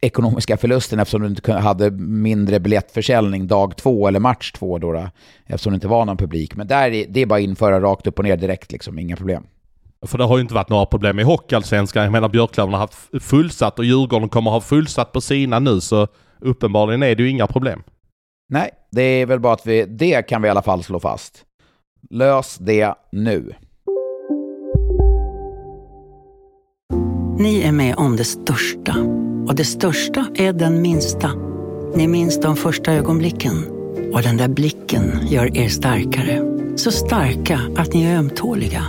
ekonomiska 0.00 0.56
förlusten 0.56 0.98
eftersom 0.98 1.22
du 1.22 1.28
inte 1.28 1.52
hade 1.52 1.90
mindre 2.00 2.60
biljettförsäljning 2.60 3.46
dag 3.46 3.76
två 3.76 4.08
eller 4.08 4.20
match 4.20 4.52
två 4.52 4.78
då, 4.78 4.92
då 4.92 5.10
eftersom 5.46 5.72
det 5.72 5.74
inte 5.74 5.88
var 5.88 6.04
någon 6.04 6.16
publik. 6.16 6.56
Men 6.56 6.66
där 6.66 6.90
är, 6.90 7.06
det 7.08 7.20
är 7.20 7.26
bara 7.26 7.38
att 7.38 7.44
införa 7.44 7.80
rakt 7.80 8.06
upp 8.06 8.18
och 8.18 8.24
ner 8.24 8.36
direkt 8.36 8.72
liksom, 8.72 8.98
inga 8.98 9.16
problem. 9.16 9.46
För 10.06 10.18
det 10.18 10.24
har 10.24 10.36
ju 10.36 10.42
inte 10.42 10.54
varit 10.54 10.68
några 10.68 10.86
problem 10.86 11.18
i 11.18 11.22
Hockeyallsvenskan. 11.22 12.02
Jag 12.02 12.12
menar 12.12 12.28
Björklöven 12.28 12.72
har 12.72 12.80
haft 12.80 13.24
fullsatt 13.24 13.78
och 13.78 13.84
Djurgården 13.84 14.28
kommer 14.28 14.50
ha 14.50 14.60
fullsatt 14.60 15.12
på 15.12 15.20
sina 15.20 15.58
nu 15.58 15.80
så 15.80 16.08
uppenbarligen 16.40 17.02
är 17.02 17.14
det 17.14 17.22
ju 17.22 17.30
inga 17.30 17.46
problem. 17.46 17.82
Nej, 18.48 18.70
det 18.90 19.02
är 19.02 19.26
väl 19.26 19.40
bara 19.40 19.52
att 19.52 19.66
vi, 19.66 19.84
det 19.84 20.22
kan 20.22 20.42
vi 20.42 20.48
i 20.48 20.50
alla 20.50 20.62
fall 20.62 20.82
slå 20.82 21.00
fast. 21.00 21.44
Lös 22.10 22.56
det 22.58 22.94
nu. 23.12 23.52
Ni 27.38 27.62
är 27.62 27.72
med 27.72 27.94
om 27.96 28.16
det 28.16 28.24
största 28.24 28.96
och 29.46 29.54
det 29.54 29.64
största 29.64 30.26
är 30.34 30.52
den 30.52 30.82
minsta. 30.82 31.30
Ni 31.94 32.08
minns 32.08 32.40
de 32.40 32.56
första 32.56 32.92
ögonblicken. 32.92 33.64
Och 34.12 34.22
den 34.22 34.36
där 34.36 34.48
blicken 34.48 35.20
gör 35.28 35.56
er 35.56 35.68
starkare. 35.68 36.42
Så 36.76 36.90
starka 36.90 37.60
att 37.76 37.94
ni 37.94 38.04
är 38.04 38.18
ömtåliga. 38.18 38.84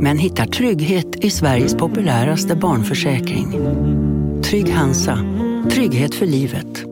Men 0.00 0.18
hittar 0.18 0.46
trygghet 0.46 1.16
i 1.16 1.30
Sveriges 1.30 1.74
populäraste 1.74 2.56
barnförsäkring. 2.56 3.52
Trygg 4.42 4.68
Hansa. 4.68 5.18
Trygghet 5.70 6.14
för 6.14 6.26
livet. 6.26 6.84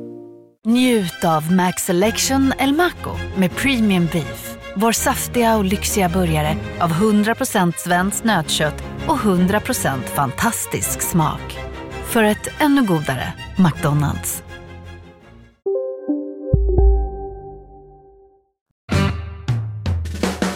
Njut 0.67 1.25
av 1.25 1.53
Max 1.53 1.83
Selection 1.83 2.53
El 2.59 2.73
Maco 2.73 3.11
med 3.37 3.57
Premium 3.57 4.09
Beef. 4.13 4.56
Vår 4.79 4.93
saftiga 4.93 5.57
och 5.57 5.65
lyxiga 5.65 6.09
burgare 6.09 6.57
av 6.81 6.91
100% 6.91 7.73
svenskt 7.77 8.25
nötkött 8.25 8.85
och 9.07 9.17
100% 9.17 10.03
fantastisk 10.03 11.01
smak 11.01 11.59
för 12.05 12.23
ett 12.23 12.49
ännu 12.61 12.87
godare 12.87 13.33
McDonalds. 13.59 14.43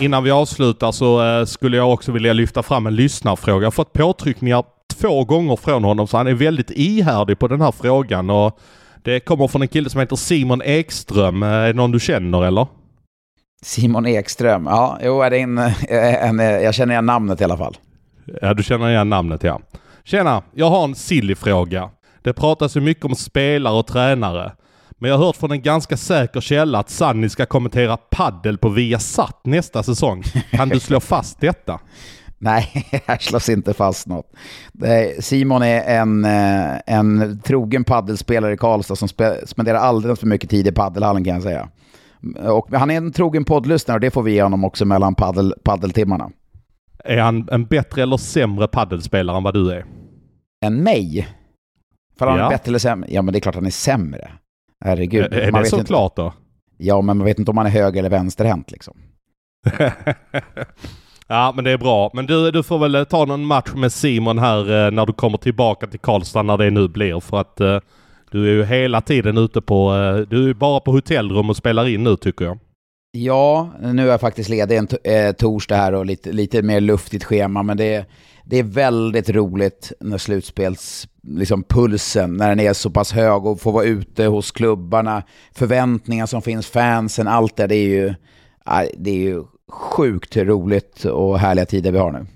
Innan 0.00 0.24
vi 0.24 0.30
avslutar 0.30 0.92
så 0.92 1.26
eh, 1.26 1.44
skulle 1.44 1.76
jag 1.76 1.92
också 1.92 2.12
vilja 2.12 2.32
lyfta 2.32 2.62
fram 2.62 2.86
en 2.86 2.96
lyssnarfråga. 2.96 3.62
Jag 3.62 3.66
har 3.66 3.70
fått 3.70 3.92
påtryckningar 3.92 4.64
två 5.00 5.24
gånger 5.24 5.56
från 5.56 5.84
honom 5.84 6.06
så 6.06 6.16
han 6.16 6.26
är 6.26 6.34
väldigt 6.34 6.70
ihärdig 6.70 7.38
på 7.38 7.48
den 7.48 7.60
här 7.60 7.72
frågan. 7.72 8.30
Och 8.30 8.58
det 9.02 9.20
kommer 9.20 9.48
från 9.48 9.62
en 9.62 9.68
kille 9.68 9.90
som 9.90 10.00
heter 10.00 10.16
Simon 10.16 10.62
Ekström. 10.62 11.42
Eh, 11.42 11.48
är 11.48 11.66
det 11.66 11.72
någon 11.72 11.90
du 11.90 12.00
känner 12.00 12.44
eller? 12.44 12.79
Simon 13.62 14.06
Ekström, 14.06 14.66
ja, 14.66 14.98
jo, 15.02 15.22
är 15.22 15.30
det 15.30 15.38
en, 15.38 15.58
eh, 15.58 16.24
en, 16.24 16.38
jag 16.38 16.74
känner 16.74 16.92
igen 16.92 17.06
namnet 17.06 17.40
i 17.40 17.44
alla 17.44 17.56
fall. 17.56 17.76
Ja, 18.42 18.54
du 18.54 18.62
känner 18.62 18.90
igen 18.90 19.08
namnet 19.08 19.42
ja. 19.42 19.60
Tjena, 20.04 20.42
jag 20.54 20.70
har 20.70 20.84
en 20.84 20.94
silly 20.94 21.34
fråga. 21.34 21.90
Det 22.22 22.32
pratas 22.32 22.76
ju 22.76 22.80
mycket 22.80 23.04
om 23.04 23.14
spelare 23.14 23.74
och 23.74 23.86
tränare. 23.86 24.52
Men 24.98 25.10
jag 25.10 25.18
har 25.18 25.26
hört 25.26 25.36
från 25.36 25.50
en 25.50 25.62
ganska 25.62 25.96
säker 25.96 26.40
källa 26.40 26.78
att 26.78 26.90
Sanni 26.90 27.28
ska 27.28 27.46
kommentera 27.46 27.96
paddel 27.96 28.58
på 28.58 28.68
Viasat 28.68 29.40
nästa 29.44 29.82
säsong. 29.82 30.22
Kan 30.50 30.68
du 30.68 30.80
slå 30.80 31.00
fast 31.00 31.40
detta? 31.40 31.80
Nej, 32.38 32.88
här 33.06 33.18
slås 33.18 33.48
inte 33.48 33.74
fast 33.74 34.06
något. 34.06 34.32
Simon 35.18 35.62
är 35.62 35.98
en, 35.98 36.24
eh, 36.24 36.78
en 36.86 37.40
trogen 37.44 37.84
paddelspelare 37.84 38.52
i 38.52 38.56
Karlstad 38.56 38.96
som 38.96 39.08
spenderar 39.46 39.78
alldeles 39.78 40.20
för 40.20 40.26
mycket 40.26 40.50
tid 40.50 40.66
i 40.66 40.72
paddelhallen 40.72 41.24
kan 41.24 41.34
jag 41.34 41.42
säga. 41.42 41.68
Och 42.38 42.72
han 42.72 42.90
är 42.90 42.96
en 42.96 43.12
trogen 43.12 43.44
poddlyssnare 43.44 43.96
och 43.96 44.00
det 44.00 44.10
får 44.10 44.22
vi 44.22 44.32
ge 44.32 44.42
honom 44.42 44.64
också 44.64 44.84
mellan 44.84 45.14
paddel, 45.14 45.54
paddeltimmarna. 45.62 46.30
Är 47.04 47.18
han 47.18 47.48
en 47.52 47.64
bättre 47.64 48.02
eller 48.02 48.16
sämre 48.16 48.68
paddelspelare 48.68 49.36
än 49.36 49.42
vad 49.42 49.54
du 49.54 49.72
är? 49.72 49.84
Än 50.64 50.82
mig? 50.82 51.28
För 52.18 52.26
han 52.26 52.38
ja. 52.38 52.44
är 52.44 52.50
bättre 52.50 52.68
eller 52.68 52.78
sämre? 52.78 53.08
Ja, 53.12 53.22
men 53.22 53.32
det 53.32 53.38
är 53.38 53.40
klart 53.40 53.54
han 53.54 53.66
är 53.66 53.70
sämre. 53.70 54.30
Herregud. 54.84 55.24
Är, 55.24 55.38
är 55.38 55.52
det 55.52 55.64
så 55.64 55.84
klart 55.84 56.16
då? 56.16 56.32
Ja, 56.76 57.00
men 57.00 57.16
man 57.16 57.24
vet 57.24 57.38
inte 57.38 57.50
om 57.50 57.56
han 57.56 57.66
är 57.66 57.70
höger 57.70 57.98
eller 57.98 58.10
vänsterhänt 58.10 58.70
liksom. 58.70 58.96
ja, 61.26 61.52
men 61.56 61.64
det 61.64 61.70
är 61.70 61.78
bra. 61.78 62.10
Men 62.14 62.26
du, 62.26 62.50
du 62.50 62.62
får 62.62 62.78
väl 62.78 63.06
ta 63.06 63.24
någon 63.24 63.44
match 63.44 63.72
med 63.74 63.92
Simon 63.92 64.38
här 64.38 64.86
eh, 64.86 64.90
när 64.90 65.06
du 65.06 65.12
kommer 65.12 65.38
tillbaka 65.38 65.86
till 65.86 66.00
Karlstad 66.00 66.42
när 66.42 66.58
det 66.58 66.70
nu 66.70 66.88
blir. 66.88 67.20
För 67.20 67.40
att 67.40 67.60
eh, 67.60 67.78
du 68.30 68.48
är 68.48 68.52
ju 68.52 68.64
hela 68.64 69.00
tiden 69.00 69.38
ute 69.38 69.60
på... 69.60 69.94
Eh, 69.94 70.28
du 70.28 70.50
är 70.50 70.54
bara 70.54 70.80
på 70.80 70.92
hotellrum 70.92 71.50
och 71.50 71.56
spelar 71.56 71.88
in 71.88 72.04
nu 72.04 72.16
tycker 72.16 72.44
jag. 72.44 72.58
Ja, 73.12 73.70
nu 73.80 74.02
är 74.02 74.10
jag 74.10 74.20
faktiskt 74.20 74.48
ledig 74.48 74.76
en 74.76 74.88
eh, 75.04 75.32
torsdag 75.32 75.76
här 75.76 75.92
och 75.92 76.06
lite, 76.06 76.32
lite 76.32 76.62
mer 76.62 76.80
luftigt 76.80 77.24
schema, 77.24 77.62
men 77.62 77.76
det 77.76 77.94
är, 77.94 78.04
det 78.44 78.58
är 78.58 78.62
väldigt 78.62 79.30
roligt 79.30 79.92
när 80.00 80.18
slutspelspulsen, 80.18 81.10
liksom 81.22 81.62
pulsen, 81.62 82.36
när 82.36 82.48
den 82.48 82.60
är 82.60 82.72
så 82.72 82.90
pass 82.90 83.12
hög 83.12 83.46
och 83.46 83.60
få 83.60 83.70
vara 83.70 83.84
ute 83.84 84.24
hos 84.24 84.50
klubbarna, 84.50 85.22
förväntningar 85.52 86.26
som 86.26 86.42
finns, 86.42 86.66
fansen, 86.66 87.28
allt 87.28 87.56
det, 87.56 87.66
det 87.66 87.76
är 87.76 87.88
ju, 87.88 88.14
det 88.96 89.10
är 89.10 89.14
ju 89.14 89.44
sjukt 89.70 90.36
roligt 90.36 91.04
och 91.04 91.38
härliga 91.38 91.66
tider 91.66 91.92
vi 91.92 91.98
har 91.98 92.12
nu. 92.12 92.26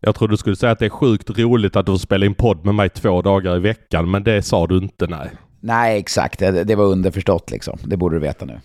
Jag 0.00 0.14
trodde 0.14 0.32
du 0.32 0.36
skulle 0.36 0.56
säga 0.56 0.72
att 0.72 0.78
det 0.78 0.84
är 0.84 0.90
sjukt 0.90 1.38
roligt 1.38 1.76
att 1.76 1.86
du 1.86 1.92
får 1.92 1.98
spela 1.98 2.26
in 2.26 2.34
podd 2.34 2.64
med 2.64 2.74
mig 2.74 2.88
två 2.88 3.22
dagar 3.22 3.56
i 3.56 3.58
veckan, 3.58 4.10
men 4.10 4.24
det 4.24 4.42
sa 4.42 4.66
du 4.66 4.76
inte 4.76 5.06
nej. 5.06 5.30
Nej, 5.60 5.98
exakt. 5.98 6.38
Det, 6.38 6.64
det 6.64 6.74
var 6.74 6.84
underförstått 6.84 7.50
liksom. 7.50 7.78
Det 7.84 7.96
borde 7.96 8.16
du 8.16 8.20
veta 8.20 8.44
nu. 8.44 8.60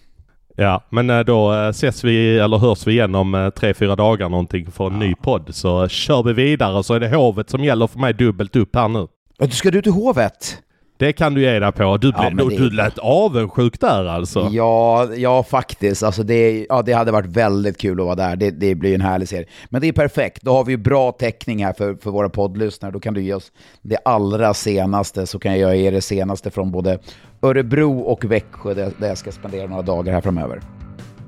Ja, 0.56 0.84
men 0.90 1.10
eh, 1.10 1.20
då 1.20 1.54
eh, 1.54 1.68
ses 1.68 2.04
vi 2.04 2.40
eller 2.40 2.58
hörs 2.58 2.88
vi 2.88 2.92
igen 2.92 3.16
om 3.16 3.36
eh, 3.36 3.50
tre, 3.50 3.74
fyra 3.74 3.96
dagar 3.96 4.30
någonting 4.30 4.72
för 4.72 4.88
en 4.88 5.00
ny 5.00 5.16
podd. 5.16 5.56
Så 5.56 5.88
kör 5.88 6.24
vi 6.24 6.34
vidare 6.34 6.84
så 6.84 6.94
är 6.94 7.00
det 7.00 7.16
hovet 7.16 7.50
som 7.50 7.64
gäller 7.64 7.88
för 7.88 8.00
mig 8.00 8.14
dubbelt 8.14 8.56
upp 8.56 8.76
här 8.76 8.88
nu. 8.88 9.08
Ska 9.50 9.72
du 9.72 9.82
till 9.82 9.92
Hovet? 9.92 10.58
Det 11.04 11.14
kan 11.14 11.34
du 11.34 11.42
ge 11.42 11.60
dig 11.60 11.72
på. 11.72 11.98
Du, 11.98 12.12
blev, 12.12 12.36
men 12.36 12.50
det- 12.50 12.58
du 12.58 12.70
lät 12.70 12.98
avundsjuk 13.00 13.80
där 13.80 14.06
alltså. 14.06 14.50
Ja, 14.52 15.08
ja 15.16 15.44
faktiskt. 15.44 16.04
Alltså 16.04 16.24
det, 16.24 16.66
ja, 16.70 16.82
det 16.82 16.94
hade 16.94 17.12
varit 17.12 17.26
väldigt 17.26 17.78
kul 17.78 18.00
att 18.00 18.06
vara 18.06 18.16
där. 18.16 18.36
Det, 18.36 18.52
det 18.52 18.76
blir 18.76 18.96
en 18.96 19.02
härlig 19.02 19.30
serie. 19.30 19.46
Men 19.70 19.82
det 19.82 19.88
är 19.88 19.92
perfekt. 19.94 20.42
Då 20.42 20.54
har 20.54 20.64
vi 20.64 20.72
ju 20.72 20.78
bra 20.78 21.12
täckning 21.12 21.66
här 21.66 21.74
för, 21.74 21.96
för 21.96 22.12
våra 22.12 22.30
poddlyssnare. 22.30 22.92
Då 22.92 23.00
kan 23.00 23.14
du 23.14 23.22
ge 23.22 23.34
oss 23.34 23.52
det 23.82 23.98
allra 24.06 24.54
senaste, 24.54 25.28
så 25.28 25.40
kan 25.40 25.60
jag 25.60 25.78
ge 25.78 25.92
det 25.92 26.02
senaste 26.02 26.52
från 26.52 26.72
både 26.72 27.00
Örebro 27.42 28.00
och 28.00 28.26
Växjö, 28.26 28.74
där, 28.74 28.92
där 28.98 29.08
jag 29.08 29.18
ska 29.18 29.32
spendera 29.32 29.68
några 29.68 29.82
dagar 29.82 30.14
här 30.14 30.22
framöver. 30.22 30.60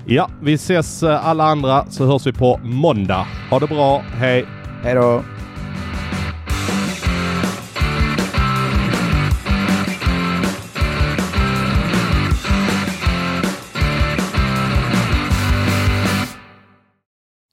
Ja, 0.06 0.30
vi 0.42 0.54
ses 0.54 1.02
eh, 1.02 1.26
alla 1.28 1.44
andra 1.44 1.86
så 1.90 2.06
hörs 2.06 2.26
vi 2.26 2.32
på 2.32 2.60
måndag. 2.64 3.26
Ha 3.50 3.58
det 3.58 3.66
bra, 3.66 3.98
hej! 3.98 4.44
Hej 4.82 4.94
då! 4.94 5.22